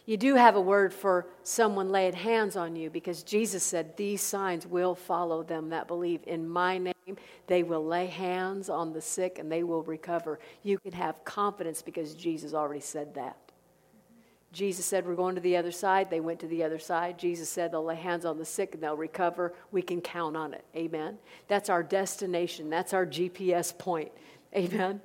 You 0.06 0.16
do 0.16 0.36
have 0.36 0.54
a 0.54 0.60
word 0.60 0.94
for 0.94 1.26
someone 1.42 1.90
laying 1.90 2.12
hands 2.12 2.56
on 2.56 2.76
you 2.76 2.90
because 2.90 3.24
Jesus 3.24 3.64
said, 3.64 3.96
These 3.96 4.22
signs 4.22 4.64
will 4.64 4.94
follow 4.94 5.42
them 5.42 5.70
that 5.70 5.88
believe. 5.88 6.20
In 6.28 6.48
my 6.48 6.78
name, 6.78 7.16
they 7.48 7.64
will 7.64 7.84
lay 7.84 8.06
hands 8.06 8.70
on 8.70 8.92
the 8.92 9.00
sick 9.00 9.40
and 9.40 9.50
they 9.50 9.64
will 9.64 9.82
recover. 9.82 10.38
You 10.62 10.78
can 10.78 10.92
have 10.92 11.24
confidence 11.24 11.82
because 11.82 12.14
Jesus 12.14 12.54
already 12.54 12.80
said 12.80 13.14
that. 13.16 13.36
Jesus 14.52 14.86
said, 14.86 15.04
We're 15.04 15.16
going 15.16 15.34
to 15.34 15.40
the 15.40 15.56
other 15.56 15.72
side. 15.72 16.08
They 16.08 16.20
went 16.20 16.38
to 16.38 16.46
the 16.46 16.62
other 16.62 16.78
side. 16.78 17.18
Jesus 17.18 17.48
said, 17.48 17.72
They'll 17.72 17.84
lay 17.84 17.96
hands 17.96 18.24
on 18.24 18.38
the 18.38 18.44
sick 18.44 18.74
and 18.74 18.82
they'll 18.82 18.96
recover. 18.96 19.54
We 19.72 19.82
can 19.82 20.00
count 20.00 20.36
on 20.36 20.54
it. 20.54 20.64
Amen. 20.76 21.18
That's 21.48 21.68
our 21.68 21.82
destination, 21.82 22.70
that's 22.70 22.94
our 22.94 23.06
GPS 23.06 23.76
point. 23.76 24.12
Amen. 24.54 25.00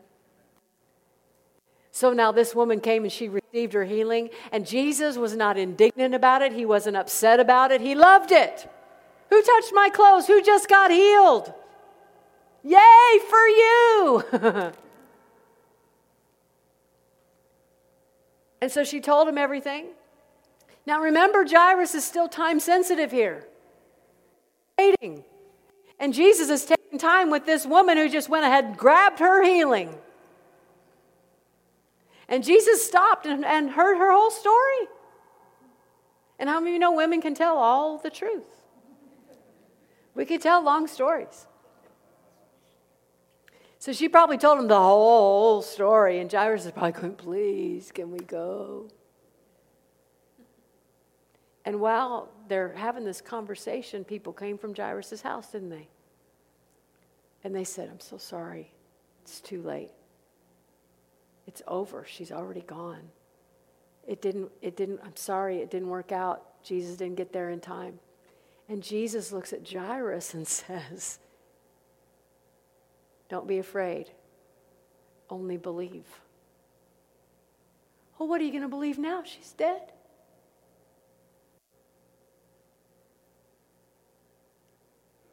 So 1.92 2.14
now 2.14 2.32
this 2.32 2.56
woman 2.56 2.80
came 2.80 3.04
and 3.04 3.12
she 3.12 3.28
received 3.28 3.74
her 3.74 3.84
healing, 3.84 4.30
and 4.52 4.66
Jesus 4.66 5.18
was 5.18 5.36
not 5.36 5.58
indignant 5.58 6.16
about 6.16 6.42
it. 6.42 6.54
He 6.54 6.66
wasn't 6.66 6.96
upset 6.96 7.40
about 7.40 7.72
it. 7.72 7.82
He 7.82 7.96
loved 7.96 8.32
it. 8.32 8.70
Who 9.30 9.42
touched 9.42 9.72
my 9.74 9.90
clothes? 9.90 10.28
Who 10.28 10.42
just 10.42 10.70
got 10.70 10.90
healed? 10.90 11.54
Yay 12.64 13.20
for 13.30 13.48
you! 13.48 14.24
and 18.62 18.72
so 18.72 18.84
she 18.84 19.02
told 19.02 19.28
him 19.28 19.38
everything. 19.38 19.88
Now 20.86 21.02
remember, 21.02 21.46
Jairus 21.46 21.94
is 21.94 22.06
still 22.06 22.28
time 22.28 22.60
sensitive 22.60 23.12
here. 23.12 23.48
Waiting. 24.78 25.24
And 26.00 26.14
Jesus 26.14 26.50
is 26.50 26.66
taking 26.66 26.98
time 26.98 27.30
with 27.30 27.46
this 27.46 27.66
woman 27.66 27.98
who 27.98 28.10
just 28.10 28.30
went 28.30 28.46
ahead 28.46 28.66
and 28.66 28.78
grabbed 28.78 29.20
her 29.20 29.44
healing. 29.44 29.96
And 32.32 32.46
Jesus 32.46 32.84
stopped 32.84 33.26
and, 33.26 33.46
and 33.46 33.70
heard 33.70 33.98
her 33.98 34.12
whole 34.12 34.32
story. 34.32 34.88
And 36.40 36.50
how 36.50 36.60
many 36.60 36.72
of 36.72 36.74
you 36.74 36.80
know 36.80 36.94
women 36.94 37.22
can 37.22 37.36
tell 37.36 37.58
all 37.58 37.98
the 37.98 38.10
truth? 38.10 38.64
We 40.16 40.26
can 40.26 40.40
tell 40.40 40.64
long 40.64 40.88
stories. 40.88 41.46
So 43.80 43.92
she 43.92 44.08
probably 44.08 44.38
told 44.38 44.60
him 44.60 44.68
the 44.68 44.80
whole 44.80 45.62
story, 45.62 46.20
and 46.20 46.32
Jairus 46.32 46.66
is 46.66 46.72
probably 46.72 46.94
going, 46.94 47.16
Please, 47.16 47.92
can 47.92 48.12
we 48.12 48.20
go? 48.20 48.88
And 51.66 51.82
while 51.82 52.30
they're 52.48 52.74
having 52.74 53.04
this 53.04 53.22
conversation, 53.22 54.04
people 54.04 54.34
came 54.34 54.58
from 54.58 54.74
Jairus' 54.74 55.22
house, 55.22 55.52
didn't 55.52 55.70
they? 55.70 55.90
And 57.44 57.54
they 57.54 57.66
said, 57.66 57.90
I'm 57.90 58.00
so 58.00 58.18
sorry. 58.18 58.72
It's 59.24 59.42
too 59.42 59.62
late. 59.62 59.92
It's 61.52 61.62
over. 61.68 62.06
She's 62.08 62.32
already 62.32 62.62
gone. 62.62 63.10
It 64.08 64.22
didn't, 64.22 64.50
it 64.62 64.78
didn't, 64.78 65.02
I'm 65.04 65.18
sorry, 65.18 65.58
it 65.58 65.70
didn't 65.70 65.90
work 65.90 66.14
out. 66.14 66.64
Jesus 66.64 66.96
didn't 66.96 67.18
get 67.18 67.34
there 67.34 67.50
in 67.50 67.60
time. 67.60 68.00
And 68.70 68.82
Jesus 68.82 69.34
looks 69.34 69.52
at 69.52 69.70
Jairus 69.70 70.34
and 70.34 70.48
says, 70.48 71.20
Don't 73.28 73.50
be 73.50 73.58
afraid, 73.58 74.12
only 75.30 75.58
believe. 75.58 76.06
Well, 78.18 78.30
what 78.30 78.40
are 78.40 78.46
you 78.46 78.52
going 78.52 78.62
to 78.62 78.70
believe 78.70 78.98
now? 78.98 79.24
She's 79.26 79.52
dead. 79.52 79.92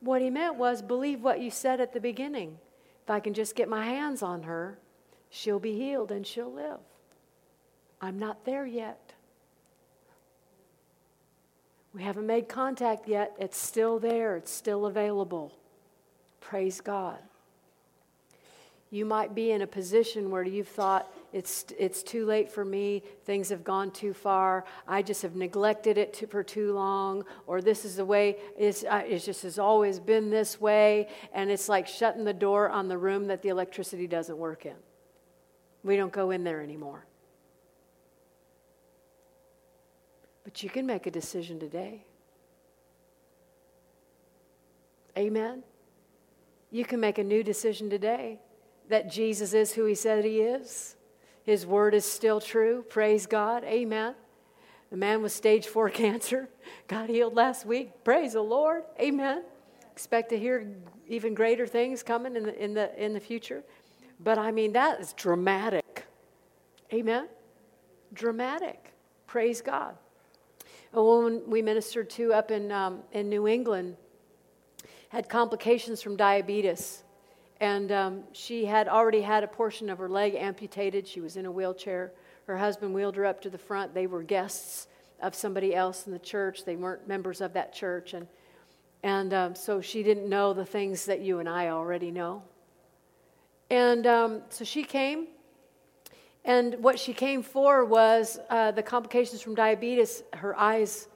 What 0.00 0.20
he 0.20 0.30
meant 0.30 0.56
was 0.56 0.82
believe 0.82 1.22
what 1.22 1.40
you 1.40 1.52
said 1.52 1.80
at 1.80 1.92
the 1.92 2.00
beginning. 2.00 2.58
If 3.04 3.10
I 3.10 3.20
can 3.20 3.34
just 3.34 3.54
get 3.54 3.68
my 3.68 3.84
hands 3.84 4.20
on 4.20 4.42
her, 4.42 4.78
she'll 5.30 5.58
be 5.58 5.76
healed 5.76 6.10
and 6.10 6.26
she'll 6.26 6.52
live. 6.52 6.80
I'm 8.00 8.18
not 8.18 8.44
there 8.44 8.66
yet. 8.66 9.12
We 11.94 12.02
haven't 12.02 12.26
made 12.26 12.48
contact 12.48 13.08
yet. 13.08 13.34
It's 13.38 13.58
still 13.58 13.98
there, 13.98 14.36
it's 14.36 14.52
still 14.52 14.86
available. 14.86 15.52
Praise 16.40 16.80
God. 16.80 17.18
You 18.90 19.04
might 19.04 19.34
be 19.34 19.50
in 19.50 19.60
a 19.60 19.66
position 19.66 20.30
where 20.30 20.42
you've 20.42 20.68
thought, 20.68 21.12
it's, 21.32 21.66
it's 21.78 22.02
too 22.02 22.24
late 22.24 22.50
for 22.50 22.64
me, 22.64 23.02
things 23.26 23.50
have 23.50 23.62
gone 23.62 23.90
too 23.90 24.14
far, 24.14 24.64
I 24.86 25.02
just 25.02 25.20
have 25.20 25.36
neglected 25.36 25.98
it 25.98 26.14
to, 26.14 26.26
for 26.26 26.42
too 26.42 26.72
long, 26.72 27.24
or 27.46 27.60
this 27.60 27.84
is 27.84 27.96
the 27.96 28.04
way, 28.06 28.36
it's, 28.56 28.84
uh, 28.84 29.02
it 29.06 29.18
just 29.18 29.42
has 29.42 29.58
always 29.58 30.00
been 30.00 30.30
this 30.30 30.58
way, 30.58 31.08
and 31.34 31.50
it's 31.50 31.68
like 31.68 31.86
shutting 31.86 32.24
the 32.24 32.32
door 32.32 32.70
on 32.70 32.88
the 32.88 32.96
room 32.96 33.26
that 33.26 33.42
the 33.42 33.50
electricity 33.50 34.06
doesn't 34.06 34.38
work 34.38 34.64
in. 34.64 34.76
We 35.84 35.96
don't 35.96 36.12
go 36.12 36.30
in 36.30 36.44
there 36.44 36.60
anymore. 36.60 37.04
But 40.44 40.62
you 40.62 40.70
can 40.70 40.86
make 40.86 41.06
a 41.06 41.10
decision 41.10 41.60
today. 41.60 42.04
Amen. 45.16 45.62
You 46.70 46.84
can 46.84 47.00
make 47.00 47.18
a 47.18 47.24
new 47.24 47.42
decision 47.42 47.90
today 47.90 48.40
that 48.88 49.10
Jesus 49.10 49.52
is 49.52 49.72
who 49.72 49.84
he 49.84 49.94
said 49.94 50.24
he 50.24 50.40
is. 50.40 50.96
His 51.42 51.66
word 51.66 51.94
is 51.94 52.04
still 52.04 52.40
true. 52.40 52.84
Praise 52.88 53.26
God. 53.26 53.64
Amen. 53.64 54.14
The 54.90 54.96
man 54.96 55.22
with 55.22 55.32
stage 55.32 55.66
four 55.66 55.90
cancer 56.04 56.48
got 56.86 57.08
healed 57.08 57.34
last 57.34 57.66
week. 57.66 58.04
Praise 58.04 58.34
the 58.34 58.42
Lord. 58.42 58.84
Amen. 59.00 59.44
Expect 59.92 60.30
to 60.30 60.38
hear 60.38 60.66
even 61.08 61.34
greater 61.34 61.66
things 61.66 62.02
coming 62.02 62.36
in 62.36 62.44
the, 62.44 62.62
in 62.62 62.74
the, 62.74 63.04
in 63.04 63.12
the 63.12 63.20
future. 63.20 63.64
But 64.20 64.38
I 64.38 64.50
mean, 64.50 64.72
that 64.72 65.00
is 65.00 65.12
dramatic. 65.12 66.06
Amen. 66.92 67.28
Dramatic. 68.12 68.92
Praise 69.26 69.60
God. 69.60 69.96
A 70.94 71.02
woman 71.02 71.42
we 71.46 71.62
ministered 71.62 72.08
to 72.10 72.32
up 72.32 72.50
in, 72.50 72.72
um, 72.72 73.00
in 73.12 73.28
New 73.28 73.46
England 73.46 73.96
had 75.10 75.28
complications 75.28 76.02
from 76.02 76.16
diabetes. 76.16 77.04
And 77.60 77.90
um, 77.92 78.24
she 78.32 78.64
had 78.64 78.88
already 78.88 79.20
had 79.20 79.44
a 79.44 79.48
portion 79.48 79.90
of 79.90 79.98
her 79.98 80.08
leg 80.08 80.34
amputated. 80.34 81.06
She 81.06 81.20
was 81.20 81.36
in 81.36 81.46
a 81.46 81.50
wheelchair. 81.50 82.12
Her 82.46 82.56
husband 82.56 82.94
wheeled 82.94 83.16
her 83.16 83.26
up 83.26 83.40
to 83.42 83.50
the 83.50 83.58
front. 83.58 83.94
They 83.94 84.06
were 84.06 84.22
guests 84.22 84.88
of 85.20 85.34
somebody 85.34 85.74
else 85.74 86.06
in 86.06 86.12
the 86.12 86.18
church. 86.18 86.64
They 86.64 86.76
weren't 86.76 87.06
members 87.08 87.40
of 87.40 87.52
that 87.54 87.74
church. 87.74 88.14
And, 88.14 88.26
and 89.02 89.34
um, 89.34 89.54
so 89.54 89.80
she 89.80 90.02
didn't 90.02 90.28
know 90.28 90.52
the 90.52 90.64
things 90.64 91.04
that 91.06 91.20
you 91.20 91.40
and 91.40 91.48
I 91.48 91.68
already 91.68 92.10
know. 92.10 92.42
And 93.70 94.06
um, 94.06 94.42
so 94.48 94.64
she 94.64 94.82
came. 94.82 95.28
And 96.44 96.76
what 96.82 96.98
she 96.98 97.12
came 97.12 97.42
for 97.42 97.84
was 97.84 98.38
uh, 98.48 98.70
the 98.70 98.82
complications 98.82 99.42
from 99.42 99.54
diabetes. 99.54 100.22
Her 100.32 100.58
eyes, 100.58 101.08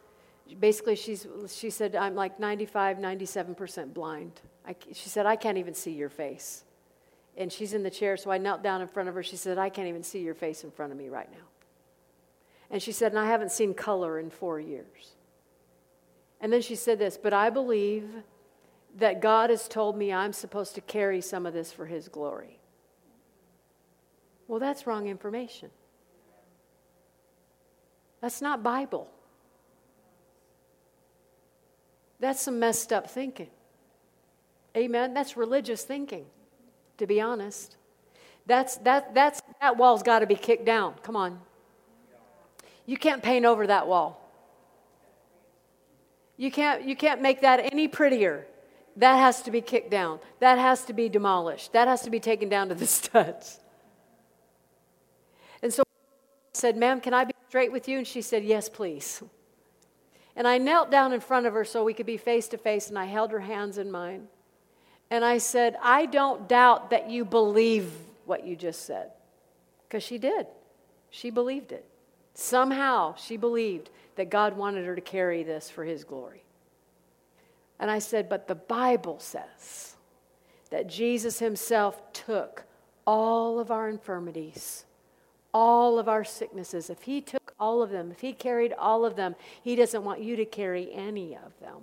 basically, 0.61 0.97
she's, 0.97 1.27
she 1.49 1.71
said, 1.71 1.97
I'm 1.97 2.15
like 2.15 2.39
95, 2.39 2.99
97% 2.99 3.95
blind. 3.95 4.41
I, 4.67 4.77
she 4.93 5.09
said, 5.09 5.25
I 5.25 5.37
can't 5.37 5.59
even 5.59 5.75
see 5.75 5.93
your 5.93 6.11
face. 6.11 6.65
And 7.37 7.51
she's 7.51 7.73
in 7.73 7.83
the 7.83 7.91
chair, 7.91 8.19
so 8.19 8.31
I 8.31 8.37
knelt 8.37 8.63
down 8.63 8.83
in 8.83 8.89
front 8.89 9.09
of 9.09 9.15
her. 9.15 9.23
She 9.23 9.37
said, 9.37 9.57
I 9.57 9.71
can't 9.71 9.89
even 9.89 10.03
see 10.03 10.21
your 10.21 10.35
face 10.35 10.65
in 10.65 10.71
front 10.71 10.93
of 10.93 10.99
me 10.99 11.09
right 11.09 11.31
now. 11.31 11.47
And 12.71 12.83
she 12.83 12.93
said, 12.93 13.13
and 13.13 13.19
I 13.19 13.27
haven't 13.27 13.53
seen 13.53 13.73
color 13.75 14.19
in 14.19 14.29
four 14.29 14.61
years. 14.61 15.13
And 16.41 16.53
then 16.53 16.61
she 16.61 16.75
said 16.75 16.99
this, 16.99 17.17
but 17.17 17.33
I 17.33 17.49
believe 17.49 18.05
that 18.99 19.20
God 19.20 19.51
has 19.51 19.68
told 19.68 19.97
me 19.97 20.12
I'm 20.12 20.32
supposed 20.32 20.74
to 20.74 20.80
carry 20.80 21.20
some 21.20 21.47
of 21.47 21.55
this 21.55 21.72
for 21.72 21.86
His 21.86 22.09
glory. 22.09 22.59
Well, 24.49 24.59
that's 24.61 24.86
wrong 24.86 25.07
information. 25.07 25.70
That's 28.20 28.43
not 28.43 28.62
Bible. 28.62 29.09
That's 32.20 32.40
some 32.40 32.61
messed 32.61 32.93
up 32.93 33.11
thinking. 33.11 33.51
Amen. 34.76 35.12
That's 35.12 35.36
religious 35.36 35.82
thinking, 35.82 36.26
to 36.99 37.07
be 37.07 37.20
honest. 37.20 37.76
That's, 38.47 38.76
that, 38.78 39.14
that's, 39.14 39.43
that 39.61 39.76
wall's 39.76 40.03
got 40.03 40.20
to 40.20 40.26
be 40.26 40.34
kicked 40.34 40.64
down. 40.64 40.95
Come 41.03 41.16
on. 41.16 41.40
You 42.86 42.97
can't 42.97 43.22
paint 43.22 43.45
over 43.45 43.66
that 43.66 43.86
wall. 43.86 44.18
You 46.36 46.51
can't, 46.51 46.84
you 46.84 46.97
can't 46.97 47.22
make 47.22 47.43
that 47.43 47.61
any 47.72 47.88
prettier. 47.88 48.47
That 48.97 49.16
has 49.16 49.43
to 49.43 49.51
be 49.51 49.61
kicked 49.61 49.90
down. 49.90 50.20
That 50.40 50.59
has 50.59 50.84
to 50.84 50.93
be 50.93 51.09
demolished. 51.09 51.72
That 51.72 51.88
has 51.88 52.03
to 52.03 52.11
be 52.11 52.20
taken 52.20 52.49
down 52.49 52.68
to 52.68 52.74
the 52.74 52.86
studs. 52.99 53.59
And 55.62 55.72
so 55.72 55.82
I 55.82 56.51
said, 56.53 56.76
Ma'am, 56.76 57.01
can 57.01 57.14
I 57.14 57.24
be 57.24 57.34
straight 57.49 57.72
with 57.72 57.88
you? 57.88 57.99
And 57.99 58.07
she 58.07 58.22
said, 58.22 58.45
Yes, 58.45 58.68
please. 58.68 59.22
And 60.34 60.49
I 60.49 60.59
knelt 60.59 60.90
down 60.90 61.12
in 61.12 61.20
front 61.20 61.47
of 61.47 61.53
her 61.53 61.64
so 61.64 61.84
we 61.84 61.95
could 61.95 62.07
be 62.07 62.16
face 62.16 62.49
to 62.49 62.59
face, 62.59 62.88
and 62.88 62.99
I 62.99 63.05
held 63.05 63.30
her 63.32 63.40
hands 63.40 63.78
in 63.78 63.90
mine. 63.90 64.28
And 65.11 65.24
I 65.24 65.38
said, 65.38 65.76
I 65.82 66.07
don't 66.07 66.49
doubt 66.49 66.90
that 66.90 67.11
you 67.11 67.26
believe 67.26 67.93
what 68.24 68.47
you 68.47 68.57
just 68.57 68.86
said. 68.86 69.11
Because 69.86 70.03
she 70.03 70.16
did. 70.16 70.47
She 71.11 71.28
believed 71.28 71.70
it. 71.70 71.84
Somehow 72.32 73.14
she 73.16 73.36
believed 73.36 73.90
that 74.16 74.30
God 74.30 74.57
wanted 74.57 74.86
her 74.86 74.95
to 74.95 75.03
carry 75.03 75.43
this 75.43 75.68
for 75.68 75.84
his 75.84 76.05
glory. 76.05 76.45
And 77.83 77.91
I 77.91 77.99
said, 77.99 78.28
But 78.28 78.47
the 78.47 78.55
Bible 78.55 79.18
says 79.18 79.97
that 80.70 80.87
Jesus 80.87 81.41
himself 81.41 82.12
took 82.12 82.62
all 83.05 83.59
of 83.59 83.72
our 83.72 83.89
infirmities, 83.89 84.85
all 85.53 85.99
of 85.99 86.09
our 86.09 86.22
sicknesses. 86.22 86.91
If 86.91 87.03
he 87.03 87.20
took 87.20 87.53
all 87.59 87.83
of 87.83 87.91
them, 87.91 88.12
if 88.12 88.20
he 88.20 88.35
carried 88.35 88.72
all 88.72 89.05
of 89.05 89.16
them, 89.16 89.35
he 89.61 89.74
doesn't 89.74 90.05
want 90.05 90.22
you 90.22 90.37
to 90.37 90.45
carry 90.45 90.95
any 90.95 91.35
of 91.35 91.59
them. 91.59 91.80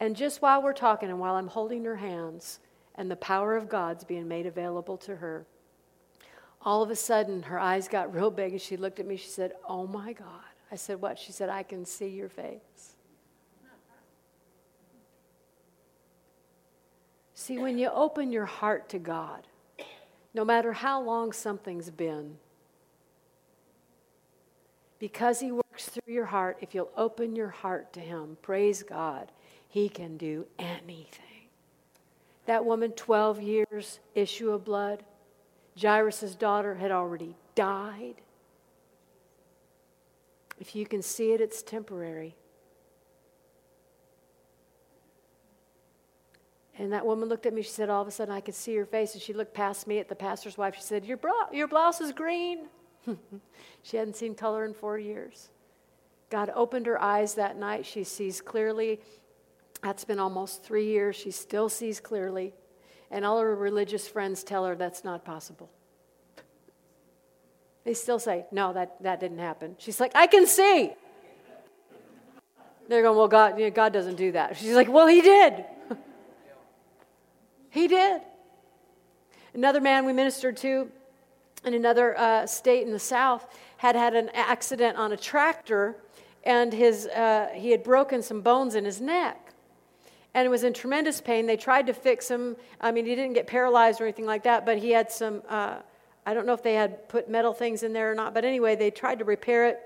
And 0.00 0.16
just 0.16 0.40
while 0.40 0.62
we're 0.62 0.72
talking 0.72 1.10
and 1.10 1.20
while 1.20 1.34
I'm 1.34 1.48
holding 1.48 1.84
her 1.84 1.96
hands 1.96 2.60
and 2.94 3.10
the 3.10 3.16
power 3.16 3.58
of 3.58 3.68
God's 3.68 4.04
being 4.04 4.26
made 4.26 4.46
available 4.46 4.96
to 4.96 5.16
her, 5.16 5.44
all 6.62 6.82
of 6.82 6.88
a 6.88 6.96
sudden 6.96 7.42
her 7.42 7.60
eyes 7.60 7.88
got 7.88 8.14
real 8.14 8.30
big 8.30 8.52
and 8.52 8.60
she 8.60 8.78
looked 8.78 9.00
at 9.00 9.06
me. 9.06 9.18
She 9.18 9.28
said, 9.28 9.52
Oh 9.68 9.86
my 9.86 10.14
God. 10.14 10.51
I 10.72 10.76
said, 10.76 11.00
What? 11.00 11.18
She 11.18 11.30
said, 11.30 11.48
I 11.48 11.62
can 11.62 11.84
see 11.84 12.08
your 12.08 12.28
face. 12.28 12.96
See, 17.34 17.58
when 17.58 17.76
you 17.76 17.90
open 17.90 18.32
your 18.32 18.46
heart 18.46 18.88
to 18.90 18.98
God, 18.98 19.46
no 20.32 20.44
matter 20.44 20.72
how 20.72 21.02
long 21.02 21.32
something's 21.32 21.90
been, 21.90 22.38
because 24.98 25.40
He 25.40 25.52
works 25.52 25.88
through 25.88 26.14
your 26.14 26.26
heart, 26.26 26.58
if 26.60 26.74
you'll 26.74 26.92
open 26.96 27.36
your 27.36 27.48
heart 27.48 27.92
to 27.94 28.00
Him, 28.00 28.38
praise 28.42 28.82
God, 28.82 29.30
he 29.72 29.88
can 29.88 30.18
do 30.18 30.44
anything. 30.58 31.48
That 32.44 32.66
woman, 32.66 32.92
12 32.92 33.40
years, 33.40 34.00
issue 34.14 34.50
of 34.50 34.66
blood. 34.66 35.02
Jairus' 35.80 36.34
daughter 36.34 36.74
had 36.74 36.90
already 36.90 37.34
died. 37.54 38.16
If 40.62 40.76
you 40.76 40.86
can 40.86 41.02
see 41.02 41.32
it, 41.32 41.40
it's 41.40 41.60
temporary. 41.60 42.36
And 46.78 46.92
that 46.92 47.04
woman 47.04 47.28
looked 47.28 47.46
at 47.46 47.52
me. 47.52 47.62
She 47.62 47.70
said, 47.70 47.90
All 47.90 48.00
of 48.00 48.06
a 48.06 48.12
sudden, 48.12 48.32
I 48.32 48.38
could 48.38 48.54
see 48.54 48.76
her 48.76 48.86
face. 48.86 49.14
And 49.14 49.20
she 49.20 49.32
looked 49.32 49.54
past 49.54 49.88
me 49.88 49.98
at 49.98 50.08
the 50.08 50.14
pastor's 50.14 50.56
wife. 50.56 50.76
She 50.76 50.82
said, 50.82 51.04
Your, 51.04 51.16
bra- 51.16 51.50
your 51.52 51.66
blouse 51.66 52.00
is 52.00 52.12
green. 52.12 52.68
she 53.82 53.96
hadn't 53.96 54.14
seen 54.14 54.36
color 54.36 54.64
in 54.64 54.72
four 54.72 55.00
years. 55.00 55.50
God 56.30 56.48
opened 56.54 56.86
her 56.86 57.02
eyes 57.02 57.34
that 57.34 57.58
night. 57.58 57.84
She 57.84 58.04
sees 58.04 58.40
clearly. 58.40 59.00
That's 59.82 60.04
been 60.04 60.20
almost 60.20 60.62
three 60.62 60.86
years. 60.86 61.16
She 61.16 61.32
still 61.32 61.68
sees 61.68 61.98
clearly. 61.98 62.54
And 63.10 63.24
all 63.24 63.40
her 63.40 63.56
religious 63.56 64.06
friends 64.06 64.44
tell 64.44 64.64
her 64.64 64.76
that's 64.76 65.02
not 65.02 65.24
possible. 65.24 65.72
They 67.84 67.94
still 67.94 68.18
say, 68.18 68.46
no, 68.52 68.72
that, 68.72 69.02
that 69.02 69.20
didn't 69.20 69.38
happen. 69.38 69.76
She's 69.78 69.98
like, 69.98 70.12
I 70.14 70.26
can 70.26 70.46
see. 70.46 70.92
They're 72.88 73.02
going, 73.02 73.16
well, 73.16 73.28
God, 73.28 73.58
you 73.58 73.64
know, 73.64 73.70
God 73.70 73.92
doesn't 73.92 74.16
do 74.16 74.32
that. 74.32 74.56
She's 74.56 74.74
like, 74.74 74.88
well, 74.88 75.06
he 75.06 75.20
did. 75.20 75.64
he 77.70 77.88
did. 77.88 78.20
Another 79.54 79.80
man 79.80 80.04
we 80.04 80.12
ministered 80.12 80.56
to 80.58 80.90
in 81.64 81.74
another 81.74 82.18
uh, 82.18 82.46
state 82.46 82.86
in 82.86 82.92
the 82.92 82.98
South 82.98 83.46
had 83.76 83.96
had 83.96 84.14
an 84.14 84.30
accident 84.34 84.96
on 84.96 85.12
a 85.12 85.16
tractor, 85.16 85.96
and 86.44 86.72
his, 86.72 87.06
uh, 87.06 87.48
he 87.54 87.70
had 87.70 87.82
broken 87.82 88.22
some 88.22 88.40
bones 88.40 88.74
in 88.74 88.84
his 88.84 89.00
neck 89.00 89.52
and 90.34 90.48
was 90.50 90.64
in 90.64 90.72
tremendous 90.72 91.20
pain. 91.20 91.46
They 91.46 91.56
tried 91.56 91.86
to 91.86 91.92
fix 91.92 92.28
him. 92.30 92.56
I 92.80 92.90
mean, 92.90 93.06
he 93.06 93.14
didn't 93.14 93.34
get 93.34 93.46
paralyzed 93.46 94.00
or 94.00 94.04
anything 94.04 94.26
like 94.26 94.44
that, 94.44 94.64
but 94.64 94.78
he 94.78 94.90
had 94.90 95.10
some, 95.10 95.42
uh, 95.48 95.76
I 96.24 96.34
don't 96.34 96.46
know 96.46 96.52
if 96.52 96.62
they 96.62 96.74
had 96.74 97.08
put 97.08 97.28
metal 97.28 97.52
things 97.52 97.82
in 97.82 97.92
there 97.92 98.10
or 98.10 98.14
not, 98.14 98.32
but 98.34 98.44
anyway, 98.44 98.76
they 98.76 98.90
tried 98.90 99.18
to 99.18 99.24
repair 99.24 99.66
it. 99.66 99.80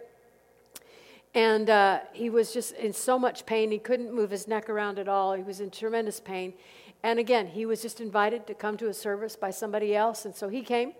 And 1.34 1.68
uh, 1.68 2.00
he 2.12 2.30
was 2.30 2.52
just 2.52 2.72
in 2.74 2.92
so 2.92 3.18
much 3.18 3.44
pain, 3.46 3.70
he 3.70 3.78
couldn't 3.78 4.12
move 4.12 4.30
his 4.30 4.48
neck 4.48 4.70
around 4.70 4.98
at 4.98 5.08
all. 5.08 5.34
He 5.34 5.42
was 5.42 5.60
in 5.60 5.70
tremendous 5.70 6.20
pain. 6.20 6.54
And 7.02 7.18
again, 7.18 7.46
he 7.46 7.66
was 7.66 7.82
just 7.82 8.00
invited 8.00 8.46
to 8.46 8.54
come 8.54 8.76
to 8.78 8.88
a 8.88 8.94
service 8.94 9.36
by 9.36 9.50
somebody 9.50 9.94
else, 9.94 10.24
and 10.24 10.34
so 10.34 10.48
he 10.48 10.62
came. 10.62 10.92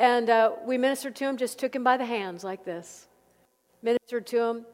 And 0.00 0.30
uh, 0.30 0.52
we 0.64 0.78
ministered 0.78 1.16
to 1.16 1.24
him, 1.24 1.36
just 1.36 1.58
took 1.58 1.74
him 1.74 1.84
by 1.84 1.96
the 1.96 2.04
hands 2.04 2.44
like 2.44 2.64
this. 2.64 3.08
Ministered 3.82 4.26
to 4.28 4.42
him, 4.42 4.66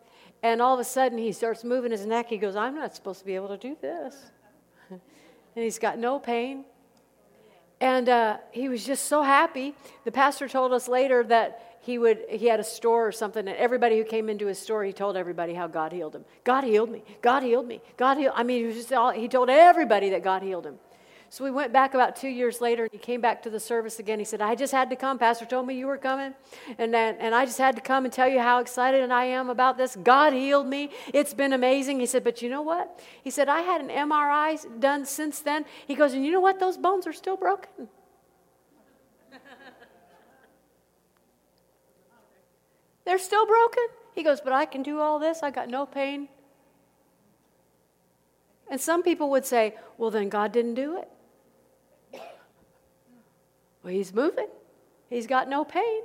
and 0.42 0.60
all 0.60 0.74
of 0.74 0.80
a 0.80 0.84
sudden, 0.84 1.18
he 1.18 1.32
starts 1.32 1.64
moving 1.64 1.90
his 1.90 2.04
neck. 2.04 2.28
He 2.28 2.36
goes, 2.36 2.54
I'm 2.54 2.74
not 2.74 2.94
supposed 2.94 3.20
to 3.20 3.24
be 3.24 3.34
able 3.34 3.48
to 3.48 3.56
do 3.56 3.76
this. 3.80 4.30
and 4.90 5.00
he's 5.54 5.78
got 5.78 5.98
no 5.98 6.18
pain. 6.18 6.64
And 7.84 8.08
uh, 8.08 8.38
he 8.50 8.70
was 8.70 8.82
just 8.82 9.04
so 9.04 9.20
happy. 9.20 9.74
The 10.06 10.10
pastor 10.10 10.48
told 10.48 10.72
us 10.72 10.88
later 10.88 11.22
that 11.24 11.76
he 11.82 11.98
would 11.98 12.24
he 12.30 12.46
had 12.46 12.58
a 12.58 12.64
store 12.64 13.06
or 13.06 13.12
something, 13.12 13.46
and 13.46 13.54
everybody 13.58 13.98
who 13.98 14.04
came 14.04 14.30
into 14.30 14.46
his 14.46 14.58
store, 14.58 14.84
he 14.84 14.92
told 14.94 15.18
everybody 15.18 15.52
how 15.52 15.66
God 15.66 15.92
healed 15.92 16.14
him. 16.14 16.24
God 16.44 16.64
healed 16.64 16.88
me. 16.88 17.04
God 17.20 17.42
healed 17.42 17.68
me. 17.68 17.82
God 17.98 18.16
healed. 18.16 18.32
I 18.36 18.42
mean, 18.42 18.60
he 18.62 18.66
was 18.68 18.76
just 18.76 18.90
all, 18.94 19.10
he 19.10 19.28
told 19.28 19.50
everybody 19.50 20.08
that 20.08 20.24
God 20.24 20.42
healed 20.42 20.64
him. 20.64 20.76
So 21.34 21.42
we 21.42 21.50
went 21.50 21.72
back 21.72 21.94
about 21.94 22.14
two 22.14 22.28
years 22.28 22.60
later, 22.60 22.84
and 22.84 22.92
he 22.92 22.98
came 22.98 23.20
back 23.20 23.42
to 23.42 23.50
the 23.50 23.58
service 23.58 23.98
again. 23.98 24.20
He 24.20 24.24
said, 24.24 24.40
I 24.40 24.54
just 24.54 24.72
had 24.72 24.88
to 24.90 24.94
come. 24.94 25.18
Pastor 25.18 25.44
told 25.44 25.66
me 25.66 25.76
you 25.76 25.88
were 25.88 25.98
coming. 25.98 26.32
And, 26.78 26.94
then, 26.94 27.16
and 27.18 27.34
I 27.34 27.44
just 27.44 27.58
had 27.58 27.74
to 27.74 27.82
come 27.82 28.04
and 28.04 28.14
tell 28.14 28.28
you 28.28 28.38
how 28.38 28.60
excited 28.60 29.10
I 29.10 29.24
am 29.24 29.50
about 29.50 29.76
this. 29.76 29.96
God 29.96 30.32
healed 30.32 30.68
me. 30.68 30.90
It's 31.12 31.34
been 31.34 31.52
amazing. 31.52 31.98
He 31.98 32.06
said, 32.06 32.22
But 32.22 32.40
you 32.40 32.48
know 32.48 32.62
what? 32.62 33.00
He 33.20 33.30
said, 33.30 33.48
I 33.48 33.62
had 33.62 33.80
an 33.80 33.88
MRI 33.88 34.78
done 34.78 35.04
since 35.04 35.40
then. 35.40 35.64
He 35.88 35.96
goes, 35.96 36.12
And 36.12 36.24
you 36.24 36.30
know 36.30 36.38
what? 36.38 36.60
Those 36.60 36.76
bones 36.76 37.04
are 37.04 37.12
still 37.12 37.36
broken. 37.36 37.88
They're 43.04 43.18
still 43.18 43.44
broken. 43.44 43.88
He 44.14 44.22
goes, 44.22 44.40
But 44.40 44.52
I 44.52 44.66
can 44.66 44.84
do 44.84 45.00
all 45.00 45.18
this. 45.18 45.42
I 45.42 45.50
got 45.50 45.68
no 45.68 45.84
pain. 45.84 46.28
And 48.70 48.80
some 48.80 49.02
people 49.02 49.30
would 49.30 49.44
say, 49.44 49.74
Well, 49.98 50.12
then 50.12 50.28
God 50.28 50.52
didn't 50.52 50.74
do 50.74 50.96
it. 50.96 51.08
Well, 53.84 53.92
he's 53.92 54.14
moving. 54.14 54.48
He's 55.10 55.26
got 55.26 55.48
no 55.48 55.64
pain. 55.64 56.02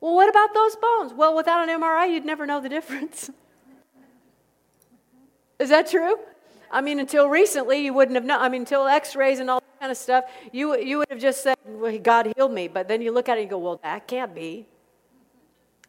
Well, 0.00 0.14
what 0.14 0.28
about 0.28 0.52
those 0.52 0.76
bones? 0.76 1.14
Well, 1.14 1.36
without 1.36 1.68
an 1.68 1.80
MRI, 1.80 2.12
you'd 2.12 2.24
never 2.24 2.46
know 2.46 2.60
the 2.60 2.68
difference. 2.68 3.30
Is 5.60 5.68
that 5.68 5.88
true? 5.88 6.18
I 6.70 6.80
mean, 6.80 6.98
until 6.98 7.28
recently, 7.28 7.84
you 7.84 7.92
wouldn't 7.92 8.16
have 8.16 8.24
known. 8.24 8.40
I 8.40 8.48
mean, 8.48 8.62
until 8.62 8.86
x 8.86 9.14
rays 9.14 9.40
and 9.40 9.50
all 9.50 9.60
that 9.60 9.80
kind 9.80 9.92
of 9.92 9.98
stuff, 9.98 10.24
you, 10.52 10.76
you 10.78 10.98
would 10.98 11.08
have 11.10 11.20
just 11.20 11.42
said, 11.42 11.56
well, 11.66 11.96
God 11.98 12.32
healed 12.34 12.52
me. 12.52 12.66
But 12.66 12.88
then 12.88 13.02
you 13.02 13.12
look 13.12 13.28
at 13.28 13.38
it 13.38 13.42
and 13.42 13.50
go, 13.50 13.58
well, 13.58 13.78
that 13.82 14.08
can't 14.08 14.34
be. 14.34 14.66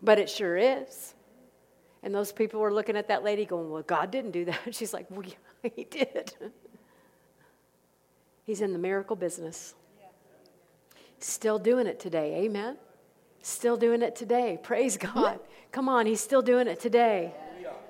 But 0.01 0.19
it 0.19 0.29
sure 0.29 0.57
is. 0.57 1.13
And 2.03 2.13
those 2.13 2.31
people 2.31 2.59
were 2.59 2.73
looking 2.73 2.97
at 2.97 3.07
that 3.07 3.23
lady 3.23 3.45
going, 3.45 3.69
well, 3.69 3.83
God 3.83 4.11
didn't 4.11 4.31
do 4.31 4.45
that. 4.45 4.59
She's 4.71 4.93
like, 4.93 5.05
well, 5.09 5.25
yeah, 5.25 5.69
he 5.75 5.83
did. 5.83 6.33
He's 8.45 8.61
in 8.61 8.73
the 8.73 8.79
miracle 8.79 9.15
business. 9.15 9.75
Still 11.23 11.59
doing 11.59 11.87
it 11.87 11.99
today. 11.99 12.43
Amen. 12.43 12.77
Still 13.41 13.77
doing 13.77 14.01
it 14.01 14.15
today. 14.15 14.59
Praise 14.63 14.97
God. 14.97 15.39
Come 15.71 15.87
on, 15.87 16.05
he's 16.05 16.19
still 16.19 16.41
doing 16.41 16.67
it 16.67 16.79
today. 16.79 17.33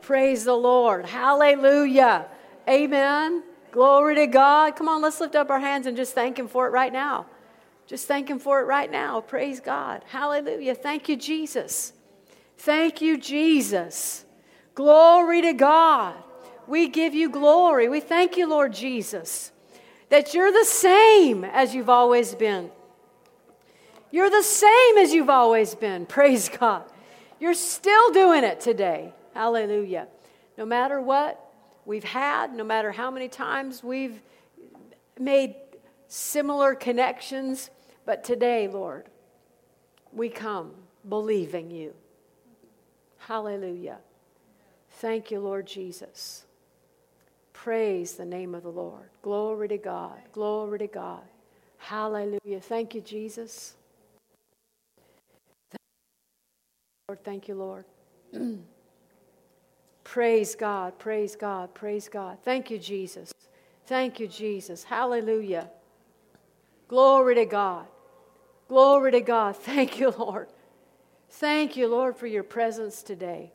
Praise 0.01 0.45
the 0.45 0.53
Lord. 0.53 1.05
Hallelujah. 1.05 2.25
Amen. 2.67 3.43
Glory 3.71 4.15
to 4.15 4.27
God. 4.27 4.75
Come 4.75 4.89
on, 4.89 5.01
let's 5.01 5.19
lift 5.19 5.35
up 5.35 5.49
our 5.49 5.59
hands 5.59 5.87
and 5.87 5.95
just 5.95 6.13
thank 6.13 6.37
him 6.37 6.47
for 6.47 6.67
it 6.67 6.71
right 6.71 6.91
now. 6.91 7.27
Just 7.87 8.07
thank 8.07 8.29
him 8.29 8.39
for 8.39 8.61
it 8.61 8.65
right 8.65 8.91
now. 8.91 9.21
Praise 9.21 9.59
God. 9.59 10.03
Hallelujah. 10.07 10.75
Thank 10.75 11.07
you, 11.09 11.15
Jesus. 11.15 11.93
Thank 12.57 13.01
you, 13.01 13.17
Jesus. 13.17 14.25
Glory 14.75 15.41
to 15.41 15.53
God. 15.53 16.15
We 16.67 16.87
give 16.87 17.13
you 17.13 17.29
glory. 17.29 17.89
We 17.89 17.99
thank 17.99 18.37
you, 18.37 18.47
Lord 18.47 18.73
Jesus, 18.73 19.51
that 20.09 20.33
you're 20.33 20.51
the 20.51 20.65
same 20.65 21.43
as 21.43 21.75
you've 21.75 21.89
always 21.89 22.33
been. 22.35 22.71
You're 24.11 24.29
the 24.29 24.43
same 24.43 24.97
as 24.97 25.13
you've 25.13 25.29
always 25.29 25.73
been. 25.73 26.05
Praise 26.17 26.49
God. 26.49 26.83
You're 27.39 27.53
still 27.53 28.11
doing 28.11 28.43
it 28.43 28.59
today. 28.59 29.13
Hallelujah. 29.33 30.07
No 30.57 30.65
matter 30.65 31.01
what 31.01 31.43
we've 31.85 32.03
had, 32.03 32.53
no 32.53 32.63
matter 32.63 32.91
how 32.91 33.09
many 33.09 33.29
times 33.29 33.83
we've 33.83 34.21
made 35.17 35.55
similar 36.07 36.75
connections, 36.75 37.69
but 38.05 38.23
today, 38.23 38.67
Lord, 38.67 39.05
we 40.11 40.29
come 40.29 40.73
believing 41.07 41.71
you. 41.71 41.93
Hallelujah. 43.17 43.97
Thank 44.89 45.31
you, 45.31 45.39
Lord 45.39 45.65
Jesus. 45.65 46.43
Praise 47.53 48.13
the 48.13 48.25
name 48.25 48.53
of 48.53 48.63
the 48.63 48.69
Lord. 48.69 49.09
Glory 49.21 49.67
to 49.69 49.77
God. 49.77 50.19
Glory 50.33 50.79
to 50.79 50.87
God. 50.87 51.21
Hallelujah. 51.77 52.59
Thank 52.59 52.93
you, 52.93 53.01
Jesus. 53.01 53.75
Lord, 57.11 57.25
thank 57.25 57.49
you, 57.49 57.55
Lord. 57.55 57.83
praise 60.05 60.55
God, 60.55 60.97
praise 60.97 61.35
God, 61.35 61.73
praise 61.73 62.07
God. 62.07 62.37
Thank 62.41 62.71
you, 62.71 62.79
Jesus. 62.79 63.33
Thank 63.85 64.21
you, 64.21 64.29
Jesus. 64.29 64.85
Hallelujah. 64.85 65.69
Glory 66.87 67.35
to 67.35 67.43
God. 67.43 67.87
Glory 68.69 69.11
to 69.11 69.19
God. 69.19 69.55
Thank 69.57 69.99
you, 69.99 70.11
Lord. 70.17 70.47
Thank 71.31 71.75
you, 71.75 71.89
Lord, 71.89 72.15
for 72.15 72.27
your 72.27 72.43
presence 72.43 73.03
today. 73.03 73.51